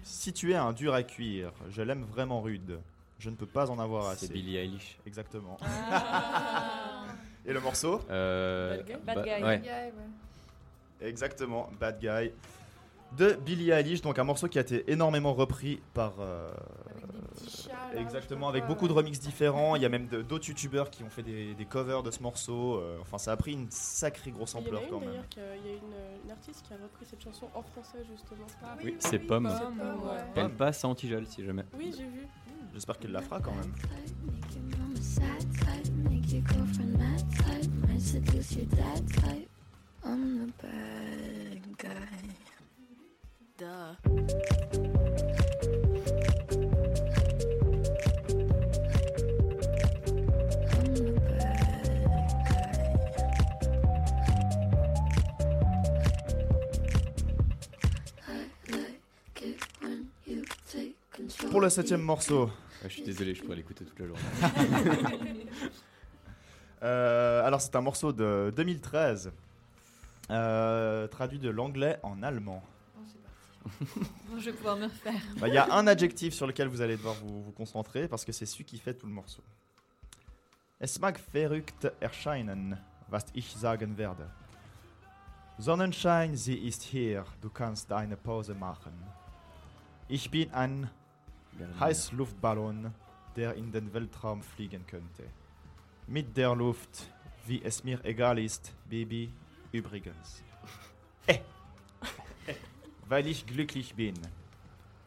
[0.02, 2.80] si tu es un dur à cuire, je l'aime vraiment rude,
[3.18, 4.26] je ne peux pas en avoir assez.
[4.26, 4.98] C'est Billie Eilish.
[5.06, 5.56] Exactement.
[5.62, 7.04] Ah.
[7.46, 8.00] Et le morceau?
[8.10, 9.42] Euh, Bad Guy Bad bah, Guy.
[9.42, 11.08] Bad Guy, ouais.
[11.08, 12.32] Exactement, Bad Guy.
[13.16, 16.14] De Billie Eilish, donc un morceau qui a été énormément repris par.
[16.20, 16.50] euh,
[16.90, 17.68] Avec des petits chats.
[17.72, 19.76] là, je sais Exactement, avec beaucoup de remixes différents.
[19.76, 22.22] Il y a même de- d'autres youtubeurs qui ont fait des, des covers de ce
[22.22, 22.76] morceau.
[22.76, 25.08] Euh, enfin, ça a pris une sacrée grosse Il y ampleur une quand même.
[25.10, 27.62] d'ailleurs, qui a- il y a une, une artiste qui a repris cette chanson en
[27.62, 28.46] français justement.
[28.62, 29.48] Ah Oui, c'est Pomme.
[29.58, 30.20] Pomme, ouais.
[30.36, 31.64] Elle passe à Antigel si jamais.
[31.76, 32.26] Oui, j'ai vu.
[32.72, 33.72] J'espère qu'elle la fera quand même.
[40.04, 42.51] I'm the bad guy.
[43.62, 43.68] Duh.
[61.16, 61.50] Control.
[61.50, 64.22] Pour le septième morceau, Ouais, je suis désolé, je pourrais l'écouter toute la journée.
[66.82, 69.30] euh, alors c'est un morceau de 2013,
[70.30, 72.64] euh, traduit de l'anglais en allemand.
[74.28, 75.20] Bon, je vais pouvoir me refaire.
[75.38, 78.24] Bah, Il y a un adjectif sur lequel vous allez devoir vous, vous concentrer parce
[78.24, 79.42] que c'est celui qui fait tout le morceau.
[80.80, 82.76] Es mag verrückt erscheinen,
[83.08, 84.28] was ich sagen werde.
[85.58, 88.92] Sonnenschein, sie ist hier, du kannst eine Pause machen.
[90.08, 90.90] Ich bin ein
[91.78, 92.92] Heißluftballon,
[93.36, 95.22] der in den Weltraum fliegen könnte.
[96.08, 97.06] Mit der Luft,
[97.46, 99.32] wie es mir egal ist, Baby,
[99.70, 100.42] übrigens.
[101.28, 101.38] Eh.
[103.12, 104.14] Weil ich glücklich bin.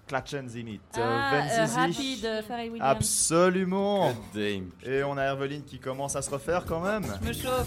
[0.07, 1.97] Klatschen Sie mit, äh, Ah, Sie euh, sich...
[1.97, 2.91] Happy de Pharrell Williams.
[2.91, 4.15] Absolument.
[4.35, 7.03] Et on a Evelyn qui commence à se refaire quand même.
[7.23, 7.65] Je me chauffe.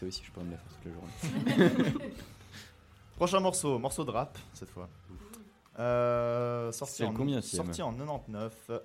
[0.00, 1.92] Ça aussi, je pourrais me la faire toute la journée.
[3.16, 4.88] Prochain morceau, morceau de rap cette fois.
[5.78, 8.52] Euh, sorti, en, combienième sorti en 99.
[8.66, 8.80] C'est le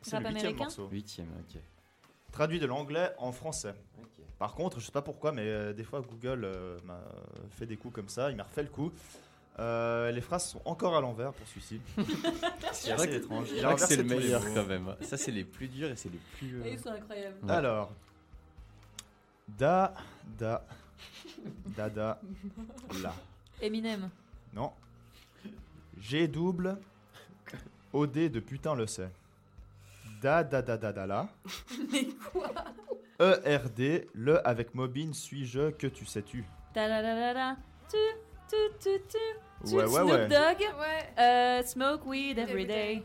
[0.00, 0.64] huitième américain?
[0.64, 0.88] morceau.
[0.90, 1.60] Huitième, ok.
[2.32, 3.74] Traduit de l'anglais en français.
[4.38, 7.00] Par contre, je sais pas pourquoi, mais euh, des fois Google euh, m'a
[7.50, 8.92] fait des coups comme ça, il m'a refait le coup.
[9.58, 11.80] Euh, les phrases sont encore à l'envers pour celui-ci.
[12.72, 13.48] c'est assez étrange.
[13.78, 14.94] C'est le meilleur quand même.
[15.00, 16.60] Ça, c'est les plus durs et c'est les plus.
[16.60, 17.36] euh, Et ils sont incroyables.
[17.42, 17.50] Ouais.
[17.50, 17.90] Alors,
[19.48, 19.94] da,
[20.38, 20.62] da,
[21.76, 22.18] da, da,
[23.02, 23.14] la.
[23.60, 24.10] Eminem.
[24.54, 24.72] Non.
[26.00, 26.76] G double,
[27.92, 29.10] OD de putain le sait.
[30.22, 31.28] Da, da, da, da, da, la.
[31.92, 32.52] Mais quoi?
[33.20, 36.44] ERD, le avec Mobine, suis-je, que tu sais-tu?
[36.72, 37.56] Ta la la la la.
[37.90, 37.96] Tu,
[38.48, 39.18] tu, tu, tu.
[39.66, 40.28] Tu, Ouais, ouais, Snoop ouais.
[40.28, 40.60] Dogg.
[40.78, 41.12] Ouais.
[41.18, 42.96] Euh, smoke weed every day.
[42.96, 43.02] day.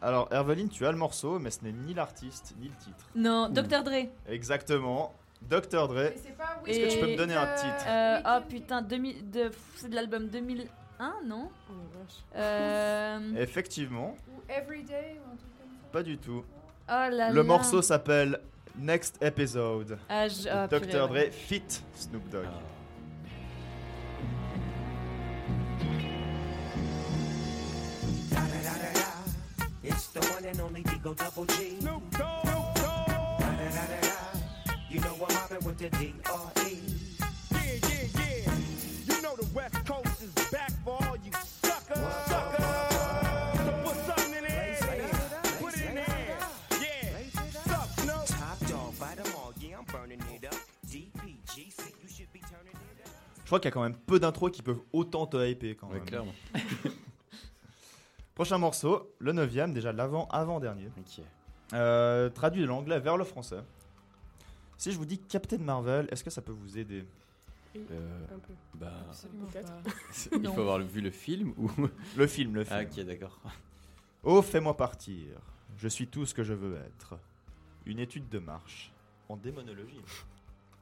[0.00, 3.04] Alors, Herveline, tu as le morceau, mais ce n'est ni l'artiste, ni le titre.
[3.14, 3.82] Non, Dr.
[3.82, 4.08] Dre.
[4.26, 5.12] Exactement.
[5.42, 5.88] Dr.
[5.88, 5.98] Dre.
[6.66, 9.88] Est-ce que tu peux me donner un titre Euh, oh putain, 2000, de, pff, c'est
[9.90, 11.50] de l'album 2001, non
[12.36, 15.88] euh, Effectivement, Ou Everyday ou un truc comme ça.
[15.92, 16.44] pas du tout.
[16.88, 17.42] Oh là Le là.
[17.42, 18.40] morceau s'appelle
[18.78, 19.98] Next Episode.
[20.08, 20.80] Ah, je- ah, Dr.
[20.80, 21.30] purée, Dre ouais.
[21.30, 21.62] fit
[21.94, 22.46] Snoop Dogg.
[29.82, 31.76] It's the one and only Digo Double G.
[31.80, 34.03] Snoop Dogg.
[34.94, 36.78] You know I'm mobbing with the D.R.E.
[37.50, 38.54] Yeah, yeah, yeah.
[39.08, 41.98] You know the West Coast is back for all you suckers.
[42.30, 42.64] Suckers.
[43.58, 44.76] So put something in there.
[45.60, 46.38] Put it in there.
[46.80, 47.40] Yeah.
[47.66, 48.26] Suck, Snoop.
[48.38, 49.52] Top dog, bite 'em all.
[49.60, 50.54] Yeah, I'm burning it up.
[50.86, 53.10] DPGC, you should be turning it up.
[53.42, 55.88] Je crois qu'il y a quand même peu d'intros qui peuvent autant te hyper quand
[55.88, 56.04] Ouais, même.
[56.04, 56.34] clairement.
[58.36, 60.88] Prochain morceau, le neuvième, déjà l'avant avant dernier.
[60.98, 61.24] Ok.
[61.72, 63.58] Euh, traduit de l'anglais vers le français.
[64.76, 67.04] Si je vous dis Captain Marvel, est-ce que ça peut vous aider
[67.76, 68.52] Euh, un peu.
[68.74, 70.38] Bah, Absolument pas.
[70.40, 71.70] il faut avoir vu le film ou
[72.16, 72.78] Le film, le film.
[72.78, 73.38] Ah, ok, d'accord.
[74.26, 75.36] Oh, fais-moi partir.
[75.76, 77.18] Je suis tout ce que je veux être.
[77.84, 78.90] Une étude de marche.
[79.28, 80.00] En démonologie.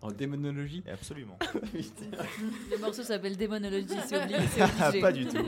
[0.00, 1.36] En démonologie Absolument.
[1.74, 4.46] Le morceau s'appelle Démonologie, c'est obligé.
[4.48, 5.00] c'est obligé.
[5.00, 5.44] Pas du tout.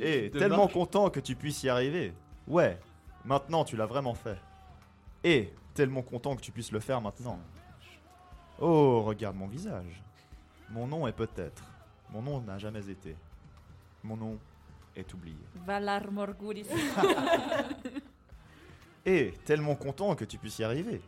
[0.00, 0.72] Et de tellement marche.
[0.74, 2.12] content que tu puisses y arriver.
[2.46, 2.78] Ouais,
[3.24, 4.36] maintenant tu l'as vraiment fait.
[5.24, 7.38] Et tellement content que tu puisses le faire maintenant.
[8.58, 10.02] Oh, regarde mon visage.
[10.70, 11.62] Mon nom est peut-être.
[12.10, 13.14] Mon nom n'a jamais été.
[14.02, 14.40] Mon nom
[14.96, 15.38] est oublié.
[15.64, 16.66] Valar Morgulis.
[19.06, 21.00] Et tellement content que tu puisses y arriver.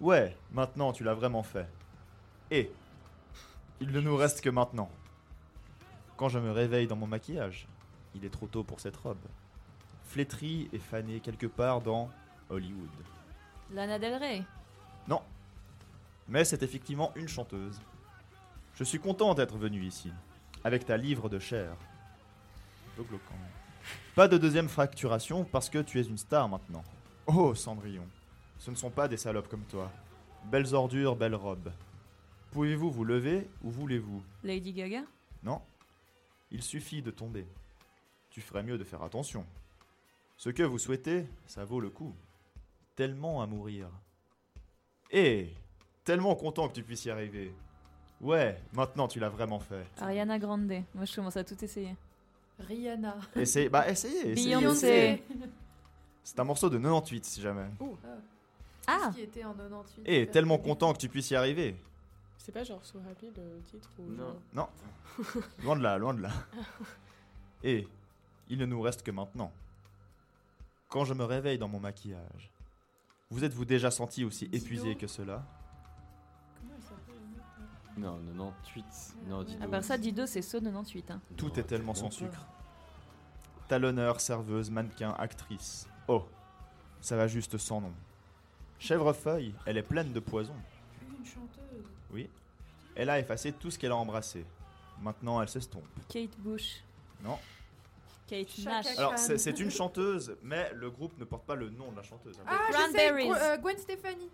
[0.00, 1.68] Ouais, maintenant tu l'as vraiment fait.
[2.50, 2.72] Et
[3.80, 4.90] il ne nous reste que maintenant.
[6.16, 7.68] Quand je me réveille dans mon maquillage,
[8.16, 9.24] il est trop tôt pour cette robe.
[10.02, 12.10] Flétrie et fanée quelque part dans
[12.50, 12.90] Hollywood.
[13.72, 14.42] Lana Del Rey.
[15.08, 15.22] Non.
[16.28, 17.80] Mais c'est effectivement une chanteuse.
[18.74, 20.12] Je suis content d'être venu ici,
[20.64, 21.74] avec ta livre de chair.
[24.14, 26.84] Pas de deuxième fracturation parce que tu es une star maintenant.
[27.26, 28.06] Oh, Cendrillon,
[28.58, 29.90] ce ne sont pas des salopes comme toi.
[30.44, 31.72] Belles ordures, belles robes.
[32.50, 34.22] Pouvez-vous vous lever ou voulez-vous?
[34.44, 35.02] Lady Gaga?
[35.42, 35.62] Non.
[36.50, 37.46] Il suffit de tomber.
[38.30, 39.46] Tu ferais mieux de faire attention.
[40.36, 42.14] Ce que vous souhaitez, ça vaut le coup.
[42.96, 43.88] Tellement à mourir.
[45.10, 45.52] Et
[46.04, 47.54] tellement content que tu puisses y arriver.
[48.20, 49.84] Ouais, maintenant tu l'as vraiment fait.
[50.00, 50.72] Ariana Grande.
[50.94, 51.96] Moi, je commence à tout essayer.
[52.60, 53.16] Rihanna.
[53.34, 54.56] Essayez, bah essayez, essayez.
[54.56, 55.22] Beyoncé.
[56.22, 57.68] C'est un morceau de 98 si jamais.
[58.86, 60.02] Ah Qui était en 98.
[60.06, 61.74] Et tellement content que tu puisses y arriver.
[62.38, 64.26] C'est pas genre So Happy le titre ou Non.
[64.26, 64.68] genre- Non.
[65.64, 66.30] loin de là, loin de là.
[67.64, 67.88] Et
[68.48, 69.52] il ne nous reste que maintenant.
[70.88, 72.50] Quand je me réveille dans mon maquillage,
[73.32, 75.42] vous êtes-vous déjà senti aussi épuisé que cela
[76.60, 78.84] Comment elle s'appelle Non, 98.
[79.26, 81.10] Non, dis À part ça, Dido, c'est So 98.
[81.10, 81.20] Hein.
[81.38, 82.46] Tout est tellement sans bon sucre.
[83.68, 85.88] Talonneur, serveuse, mannequin, actrice.
[86.08, 86.24] Oh,
[87.00, 87.94] ça va juste sans nom.
[88.78, 90.54] Chèvrefeuille, elle est pleine de poison.
[91.00, 91.86] Une chanteuse.
[92.12, 92.28] Oui.
[92.94, 94.44] Elle a effacé tout ce qu'elle a embrassé.
[95.00, 95.88] Maintenant, elle s'estompe.
[96.10, 96.84] Kate Bush.
[97.24, 97.38] Non.
[98.32, 98.98] Kate Chaka Nash.
[98.98, 102.02] Alors, c'est c'est une chanteuse, mais le groupe ne porte pas le nom de la
[102.02, 102.36] chanteuse.
[102.46, 103.28] Ah, je sais, Cranberries.
[103.28, 104.30] Gwen- euh, Gwen Stefani.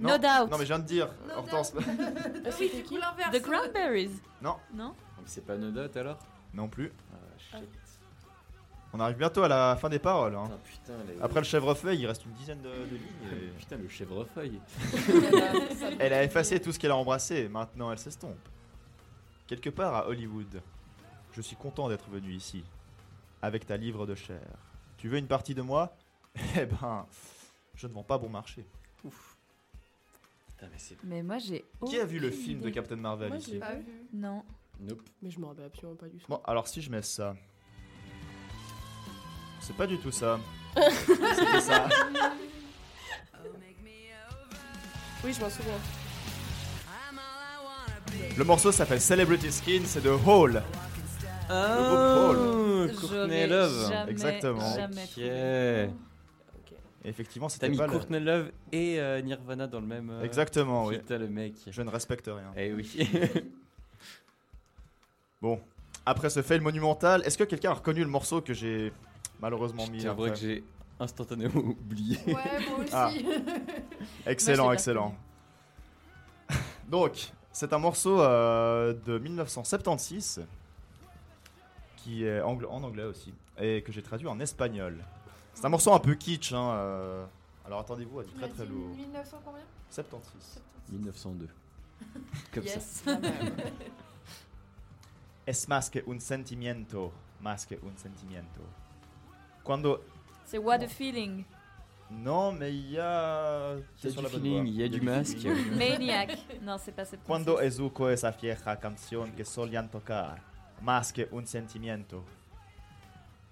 [0.00, 0.50] Non, No doubt.
[0.50, 1.72] Non, mais je viens de dire, No Hortense.
[2.60, 3.30] oui, du coup, l'inverse.
[3.32, 4.10] The Cranberries.
[4.42, 4.94] Non, Non
[5.26, 6.18] C'est pas No Doubt alors?
[6.54, 6.92] Non plus.
[7.12, 7.68] Ah, shit.
[8.92, 10.34] On arrive bientôt à la fin des paroles.
[10.34, 10.48] hein.
[10.50, 13.32] Ah, putain, les- Après le chèvrefeuille, il reste une dizaine de, de lignes.
[13.32, 14.60] et- Putain, le chèvrefeuille.
[15.98, 18.38] Elle a effacé tout ce qu'elle a embrassé, maintenant elle s'estompe.
[19.46, 20.60] Quelque part à Hollywood.
[21.32, 22.64] Je suis content d'être venu ici.
[23.46, 24.42] Avec ta livre de chair.
[24.96, 25.96] Tu veux une partie de moi?
[26.56, 27.06] Eh ben,
[27.76, 28.66] je ne vends pas bon marché.
[29.02, 30.96] Putain, mais c'est.
[31.04, 31.64] Mais moi, j'ai.
[31.86, 32.70] Qui a vu le film de.
[32.70, 33.84] Captain Marvel Moi, ici j'ai Pas vu.
[34.12, 34.42] Non.
[34.80, 35.00] Nope.
[35.22, 36.26] Mais je me rappelle absolument pas du tout.
[36.28, 37.36] Bon, alors si je mets ça.
[39.60, 40.40] C'est pas du tout ça.
[40.76, 41.88] C'était ça.
[45.24, 45.78] Oui, je m'en souviens.
[48.36, 50.64] Le morceau s'appelle Celebrity Skin, c'est de Hall.
[51.48, 52.65] Le groupe Hall.
[52.94, 53.88] Courtney Love.
[53.90, 54.74] jamais, Exactement.
[54.74, 55.10] Jamais Ok.
[55.10, 55.90] trouvé.
[57.04, 60.10] Et effectivement, T'as c'était mis pas le- Courtney Love et euh, Nirvana dans le même.
[60.10, 60.98] euh, Exactement, oui.
[60.98, 61.54] Putain, le mec.
[61.70, 62.52] Je ne respecte rien.
[62.56, 63.08] Eh oui.
[65.42, 65.60] Bon,
[66.04, 68.92] après ce fail monumental, est-ce que quelqu'un a reconnu le morceau que j'ai
[69.40, 70.64] malheureusement mis C'est vrai que j'ai
[70.98, 72.18] instantanément oublié.
[72.26, 72.90] Ouais, moi aussi.
[72.92, 73.10] Ah.
[74.26, 75.14] Excellent, Moi, excellent.
[76.88, 80.40] Donc, c'est un morceau euh, de 1976
[82.06, 85.02] qui est angl- en anglais aussi et que j'ai traduit en espagnol.
[85.54, 86.52] C'est un morceau un peu kitsch.
[86.52, 87.24] Hein, euh,
[87.66, 88.94] Alors attendez-vous à du très très lourd.
[88.94, 89.62] 1900 combien?
[89.90, 90.60] 76.
[90.92, 91.48] 1902.
[92.54, 93.02] Comme Yes.
[95.46, 98.60] Es más que un sentimiento, más que un sentimiento.
[99.64, 100.00] Cuando
[100.44, 101.44] C'est What a Feeling.
[102.10, 104.74] non, mais il y a Il y c'est a sur du la bonne feeling, il
[104.76, 105.46] y a du masque.
[105.76, 106.36] Maniac.
[106.62, 110.40] Non, c'est pas cette Cuando ezuco esa vieja canción que solían tocar,
[110.82, 112.24] más que un sentimiento.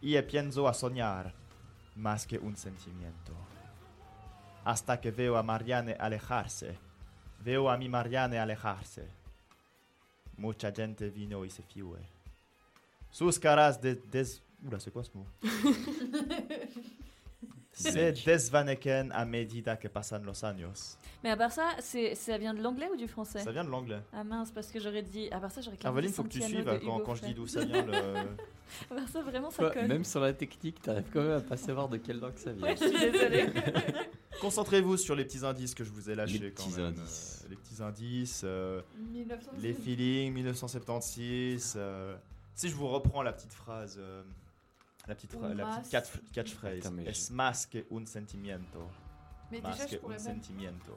[0.01, 1.35] Y pienso a soñar,
[1.97, 3.33] más que un sentimiento.
[4.65, 6.79] Hasta que veo a Marianne alejarse,
[7.41, 9.09] veo a mi Marianne alejarse.
[10.37, 12.01] Mucha gente vino y se fue.
[13.11, 14.43] Sus caras de des...
[14.65, 14.79] Oula,
[17.93, 20.97] c'est Se desvanecen a medida que pasan los años.
[21.23, 23.41] Mais à part ça, ça vient de l'anglais ou du français?
[23.41, 24.01] Ça vient de l'anglais.
[24.13, 25.29] Ah mince, parce que j'aurais dit.
[25.31, 27.47] À part ça, j'aurais clairement Caroline, faut que tu suives de quand, je dis d'où
[27.47, 27.85] ça vient.
[27.85, 27.93] Le...
[28.91, 29.87] À part ça, vraiment, ça colle.
[29.87, 32.67] même sur la technique, t'arrives quand même à pas savoir de quelle langue ça vient.
[32.67, 33.47] Ouais, je suis désolée.
[34.41, 36.87] Concentrez-vous sur les petits indices que je vous ai lâchés Les quand petits même.
[36.87, 37.43] indices.
[37.45, 38.81] Euh, les petits indices, euh,
[39.13, 39.63] 1976.
[39.63, 41.75] les feelings, 1976.
[41.77, 42.17] euh,
[42.55, 44.23] si je vous reprends la petite phrase, euh,
[45.07, 45.93] la petite, fra- Un la petite masque.
[45.93, 46.75] catch- catchphrase.
[46.77, 48.89] Putain, mais Es más que un sentimiento?
[49.51, 50.93] Mais déjà, Más je que pourrais un même- sentimiento.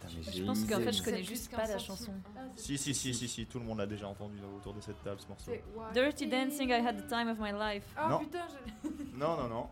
[0.00, 0.84] Putain, mais Je pense une qu'en idée.
[0.84, 2.12] fait, je connais juste pas la chanson.
[2.36, 5.02] Ah, Si, si, si, si, si, tout le monde l'a déjà entendu autour de cette
[5.02, 5.52] table ce morceau.
[5.94, 7.84] Dirty Dancing, I had the time of my life.
[7.96, 8.18] Oh Non.
[8.20, 8.46] putain,
[8.84, 8.88] je...
[9.16, 9.68] Non, non, non.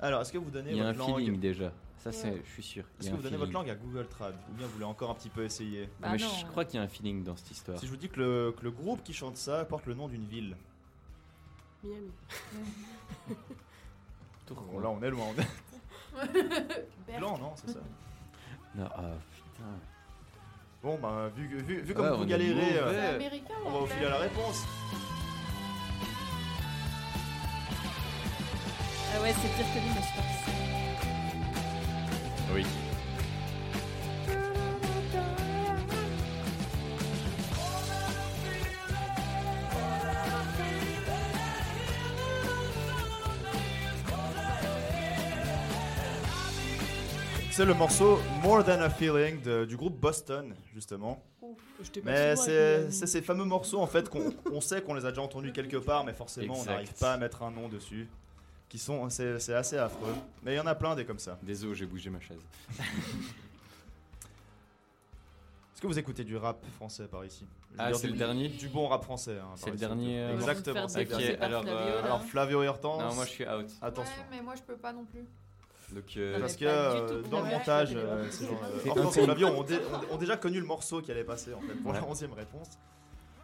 [0.00, 1.72] Alors, est-ce que vous donnez Il y a un votre langue feeling déjà.
[1.98, 2.84] Ça, c'est, je suis sûr.
[2.98, 3.68] Il Est-ce que vous donnez votre feeling.
[3.68, 4.34] langue à Google Trad?
[4.50, 5.88] Ou bien vous voulez encore un petit peu essayer?
[6.00, 6.28] Bah mais non.
[6.40, 7.78] je crois qu'il y a un feeling dans cette histoire.
[7.78, 10.08] Si je vous dis que le, que le groupe qui chante ça porte le nom
[10.08, 10.56] d'une ville.
[11.84, 12.10] Miami.
[14.82, 15.26] Là, on est loin.
[15.36, 15.46] On est...
[17.18, 17.78] Blanc, non, c'est ça.
[18.74, 19.02] Non, ah
[19.34, 19.64] putain.
[20.82, 22.78] Bon, bah, vu, que- vu, vu comme Ouais, vous est galérez, mauvais.
[22.78, 24.64] euh, américain on va vous filer à la réponse.
[29.14, 30.24] Ah ouais, c'est pire que lui, mais je pas.
[32.54, 32.66] Oui.
[47.52, 51.22] C'est le morceau More Than a Feeling de- du groupe Boston, justement.
[52.04, 55.52] Mais c'est ces fameux morceaux en fait qu'on on sait qu'on les a déjà entendus
[55.52, 58.08] quelque part, mais forcément on n'arrive pas à mettre un nom dessus.
[58.68, 60.14] Qui sont, c'est assez affreux.
[60.42, 61.38] Mais il y en a plein des comme ça.
[61.42, 62.40] Désolé, j'ai bougé ma chaise.
[65.74, 67.44] Est-ce que vous écoutez du rap français par ici?
[67.72, 69.36] Je Ah, c'est du- le dernier Du bon rap français.
[69.38, 70.74] hein, C'est le dernier, euh, Exactement.
[70.88, 71.34] Faire c'est défoncer exact.
[71.34, 72.02] Ok, par alors, Flavio, euh.
[72.04, 73.02] Alors Flavio Hortense.
[73.02, 73.66] Non, moi je suis out.
[73.82, 74.14] Attention.
[74.22, 75.26] Ouais, mais moi je peux pas non plus.
[75.94, 78.30] Donc, euh, Parce que euh, dans le montage, euh, pas.
[78.30, 79.78] ces gens, euh, C'est Flavio ont, dé-
[80.10, 82.08] ont- ont déjà connu le morceau qui allait passer en fait pour la Ouais.
[82.08, 82.78] 11 réponse.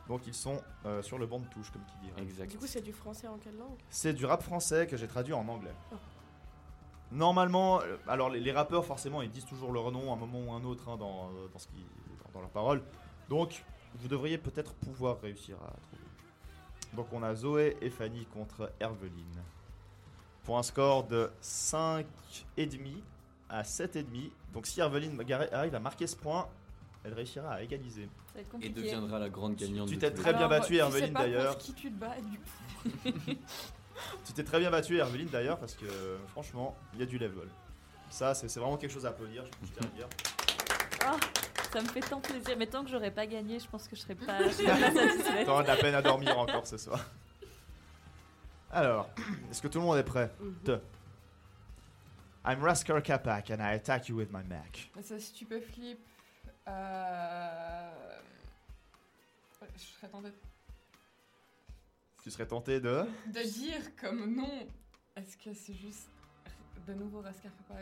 [0.08, 2.22] Donc ils sont euh, sur le banc de touche comme qui dirait.
[2.22, 2.50] exact.
[2.50, 3.76] Du coup, c'est du français en quelle langue?
[3.90, 5.74] C'est du rap français que j'ai traduit en anglais.
[5.92, 5.96] Oh.
[7.12, 10.52] Normalement, alors les, les rappeurs forcément ils disent toujours leur nom à un moment ou
[10.52, 11.84] un autre hein, dans, dans, ce qui,
[12.24, 12.82] dans, dans leurs paroles.
[13.28, 13.64] Donc
[13.96, 16.02] vous devriez peut-être pouvoir réussir à trouver.
[16.94, 19.42] Donc on a Zoé et Fanny contre Herveline.
[20.48, 22.06] Pour un score de 5,5
[23.50, 24.30] à 7,5.
[24.54, 25.22] Donc si Herveline
[25.52, 26.48] arrive à marquer ce point,
[27.04, 28.08] elle réussira à égaliser.
[28.28, 28.80] Ça va être Et compliqué.
[28.80, 29.90] deviendra la grande gagnante.
[29.90, 31.52] Tu de t'es tous les très bien Alors, battue, tu sais Herveline, pas d'ailleurs.
[31.52, 33.36] contre qui tu te bats du coup.
[34.24, 37.18] Tu t'es très bien battu, Herveline, d'ailleurs, parce que euh, franchement, il y a du
[37.18, 37.48] level.
[38.08, 40.08] Ça, c'est c'est vraiment quelque chose à applaudir, je je tiens à le dire.
[41.04, 41.16] Ah,
[41.70, 42.56] ça me fait tant plaisir.
[42.56, 44.94] Mais tant que j'aurais pas gagné, je pense que je serais pas, je serais pas
[44.94, 45.44] satisfaite.
[45.44, 47.04] T'auras de la peine à dormir encore ce soir.
[48.70, 49.08] Alors,
[49.50, 50.30] est-ce que tout le monde est prêt?
[50.40, 50.54] Mhm.
[50.64, 50.80] Deux.
[52.46, 54.90] I'm Rasker Kapak and I attack you with my Mac.
[55.02, 55.98] Ça stupéflip.
[56.66, 57.90] Euh...
[59.74, 60.32] Je serais tentée
[62.22, 63.04] Tu serais tenté de?
[63.26, 64.66] de dire comme nom.
[65.16, 66.08] Est-ce que c'est juste
[66.86, 67.80] de nouveau Rascar Papa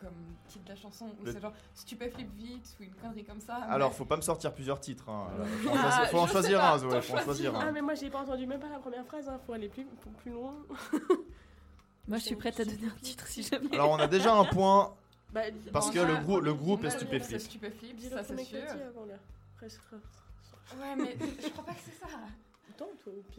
[0.00, 0.14] comme
[0.48, 3.56] titre de la chanson ou Le- c'est genre stupéflip vite ou une connerie comme ça
[3.56, 5.08] Alors, mais- faut pas me sortir plusieurs titres.
[5.08, 5.28] Hein.
[5.36, 5.46] Voilà.
[5.46, 6.90] Faut en Ah, choisir, faut en choisir pas, un, Zoé.
[6.90, 7.72] t'en Faut en choisir choisis Ah, un.
[7.72, 9.38] mais moi, j'ai pas entendu même pas la première phrase, hein.
[9.46, 9.86] faut aller plus,
[10.22, 10.54] plus loin.
[12.08, 13.72] Moi, je suis prête à donner un titre si jamais.
[13.72, 14.94] Alors, on a déjà un point
[15.32, 15.40] Bah,
[15.72, 17.40] parce que le, grou- le on groupe est stupéflip.
[17.40, 18.58] Ça c'est sûr.
[20.78, 22.06] Ouais, mais je crois pas que c'est ça.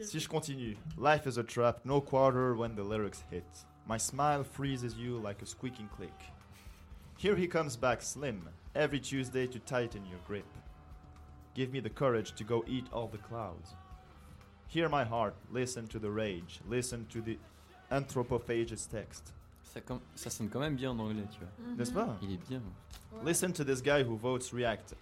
[0.00, 0.76] Si je continue.
[0.98, 3.44] Life is a trap, no quarter when the lyrics hit.
[3.88, 6.12] My smile freezes you like a squeaking click.
[7.18, 10.44] Here he comes back slim, every Tuesday to tighten your grip.
[11.54, 13.74] Give me the courage to go eat all the clouds.
[14.68, 17.38] Hear my heart, listen to the rage, listen to the
[17.90, 19.32] anthropophagous text.
[19.64, 19.80] Ça,
[20.14, 21.48] ça sonne quand même bien en anglais, tu vois.
[21.58, 21.76] Mhm.
[21.76, 22.62] N'est-ce pas Il est bien.
[23.24, 24.94] Listen to this guy who votes react.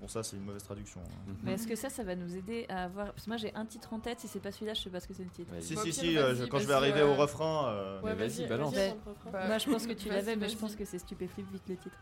[0.00, 1.00] Bon, ça, c'est une mauvaise traduction.
[1.00, 1.10] hein.
[1.26, 1.36] Mhm.
[1.42, 3.06] Mais est-ce que ça, ça va nous aider à avoir.
[3.12, 4.20] Parce que moi, j'ai un titre en tête.
[4.20, 5.52] Si c'est pas celui-là, je sais pas ce que c'est le titre.
[5.58, 7.68] Si, Bah, si, si, euh, je- quand je vais arriver euh, au refrain.
[7.68, 8.74] euh, Mais vas-y, balance.
[8.76, 9.16] rentre.
[9.32, 11.64] Bah, Moi, je pense que tu vas-y, l'avais, mais je pense que c'est stupéflip vite
[11.68, 11.96] le titre.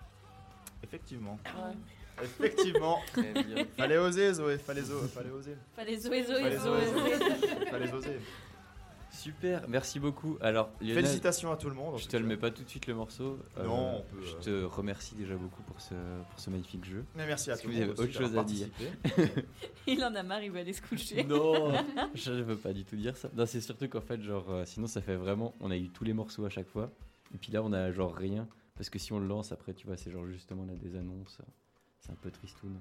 [0.83, 1.39] Effectivement.
[1.47, 2.23] Ouais.
[2.23, 2.99] Effectivement.
[3.77, 4.59] Fallait oser, Zoé.
[4.59, 5.57] Fallait, zo- fallait oser.
[5.75, 7.19] Fallait zoé, zoé, Fallait zoé, oser.
[7.19, 7.67] zoé.
[7.71, 8.21] Fallait oser.
[9.17, 10.37] Super, merci beaucoup.
[10.41, 11.95] Alors, Lionel, Félicitations à tout le monde.
[11.95, 12.29] en je tout te le cas.
[12.29, 13.39] mets pas tout de suite le morceau.
[13.59, 14.67] Euh, Non, on peut, Je euh.
[14.69, 15.95] te remercie déjà beaucoup pour ce,
[16.31, 17.05] pour ce magnifique jeu.
[17.15, 17.99] Mais merci à Est-ce tout que le vous monde.
[18.01, 18.69] avez aussi autre chose à dire
[19.03, 19.45] participé.
[19.87, 21.25] Il en a marre, il va aller se coucher.
[21.25, 21.73] Non,
[22.15, 23.29] je veux pas du tout dire ça.
[23.35, 25.55] Non, c'est surtout qu'en fait, genre, euh, sinon ça fait vraiment.
[25.61, 26.91] On a eu tous les morceaux à chaque fois.
[27.35, 28.47] Et puis là, on a genre rien.
[28.77, 30.97] Parce que si on le lance après, tu vois, c'est genre justement on a des
[30.97, 31.39] annonces.
[32.01, 32.77] C'est un peu tristoun.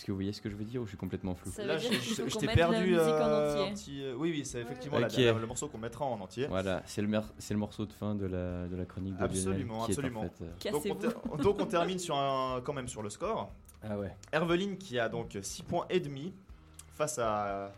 [0.00, 1.60] Est-ce que vous voyez ce que je veux dire ou je suis complètement flou Ça
[1.60, 2.96] veut Là, dire je, t'ai perdu.
[2.96, 5.16] euh, un petit, euh, oui, oui, c'est effectivement la- Ok.
[5.18, 6.46] la- le morceau qu'on mettra en entier.
[6.46, 9.22] Voilà, c'est le, mer- c'est le morceau de fin de la, de la chronique de
[9.22, 10.22] Absolument, Lionel, qui absolument.
[10.22, 10.72] Est en fait, euh,
[11.12, 13.52] Donc on, donc on termine sur un, quand même sur le score.
[13.82, 14.16] Ah ouais.
[14.32, 16.32] Herveline qui a donc 6 points et demi
[16.94, 17.70] face à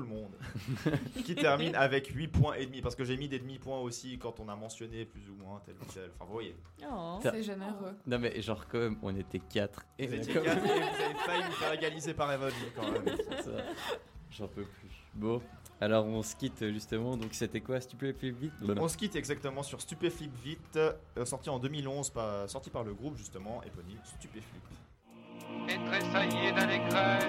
[0.00, 0.32] le monde,
[1.24, 4.40] qui termine avec 8 points et demi, parce que j'ai mis des demi-points aussi quand
[4.40, 6.10] on a mentionné plus ou moins tel ou tel.
[6.14, 6.56] Enfin, vous voyez.
[6.90, 7.94] Oh, c'est généreux.
[8.06, 9.86] Non, mais genre, quand même, on était 4.
[9.98, 13.04] Et vous étiez 4 et vous avez failli vous faire égaliser par Emoji quand même.
[14.30, 14.90] J'en peux plus.
[15.14, 15.40] Bon,
[15.80, 18.52] alors on se quitte justement, donc c'était quoi Stupéflip Vite?
[18.62, 22.92] On se quitte exactement sur Stupéflip Vite, euh, sorti en 2011, par, sorti par le
[22.92, 24.62] groupe justement, éponyme Stupéflip
[25.68, 27.24] et tressaillez d'allégresse,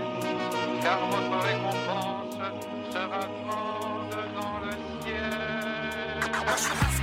[0.81, 2.35] car votre récompense
[2.91, 6.31] sera grande dans le ciel.
[6.45, 6.99] Moi je rase,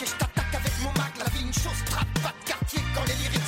[0.00, 3.04] et je t'attaque avec mon mag, la vie une chose trappe, pas de quartier quand
[3.06, 3.41] les lyriques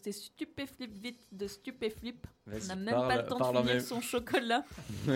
[0.00, 2.26] c'était Stupéflip vite de Stupéflip.
[2.46, 4.64] On n'a même pas le temps de finir son chocolat.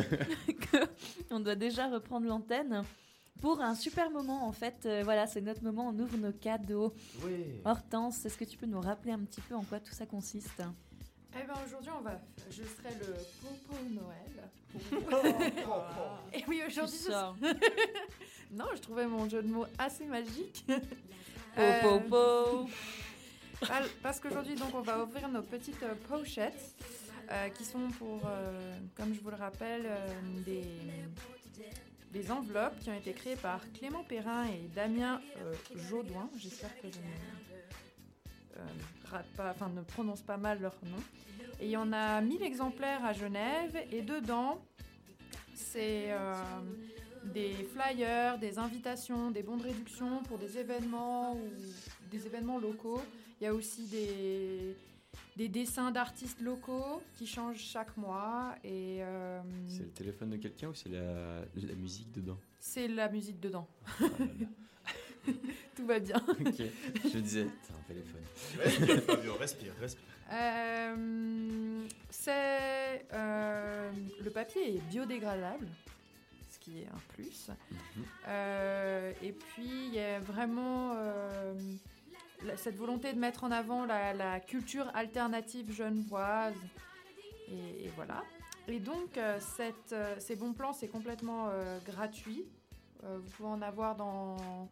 [1.30, 2.82] on doit déjà reprendre l'antenne
[3.40, 4.84] pour un super moment en fait.
[4.84, 6.94] Euh, voilà, c'est notre moment, on ouvre nos cadeaux.
[7.64, 10.60] Hortense, est-ce que tu peux nous rappeler un petit peu en quoi tout ça consiste?
[11.36, 14.50] Eh ben aujourd'hui on va, je serai le popo Noël.
[16.34, 16.98] Et oui aujourd'hui.
[16.98, 17.10] Ce...
[18.52, 20.64] non, je trouvais mon jeu de mots assez magique.
[21.56, 22.16] Popo.
[22.16, 22.64] Euh...
[24.02, 26.74] Parce qu'aujourd'hui, donc, on va ouvrir nos petites euh, pochettes
[27.30, 29.86] euh, qui sont pour, euh, comme je vous le rappelle,
[30.44, 35.20] des, enveloppes qui ont été créées par Clément Perrin et Damien
[35.90, 36.30] Jaudoin.
[36.38, 36.98] J'espère que je
[38.60, 39.54] ne, pas,
[39.88, 41.02] prononce pas mal leur nom.
[41.60, 44.64] Et il y en a 1000 exemplaires à Genève et dedans,
[45.54, 46.14] c'est
[47.24, 51.50] des flyers, des invitations, des bons de réduction pour des événements ou
[52.10, 53.02] des événements locaux
[53.40, 53.86] il y a aussi
[55.36, 58.54] des, dessins d'artistes locaux qui changent chaque mois.
[58.64, 63.66] Euh, c'est le téléphone de quelqu'un ou c'est la, musique dedans C'est la musique dedans.
[64.00, 64.04] Ah,
[65.76, 66.22] Tout va bien.
[66.38, 68.20] je disais, c'est un téléphone.
[68.58, 70.04] Respire, Fabio, respire, respire.
[70.32, 73.06] Euh, c'est.
[73.12, 73.90] Euh,
[74.22, 75.66] le papier est biodégradable
[76.54, 77.48] ce qui est un plus.
[77.48, 78.04] Mhm.
[78.28, 81.54] Euh, et puis, il y a vraiment euh,
[82.56, 86.54] cette volonté de mettre en avant la, culture alternative genevoise.
[87.48, 88.22] Et, et voilà.
[88.66, 89.38] Et donc euh,
[89.92, 92.44] euh, ces bons plans, c'est complètement euh, gratuit.
[93.02, 94.66] Vous pouvez en avoir dans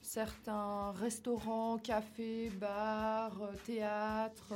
[0.00, 4.54] certains restaurants, cafés, bars, théâtres.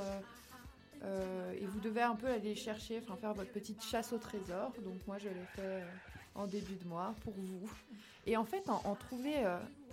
[1.02, 4.72] et vous devez un peu aller chercher, faire votre petite chasse au trésor.
[4.82, 5.84] Donc moi je l'ai fait
[6.34, 7.70] en début de mois pour vous.
[8.24, 9.44] Et en fait, en, trouver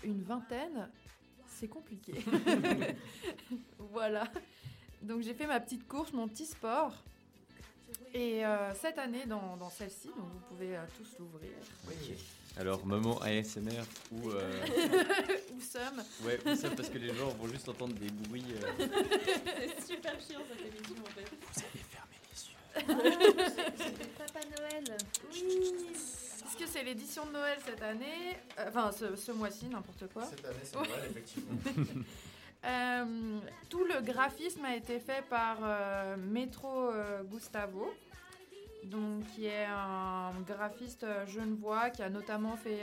[0.05, 0.89] une vingtaine,
[1.55, 2.13] c'est compliqué.
[3.79, 4.27] voilà.
[5.01, 6.93] Donc j'ai fait ma petite course, mon petit sport.
[8.13, 11.51] Et euh, cette année dans, dans celle-ci, donc vous pouvez euh, tous l'ouvrir.
[12.57, 13.83] Alors, moment ASMR
[14.13, 14.29] ou.
[14.29, 14.65] euh,
[15.53, 16.01] Ou somme.
[16.23, 18.45] Ouais, ou ça parce que les gens vont juste entendre des bruits.
[18.53, 18.87] euh,
[19.77, 21.25] c'est super chiant cette émission en fait.
[21.29, 23.95] Vous allez fermer les yeux.
[23.99, 24.97] C'est Papa Noël.
[25.33, 26.24] Oui.
[26.57, 30.23] Est-ce que c'est l'édition de Noël cette année Euh, Enfin, ce, ce mois-ci, n'importe quoi.
[30.23, 31.59] Cette année, c'est Noël, effectivement.
[32.67, 33.37] Euh,
[33.69, 36.89] tout le graphisme a été fait par euh, Metro
[37.25, 37.93] Gustavo,
[38.85, 42.79] donc qui est un graphiste genevois qui a notamment fait,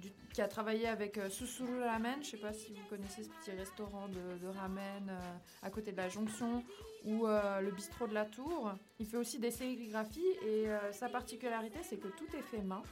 [0.00, 2.22] du- qui a travaillé avec euh, Susuru Ramen.
[2.22, 5.20] Je sais pas si vous connaissez ce petit restaurant de, ramen euh,
[5.62, 6.64] à côté de la Jonction
[7.04, 8.72] ou euh, le bistrot de la Tour.
[8.98, 12.82] Il fait aussi des sérigraphies et sa particularité c'est que tout est fait main.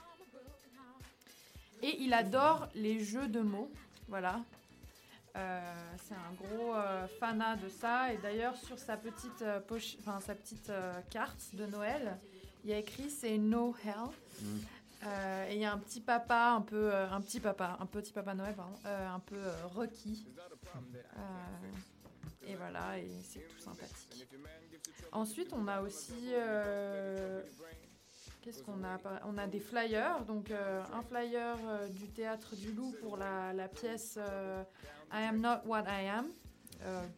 [1.82, 3.70] Et il adore les jeux de mots.
[4.06, 4.40] Voilà.
[5.34, 6.74] C'est un gros
[7.18, 8.12] fanat de ça.
[8.12, 10.70] Et d'ailleurs, sur sa petite, poche, sa petite
[11.10, 12.18] carte de Noël,
[12.62, 14.10] il y a écrit c'est No Hell.
[15.04, 17.86] Euh, et il y a un petit papa, un peu, euh, un petit papa, un
[17.86, 18.54] petit papa Noël,
[18.86, 19.40] euh, un peu
[19.74, 20.26] requis.
[22.46, 24.26] Et voilà, et c'est tout sympathique.
[25.12, 26.32] Ensuite, on a aussi
[28.40, 31.56] Qu'est-ce qu'on a On a des flyers, donc un flyer
[31.90, 34.18] du théâtre du Loup pour la, pièce
[35.12, 36.26] I Am Not What I Am,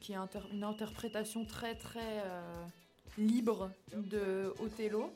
[0.00, 0.16] qui est
[0.52, 2.22] une interprétation très très
[3.16, 5.10] libre de Othello,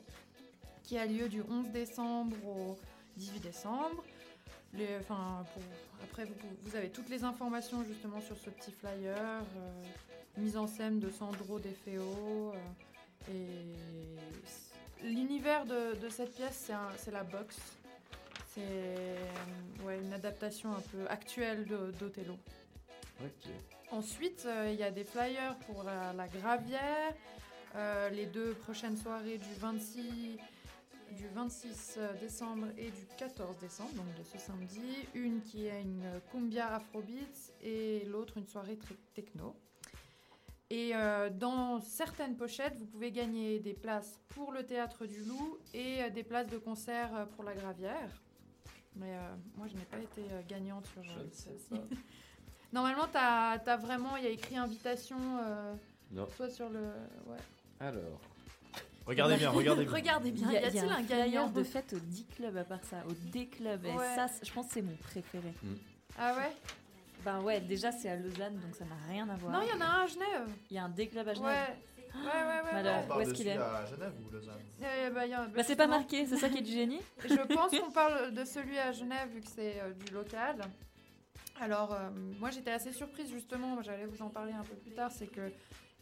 [0.89, 2.75] qui a lieu du 11 décembre au
[3.15, 4.03] 18 décembre.
[4.73, 5.61] Les- enfin, pour-
[6.03, 6.33] après, vous,
[6.63, 9.83] vous avez toutes les informations justement sur ce petit flyer, euh,
[10.37, 12.53] mise en scène de Sandro De Feo.
[12.55, 17.59] euh, et l'univers de, de cette pièce, c'est la boxe.
[18.55, 19.15] C'est euh,
[19.85, 21.65] ouais, une adaptation un peu actuelle
[21.99, 22.35] d'Othello.
[23.21, 23.51] Ok.
[23.91, 27.13] Ensuite, euh, il y a des flyers pour la, la Gravière,
[27.75, 30.39] euh, les deux prochaines soirées du 26,
[31.17, 34.81] du 26 décembre et du 14 décembre, donc de ce samedi.
[35.13, 39.55] Une qui est une cumbia afrobeat et l'autre une soirée très techno.
[40.71, 45.57] Et euh, dans certaines pochettes, vous pouvez gagner des places pour le théâtre du Loup
[45.73, 48.21] et euh, des places de concert euh, pour la Gravière.
[48.95, 51.81] Mais euh, moi, je n'ai pas été euh, gagnante sur euh, celle-ci.
[52.73, 55.73] Normalement, t'as as vraiment, il y a écrit invitation, euh,
[56.11, 56.27] Non.
[56.37, 56.81] soit sur le,
[57.25, 57.37] ouais.
[57.79, 58.21] Alors.
[59.09, 59.93] Regardez bien, regardez bien.
[59.93, 60.47] Regardez bien.
[60.49, 63.13] Il y a, Y a-t-il un gagnant de fête au D-Club à part ça, au
[63.31, 63.83] D-Club.
[63.85, 64.15] Ouais.
[64.15, 65.51] ça, je pense que c'est mon préféré.
[66.17, 66.51] Ah ouais?
[67.25, 69.51] Ben ouais, déjà c'est à Lausanne, donc ça n'a rien à voir.
[69.51, 70.47] Non, il y en a un à Genève.
[70.69, 71.35] Il y a un D-Club à Ouais.
[71.35, 71.75] Genève.
[72.15, 72.83] Ouais, ouais, ouais.
[72.83, 73.17] Ouais.
[73.17, 74.59] où est-ce qu'il est celui à Genève ou Lausanne?
[74.79, 77.71] Ben, y a- Bah c'est pas marqué, c'est ça qui est du génie Je pense
[77.77, 80.55] qu'on parle de celui à Genève vu que c'est euh, du local.
[81.61, 82.09] Alors, euh,
[82.39, 85.51] moi j'étais assez surprise justement, j'allais vous en parler un peu plus tard, c'est que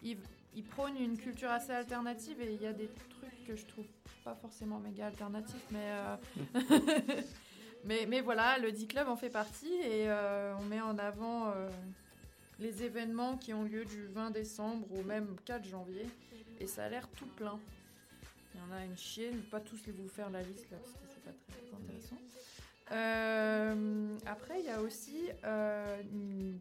[0.04, 0.18] il,
[0.58, 3.86] il prône une culture assez alternative et il y a des trucs que je trouve
[4.24, 6.16] pas forcément méga alternatifs, mais, euh,
[7.86, 11.70] mais, mais voilà, le D-Club en fait partie et euh, on met en avant euh,
[12.60, 16.08] les événements qui ont lieu du 20 décembre au même 4 janvier
[16.60, 17.60] et ça a l'air tout plein.
[18.56, 18.96] Il y en a une
[19.38, 22.18] vais pas tous vous faire la liste là parce que c'est pas très intéressant.
[24.26, 26.58] Après, il y a aussi une-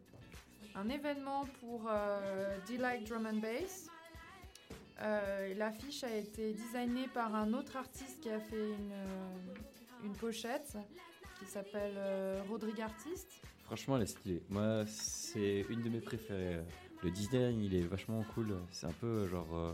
[0.77, 3.89] un événement pour euh, Delight Drum and Bass.
[5.03, 10.12] Euh, L'affiche a été designée par un autre artiste qui a fait une, euh, une
[10.15, 10.77] pochette
[11.39, 13.28] qui s'appelle euh, Rodrigue Artiste.
[13.65, 14.43] Franchement, elle est stylée.
[14.48, 16.61] Moi, c'est une de mes préférées.
[17.03, 18.57] Le design, il est vachement cool.
[18.70, 19.73] C'est un peu genre euh,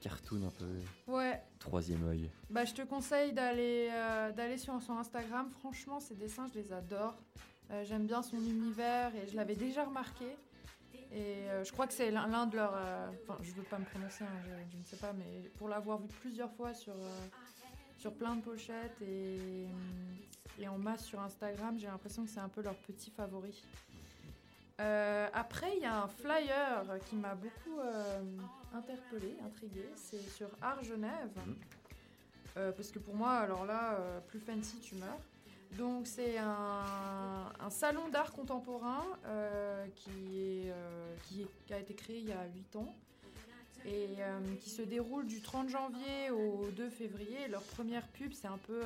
[0.00, 2.30] cartoon, un peu Ouais, troisième œil.
[2.50, 5.48] Bah, je te conseille d'aller euh, d'aller sur son Instagram.
[5.60, 7.14] Franchement, ses dessins, je les adore.
[7.70, 10.26] Euh, J'aime bien son univers et je l'avais déjà remarqué.
[11.14, 12.74] Et euh, je crois que c'est l'un de leurs.
[12.76, 15.68] euh, Enfin, je veux pas me prononcer, hein, je, je ne sais pas, mais pour
[15.68, 17.26] l'avoir vu plusieurs fois sur, euh,
[17.98, 19.66] sur plein de pochettes et,
[20.58, 23.62] et en masse sur Instagram, j'ai l'impression que c'est un peu leur petit favori.
[25.32, 27.78] Après, il y a un flyer qui m'a beaucoup
[28.74, 29.88] interpellée, intriguée.
[29.94, 31.30] C'est sur Art Genève.
[32.56, 35.18] Euh, parce que pour moi, alors là, plus fancy, tu meurs.
[35.78, 42.46] Donc c'est un, salon d'art contemporain euh, euh, qui, a été créé il y a
[42.54, 42.94] 8 ans
[43.84, 47.48] et euh, qui se déroule du 30 janvier au 2 février.
[47.48, 48.82] Leur première pub, c'est un peu...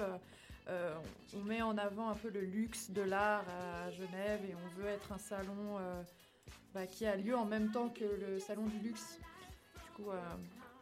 [1.35, 4.89] on met en avant un peu le luxe de l'art à Genève et on veut
[4.89, 5.79] être un salon
[6.73, 9.19] bah, qui a lieu en même temps que le salon du luxe.
[9.75, 10.11] Du coup,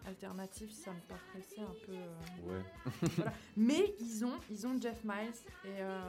[0.06, 1.92] alternatif, ça me paraissait un peu...
[1.92, 2.62] euh, Ouais.
[3.16, 3.32] voilà.
[3.56, 5.32] Mais ils ont, ils ont Jeff Miles
[5.64, 6.00] et euh,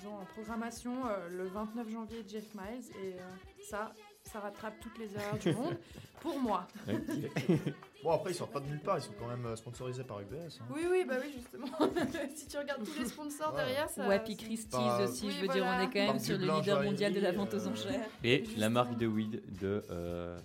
[0.00, 3.16] ils ont en programmation euh, le 29 janvier Jeff Miles et
[3.64, 3.92] ça,
[4.24, 5.76] ça rattrape toutes les erreurs du monde
[6.20, 6.68] pour moi.
[8.02, 10.20] Bon, après, ils sortent pas de nulle part, ils sont quand même euh, sponsorisés par
[10.20, 10.58] UBS.
[10.60, 10.64] hein.
[10.74, 11.66] Oui, oui, bah oui, justement.
[12.34, 13.58] si tu regardes tous les sponsors Ouais.
[13.64, 14.08] derrière, ça.
[14.08, 16.36] Ouais, puis ça- Christie's Pas- aussi, Oui, je veux dire, on est quand même sur
[16.38, 18.06] le leader mondial de la joaillerie, vente aux euh, enchères.
[18.24, 19.84] Et la marque de weed de.
[19.90, 20.38] euh,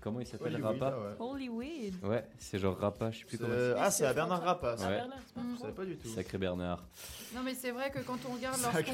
[0.00, 1.16] comment il s'appelle ouais.
[1.18, 1.94] Holy weed.
[2.04, 3.74] Ouais, c'est genre Rapa, je sais plus comment c'est.
[3.76, 4.76] Ah, c'est à Bernard Rappas.
[4.76, 4.88] Ouais.
[4.88, 5.40] Bernard, c'est pas.
[5.54, 6.08] Je savais pas du tout.
[6.08, 6.84] Sacré Bernard.
[7.34, 8.92] Non, mais c'est vrai que quand on regarde leurs Sacré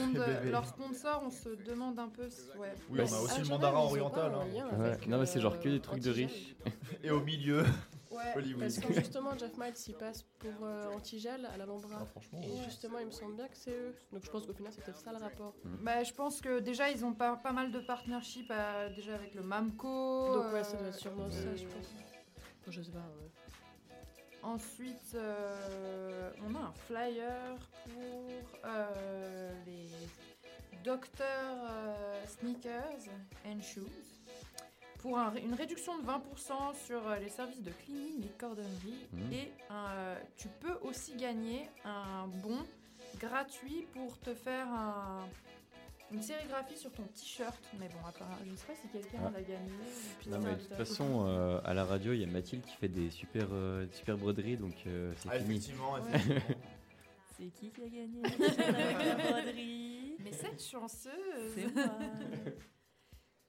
[0.68, 2.22] sponsors, on se demande un peu.
[2.58, 2.72] Ouais.
[2.90, 4.32] Oui, on a Bah, aussi Ah, le mandarin oriental.
[4.34, 4.96] hein.
[5.06, 6.54] Non, mais c'est genre que euh, des trucs de riches.
[7.02, 7.64] Et au milieu,
[8.16, 8.32] Ouais.
[8.36, 8.60] Hollywood.
[8.60, 11.98] Parce que justement, Jeff Miles, il passe pour euh, Antigel à l'Alhambra.
[12.00, 12.40] Ah, franchement.
[12.42, 13.94] Et justement, il me semble bien que c'est eux.
[14.12, 15.54] Donc je pense qu'au final, c'est peut-être ça le rapport.
[15.82, 19.34] Bah, je pense que déjà, ils ont pas, pas mal de partnerships euh, déjà avec
[19.34, 20.34] le MAMCO.
[20.34, 21.86] Donc ouais, ça doit euh, être sûrement ça, je pense.
[22.64, 22.98] Bon, je sais pas.
[22.98, 23.30] ouais.
[24.42, 29.88] Ensuite, euh, on a un flyer pour euh, les
[30.84, 33.08] docteurs euh, sneakers
[33.44, 34.15] and shoes
[35.06, 39.06] pour un- une réduction de 20% sur euh, les services de cleaning et cordonnerie.
[39.12, 39.32] Mhm.
[39.32, 42.58] Et un- tu peux aussi gagner un bon
[43.20, 45.24] gratuit pour te faire un-
[46.12, 47.56] une sérigraphie sur ton t-shirt.
[47.78, 49.30] Mais bon, apparemment, je sais pas si quelqu'un Ah.
[49.32, 49.70] l'a gagné.
[50.28, 52.88] Non, mais de toute façon, euh, à la radio, il y a Mathilde qui fait
[52.88, 55.50] des super, euh, super broderies, donc euh, c'est Ah, fini.
[55.56, 56.40] effectivement, effectivement.
[57.38, 58.22] C'est qui qui a gagné
[59.08, 60.16] la broderie?
[60.24, 61.84] Mais cette chanceuse C'est moi.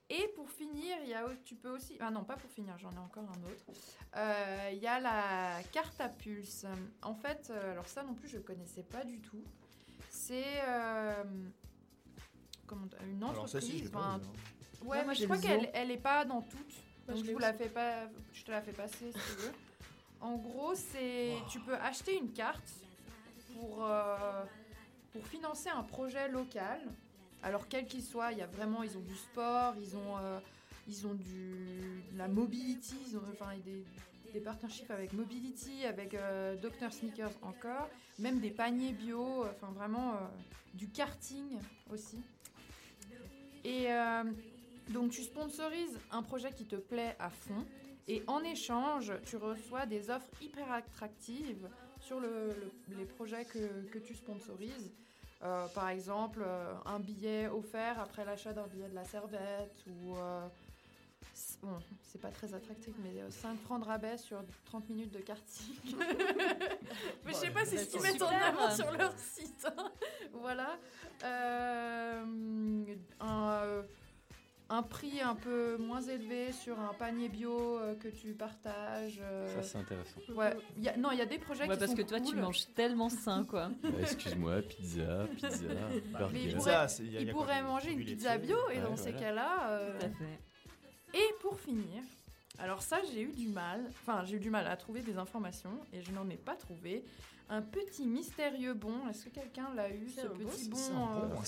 [0.09, 1.97] Et pour finir, il y a, tu peux aussi...
[1.99, 3.65] Ah non, pas pour finir, j'en ai encore un autre.
[4.15, 6.65] Euh, Il y a la carte à pulse.
[7.01, 9.43] En fait, euh, alors ça non plus, je connaissais pas du tout.
[10.09, 11.23] C'est euh,
[13.05, 13.37] une entreprise...
[13.37, 14.15] Alors, ça, si, j'ai pas.
[14.81, 16.75] Ouais, Ouais, moi, je crois le qu'elle elle est pas dans toutes.
[17.07, 19.51] Moi, Donc je vous la fais pas, je te la fais passer si tu veux.
[20.21, 22.69] En gros, c'est tu peux acheter une carte
[23.53, 24.43] pour, euh,
[25.11, 26.79] pour financer un projet local.
[27.47, 30.37] Alors quel qu'il soit, il y a vraiment, ils ont du sport, ils ont, euh,
[30.85, 31.53] ils ont du,
[32.11, 33.85] de la mobility, ils ont enfin, des,
[34.33, 40.11] des partnerships avec Mobility, avec euh, Dr Sneakers encore, même des paniers bio, enfin vraiment
[40.15, 40.17] euh,
[40.73, 41.57] du karting
[41.89, 42.17] aussi.
[43.63, 44.23] Et euh,
[44.89, 47.65] donc tu sponsorises un projet qui te plaît à fond
[48.09, 51.69] et en échange tu reçois des offres hyper attractives
[52.01, 52.53] sur le-
[52.89, 54.91] le- les projets que, que tu sponsorises.
[55.43, 60.15] Euh, par exemple, euh, un billet offert après l'achat d'un billet de la servette ou...
[60.17, 60.47] euh,
[61.61, 65.19] Bon, c'est pas très attractif, mais euh, 5 francs de rabais sur 30 minutes de
[65.19, 65.75] karting.
[67.25, 69.67] mais je sais pas, c'est ce qu'ils mettent en avant sur leur site.
[69.77, 69.91] hein.
[70.33, 70.77] voilà.
[71.23, 72.23] Euh,
[73.19, 73.83] un, euh,
[74.69, 79.19] un prix un peu moins élevé sur un panier bio euh, que tu partages.
[79.21, 80.19] euh, Ça, c'est intéressant.
[80.35, 82.01] Ouais, il y a- non, il y a des projets Ouais, qui parce sont que
[82.01, 82.41] toi, tu cool.
[82.41, 83.69] manges tellement sain, quoi.
[83.83, 86.55] Bah, Excuse-moi, pizza, pizza, Mais il burger.
[86.57, 89.19] pourrait, c'est- y a- y a manger une pizza bio et Ouais, dans ces voilà.
[89.19, 89.69] cas-là.
[89.71, 90.39] euh, Tout à fait.
[91.17, 92.03] Et pour finir,
[92.59, 95.79] alors ça j'ai eu du mal, enfin j'ai eu du mal à trouver des informations
[95.93, 97.05] et je n'en ai pas trouvé.
[97.49, 100.69] Un petit mystérieux bon, est-ce que quelqu'un l'a eu C'est ce un bon, petit C'est
[100.69, 101.39] bon euh, bon,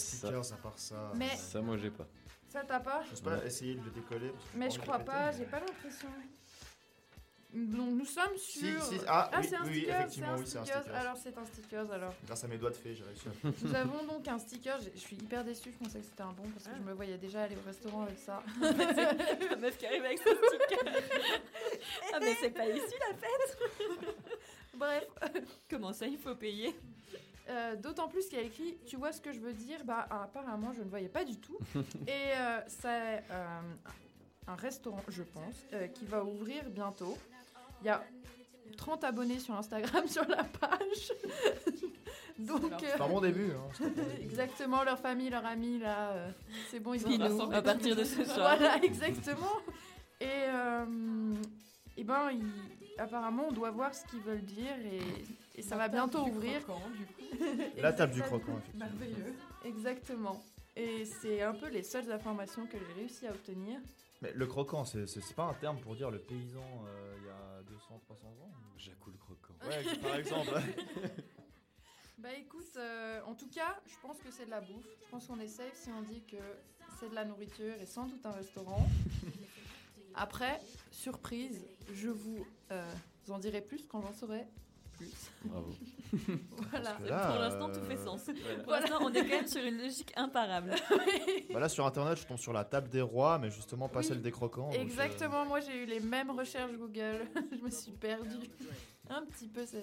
[0.53, 1.11] à part ça.
[1.17, 2.07] Mais- Ça, moi, j'ai pas.
[2.49, 4.29] Ça t'a pas Je sais pas essayer de le décoller.
[4.29, 6.09] parce que Mais je crois pas, j'ai pas l'impression.
[7.51, 8.83] Donc nous sommes sur.
[8.83, 10.95] si, ah, oui, c'est un oui, sticker, c'est effectivement, un oui, un sticker.
[10.95, 12.13] Alors c'est un sticker alors.
[12.27, 14.99] Grâce à mes doigts de fée, j'ai réussi à Nous avons donc un sticker, je
[14.99, 17.43] suis hyper déçue, je pensais que c'était un bon parce que je me voyais déjà
[17.43, 18.43] aller au restaurant avec ça.
[18.61, 20.93] La meuf qui arrive avec son sticker.
[22.13, 24.15] ah, mais c'est pas ici la fête
[24.75, 25.07] Bref,
[25.69, 26.75] Comment ça, il faut payer?
[27.49, 29.83] Euh, D'autant plus qu'il y a écrit, tu vois ce que je veux dire?
[29.83, 31.57] Bah apparemment je ne voyais pas du tout.
[32.07, 33.61] Et euh, c'est euh,
[34.47, 37.17] un restaurant, je pense, euh, qui va ouvrir bientôt.
[37.81, 38.03] Il y a
[38.77, 41.13] 30 abonnés sur Instagram sur la page.
[42.39, 43.51] Donc C'est un bon début.
[43.51, 44.23] Hein, bon début.
[44.23, 46.31] exactement leur famille, leurs amis là, euh,
[46.69, 48.55] c'est bon ils ont à partir de ce soir.
[48.57, 49.57] Voilà exactement.
[50.21, 51.33] Et, euh,
[51.97, 52.29] et ben,
[52.97, 55.01] apparemment, on doit voir ce qu'ils veulent dire et,
[55.59, 56.63] et ça La va bientôt table du ouvrir.
[56.63, 57.43] croquant, du coup.
[57.77, 58.85] La table du croquant, effectivement.
[58.85, 59.35] Merveilleux.
[59.65, 60.43] Exactement.
[60.75, 63.79] Et c'est un peu les seules informations que j'ai réussi à obtenir.
[64.21, 67.63] Mais le croquant, c'est pas un terme pour dire le paysan euh, il y a
[67.63, 69.53] 200, 300 ans Jacou le croquant.
[69.67, 70.49] Ouais, par exemple.
[72.17, 74.85] Bah écoute, euh, en tout cas, je pense que c'est de la bouffe.
[75.05, 76.35] Je pense qu'on est safe si on dit que
[76.99, 78.85] c'est de la nourriture et sans doute un restaurant.
[80.15, 80.59] Après,
[80.91, 82.93] surprise, je vous euh,
[83.29, 84.45] en dirai plus quand j'en saurai
[84.99, 85.11] plus.
[85.45, 85.73] Bravo.
[86.71, 86.97] voilà.
[87.05, 88.21] là, Pour l'instant, tout euh, fait sens.
[88.25, 88.63] voilà.
[88.63, 90.75] Pour l'instant, on est quand même sur une logique imparable.
[91.53, 94.05] Bah là sur internet, je tombe sur la table des rois, mais justement pas Oui.
[94.05, 94.69] celle des croquants.
[94.73, 97.21] euh, Exactement, moi j'ai eu les mêmes recherches Google.
[97.57, 98.47] je me suis perdue
[99.09, 99.81] un petit peu ces,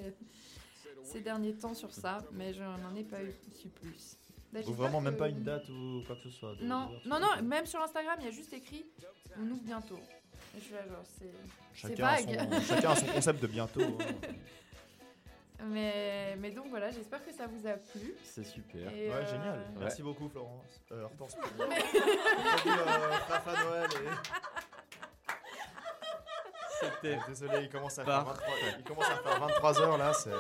[1.03, 4.17] ces derniers temps sur ça, mais je n'en ai pas eu su plus.
[4.53, 6.55] Bah, Ou j'espère vraiment même que- pas une date ou quoi que ce soit.
[6.63, 8.85] Non, non, non, même sur Instagram, il y a juste écrit
[9.39, 9.99] on ouvre bientôt.
[10.57, 11.31] Et je suis là, genre, c'est.
[11.75, 12.53] C'est Chacun a, vague.
[12.63, 13.83] son, chacun a son concept de bientôt.
[13.83, 14.15] hein.
[15.65, 18.15] Mais, mais donc voilà, j'espère que ça vous a plu.
[18.23, 18.93] C'est super.
[18.93, 19.59] Et, Ouais, euh, génial.
[19.59, 19.81] Ouais.
[19.81, 20.81] Merci beaucoup, Florence.
[20.93, 21.35] Euh, Hortense.
[21.57, 24.31] pour- Mais- euh, Papa Noël et-
[26.81, 27.19] C'était.
[27.27, 28.45] Désolé, il commence à faire Parfait.
[28.53, 30.13] 23, il commence à faire 23 heures là.
[30.13, 30.31] C'est.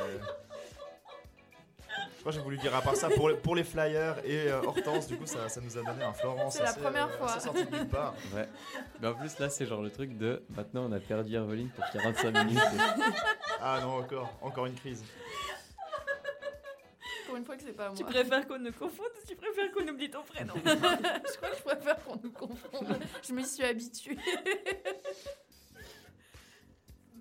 [2.26, 5.06] Que j'ai voulu dire à part ça pour, les- pour les flyers et euh, Hortense,
[5.06, 6.54] du coup ça, ça nous a donné un Florence.
[6.56, 7.38] C'est la première euh, fois.
[7.38, 8.14] sorti de nulle part.
[8.34, 8.48] Ouais.
[9.00, 11.84] Mais en plus, là, c'est genre le truc de maintenant, on a perdu Herveline pour
[11.92, 12.60] 45 minutes.
[13.60, 15.04] Ah non, encore, encore une crise.
[17.28, 17.96] Pour une fois que c'est pas moi.
[17.96, 20.54] Tu préfères qu'on nous confonde ou tu préfères qu'on oublie ton prénom?
[20.64, 22.98] Je crois que je préfère qu'on nous confonde.
[23.22, 24.18] Je m'y suis habituée.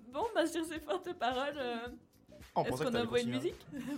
[0.08, 1.88] Bon, bah sur ces fortes paroles, euh,
[2.56, 3.54] On est-ce qu'on envoie une musique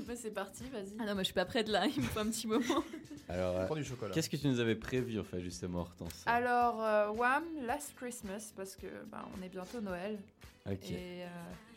[0.07, 0.95] bah, c'est parti, vas-y.
[0.99, 2.85] Ah non, moi je suis pas prête là, il me faut un petit moment.
[3.29, 4.15] Alors, euh, Prends du chocolat.
[4.15, 8.53] qu'est-ce que tu nous avais prévu, en fait, justement, Hortense Alors, euh, Wham, Last Christmas,
[8.57, 10.19] parce que bah, on est bientôt Noël.
[10.67, 10.91] Ok.
[10.91, 11.27] Et euh,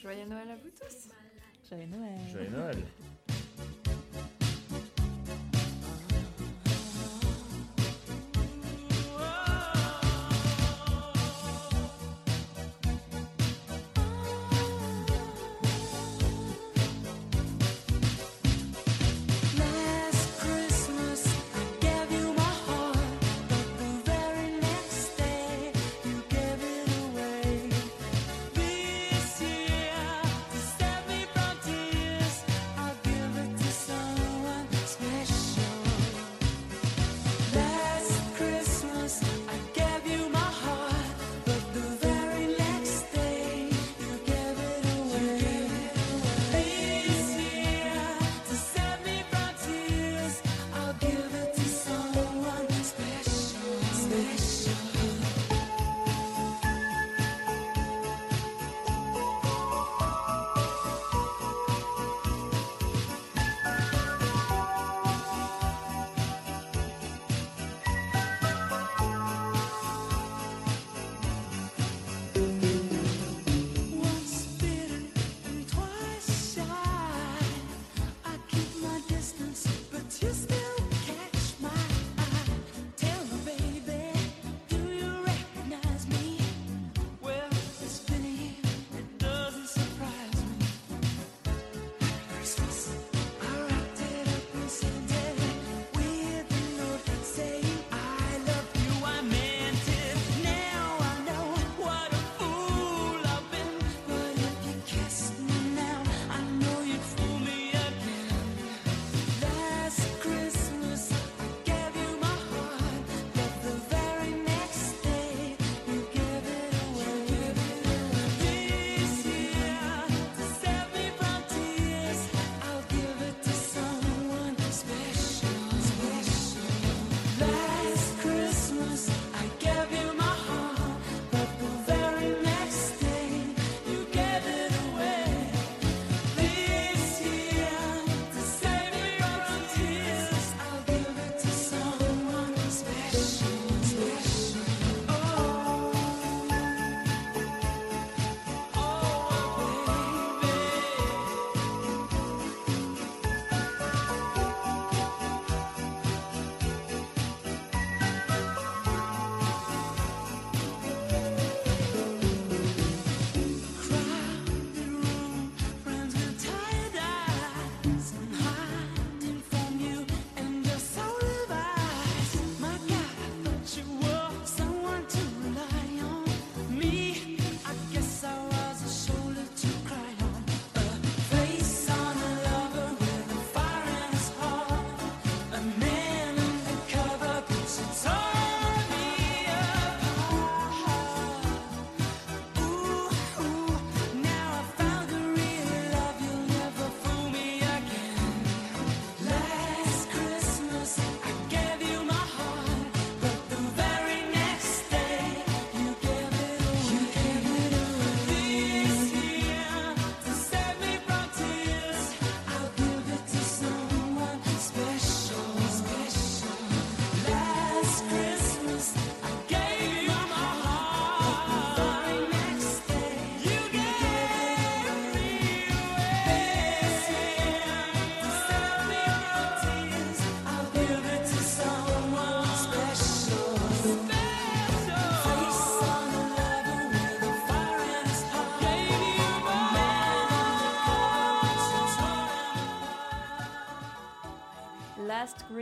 [0.01, 1.09] joyeux Noël à vous tous.
[1.69, 2.19] Joyeux Noël.
[2.31, 2.77] Joyeux Noël.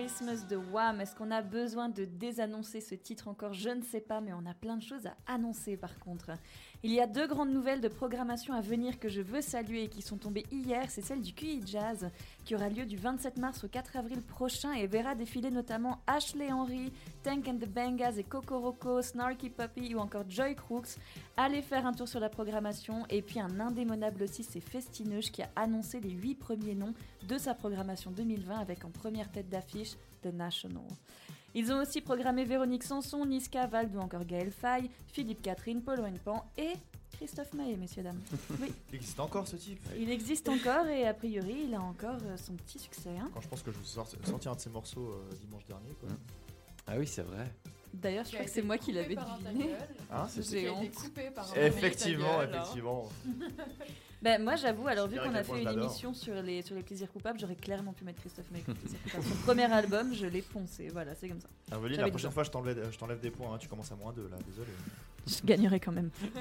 [0.09, 1.01] Christmas de Wham.
[1.01, 3.53] Est-ce qu'on a besoin de désannoncer ce titre encore?
[3.53, 6.31] Je ne sais pas, mais on a plein de choses à annoncer par contre.
[6.81, 9.89] Il y a deux grandes nouvelles de programmation à venir que je veux saluer et
[9.89, 10.85] qui sont tombées hier.
[10.87, 12.09] C'est celle du QI Jazz
[12.45, 16.49] qui aura lieu du 27 mars au 4 avril prochain et verra défiler notamment Ashley
[16.49, 20.95] Henry, Tank and the Bangas et Kokoroko, Snarky Puppy ou encore Joy Crooks.
[21.35, 25.41] Allez faire un tour sur la programmation et puis un indémodable aussi, c'est Festineuge qui
[25.41, 26.93] a annoncé les 8 premiers noms
[27.27, 30.85] de sa programmation 2020 avec en première tête d'affiche The National.
[31.55, 35.99] Ils ont aussi programmé Véronique Sanson, Niska Vald ou encore Gaël Faye, Philippe Catherine, Paul
[36.23, 36.73] Pan et
[37.11, 38.21] Christophe Maé, messieurs, dames.
[38.61, 39.79] Oui, Il existe encore ce type?
[39.97, 43.09] Il existe encore et a priori il a encore euh, son petit succès.
[43.19, 43.29] hein.
[43.33, 45.89] Quand je pense que je vous sors- sorti un de ces morceaux euh, dimanche dernier.
[45.99, 46.09] Quoi.
[46.87, 47.51] Ah oui, c'est vrai.
[47.93, 49.71] D'ailleurs, je crois que c'est moi qui l'avais deviné.
[50.11, 50.83] Hein, c'est- J'ai honte.
[50.83, 53.09] été coupé par un Effectivement, gueule, effectivement.
[54.21, 57.09] Ben, moi, j'avoue, alors vu qu'on a fait une émission sur les, sur les plaisirs
[57.11, 59.23] coupables, j'aurais clairement pu mettre Christophe Maé comme plaisir coupable.
[59.23, 60.89] Son premier album, je l'ai poncé.
[60.91, 61.47] Voilà, c'est comme ça.
[61.71, 63.53] J'avais la prochaine fois, je t'enlève je t'enlève des points.
[63.53, 64.67] hein, Tu commences à moins 2 là, désolé.
[65.27, 66.09] Je gagnerai quand même.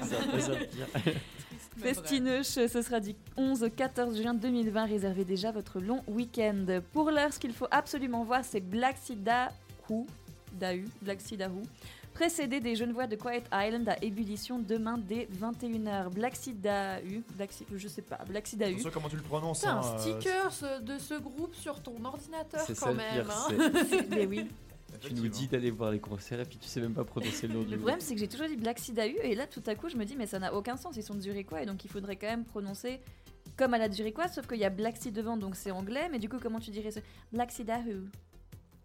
[1.77, 4.85] Festineuche, ce sera du 11 au 14 juin 2020.
[4.85, 6.65] Réservez déjà votre long week-end.
[6.91, 9.51] Pour l'heure, ce qu'il faut absolument voir, c'est Black Sida
[9.89, 10.05] Who,
[10.53, 11.61] Dahu, Black Sida Who,
[12.13, 16.09] précédé des jeunes voix de Quiet Island à ébullition demain dès 21h.
[16.09, 18.73] Black Sida U, Black Si- je sais pas, Black Sida U.
[18.73, 19.61] Attention comment tu le prononces.
[19.61, 23.27] T'as hein, un euh, sticker ce- de ce groupe sur ton ordinateur quand ça même.
[23.29, 23.73] hein.
[23.89, 24.47] c'est- Mais oui.
[25.01, 27.53] Tu nous dis d'aller voir les concerts et puis tu sais même pas prononcer le
[27.53, 29.61] nom du Le problème, c'est que j'ai toujours dit Black Sida U, et là, tout
[29.67, 31.85] à coup, je me dis, mais ça n'a aucun sens, ils sont zurichois, et donc
[31.85, 32.99] il faudrait quand même prononcer
[33.55, 36.17] comme à la zurichoise, sauf qu'il y a Black Sea devant, donc c'est anglais, mais
[36.17, 36.99] du coup, comment tu dirais ce
[37.31, 37.51] Black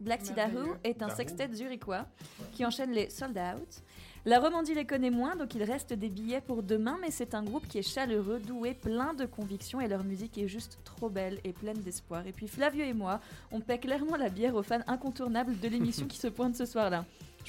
[0.01, 0.77] Black Merveilleux.
[0.85, 1.17] est un Dahoo.
[1.17, 2.07] sextet zurichois
[2.53, 3.83] qui enchaîne les sold out.
[4.27, 7.43] La Romandie les connaît moins, donc il reste des billets pour demain, mais c'est un
[7.43, 11.41] groupe qui est chaleureux, doué, plein de conviction, et leur musique est juste trop belle
[11.45, 12.27] et pleine d'espoir.
[12.27, 13.21] Et puis Flavio et moi,
[13.53, 17.05] on paie clairement la bière aux fans incontournables de l'émission qui se pointe ce soir-là.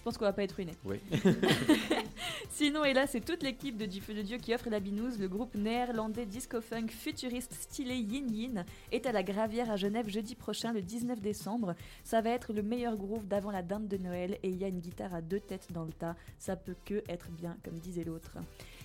[0.05, 0.75] Je pense qu'on va pas être ruinés.
[0.85, 0.99] Oui.
[2.51, 5.17] Sinon, et là, c'est toute l'équipe de Du Feu de Dieu qui offre la binouse.
[5.17, 10.35] Le groupe néerlandais disco-funk futuriste stylé Yin Yin est à la Gravière à Genève jeudi
[10.35, 11.73] prochain, le 19 décembre.
[12.03, 14.67] Ça va être le meilleur groove d'avant la dinde de Noël et il y a
[14.67, 16.15] une guitare à deux têtes dans le tas.
[16.37, 18.37] Ça peut que être bien, comme disait l'autre.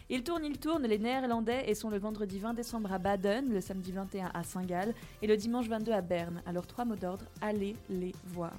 [0.09, 3.61] Ils tournent, ils tournent, les Néerlandais, et sont le vendredi 20 décembre à Baden, le
[3.61, 6.43] samedi 21 à Saint-Gall et le dimanche 22 à Berne.
[6.47, 8.55] Alors, trois mots d'ordre, allez les voir.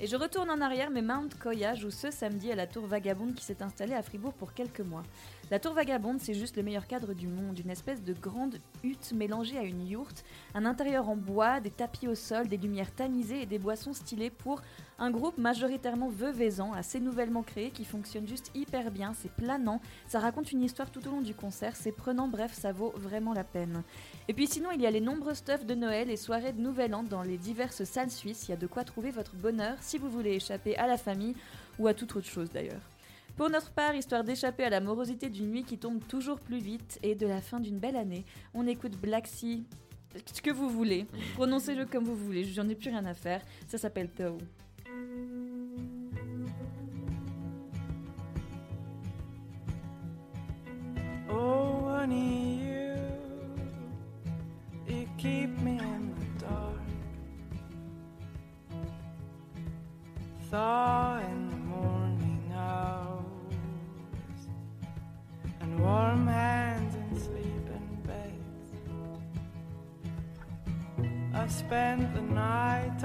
[0.00, 3.34] Et je retourne en arrière, mais Mount Koya joue ce samedi à la Tour Vagabonde
[3.34, 5.02] qui s'est installée à Fribourg pour quelques mois.
[5.50, 9.12] La Tour Vagabonde, c'est juste le meilleur cadre du monde, une espèce de grande hutte
[9.12, 10.22] mélangée à une yourte,
[10.54, 14.28] un intérieur en bois, des tapis au sol, des lumières tamisées et des boissons stylées
[14.28, 14.60] pour
[14.98, 20.20] un groupe majoritairement veuvaisant, assez nouvellement créé, qui fonctionne juste hyper bien, c'est planant, ça
[20.20, 23.44] raconte une histoire tout au long du concert, c'est prenant, bref, ça vaut vraiment la
[23.44, 23.84] peine.
[24.28, 26.94] Et puis sinon, il y a les nombreux stuffs de Noël et soirées de Nouvel
[26.94, 28.48] An dans les diverses salles suisses.
[28.48, 31.36] Il y a de quoi trouver votre bonheur si vous voulez échapper à la famille
[31.78, 32.82] ou à toute autre chose d'ailleurs.
[33.38, 36.98] Pour notre part, histoire d'échapper à la morosité d'une nuit qui tombe toujours plus vite
[37.04, 39.62] et de la fin d'une belle année, on écoute Black Sea,
[40.32, 41.06] ce que vous voulez.
[41.34, 43.40] Prononcez-le comme vous voulez, j'en ai plus rien à faire.
[43.68, 44.38] Ça s'appelle Though.
[51.30, 52.58] Oh, honey,
[54.88, 56.74] you, keep me in the dark.
[60.50, 61.20] Thaw
[65.78, 68.72] and warm hands in sleeping beds.
[71.34, 73.02] I've spent the night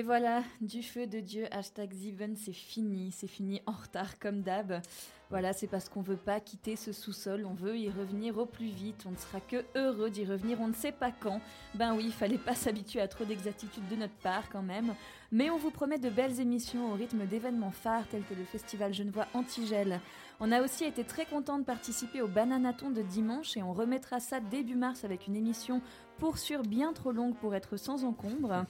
[0.00, 4.40] Et voilà, du feu de Dieu, hashtag Ziven, c'est fini, c'est fini en retard comme
[4.40, 4.80] d'hab.
[5.28, 8.70] Voilà, c'est parce qu'on veut pas quitter ce sous-sol, on veut y revenir au plus
[8.70, 11.42] vite, on ne sera que heureux d'y revenir, on ne sait pas quand.
[11.74, 14.94] Ben oui, il fallait pas s'habituer à trop d'exactitude de notre part quand même.
[15.32, 18.94] Mais on vous promet de belles émissions au rythme d'événements phares tels que le festival
[18.94, 20.00] Genevois Antigel.
[20.40, 24.18] On a aussi été très content de participer au Bananaton de dimanche et on remettra
[24.18, 25.82] ça début mars avec une émission
[26.18, 28.64] pour sûr bien trop longue pour être sans encombre.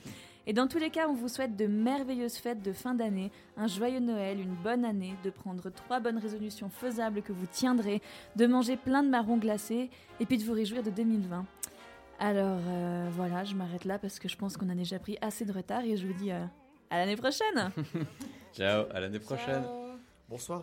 [0.46, 3.66] Et dans tous les cas, on vous souhaite de merveilleuses fêtes de fin d'année, un
[3.66, 8.00] joyeux Noël, une bonne année, de prendre trois bonnes résolutions faisables que vous tiendrez,
[8.36, 11.44] de manger plein de marrons glacés et puis de vous réjouir de 2020.
[12.18, 15.44] Alors euh, voilà, je m'arrête là parce que je pense qu'on a déjà pris assez
[15.44, 16.44] de retard et je vous dis euh,
[16.90, 17.70] à l'année prochaine
[18.52, 19.62] Ciao, à l'année prochaine.
[20.28, 20.62] Bonsoir.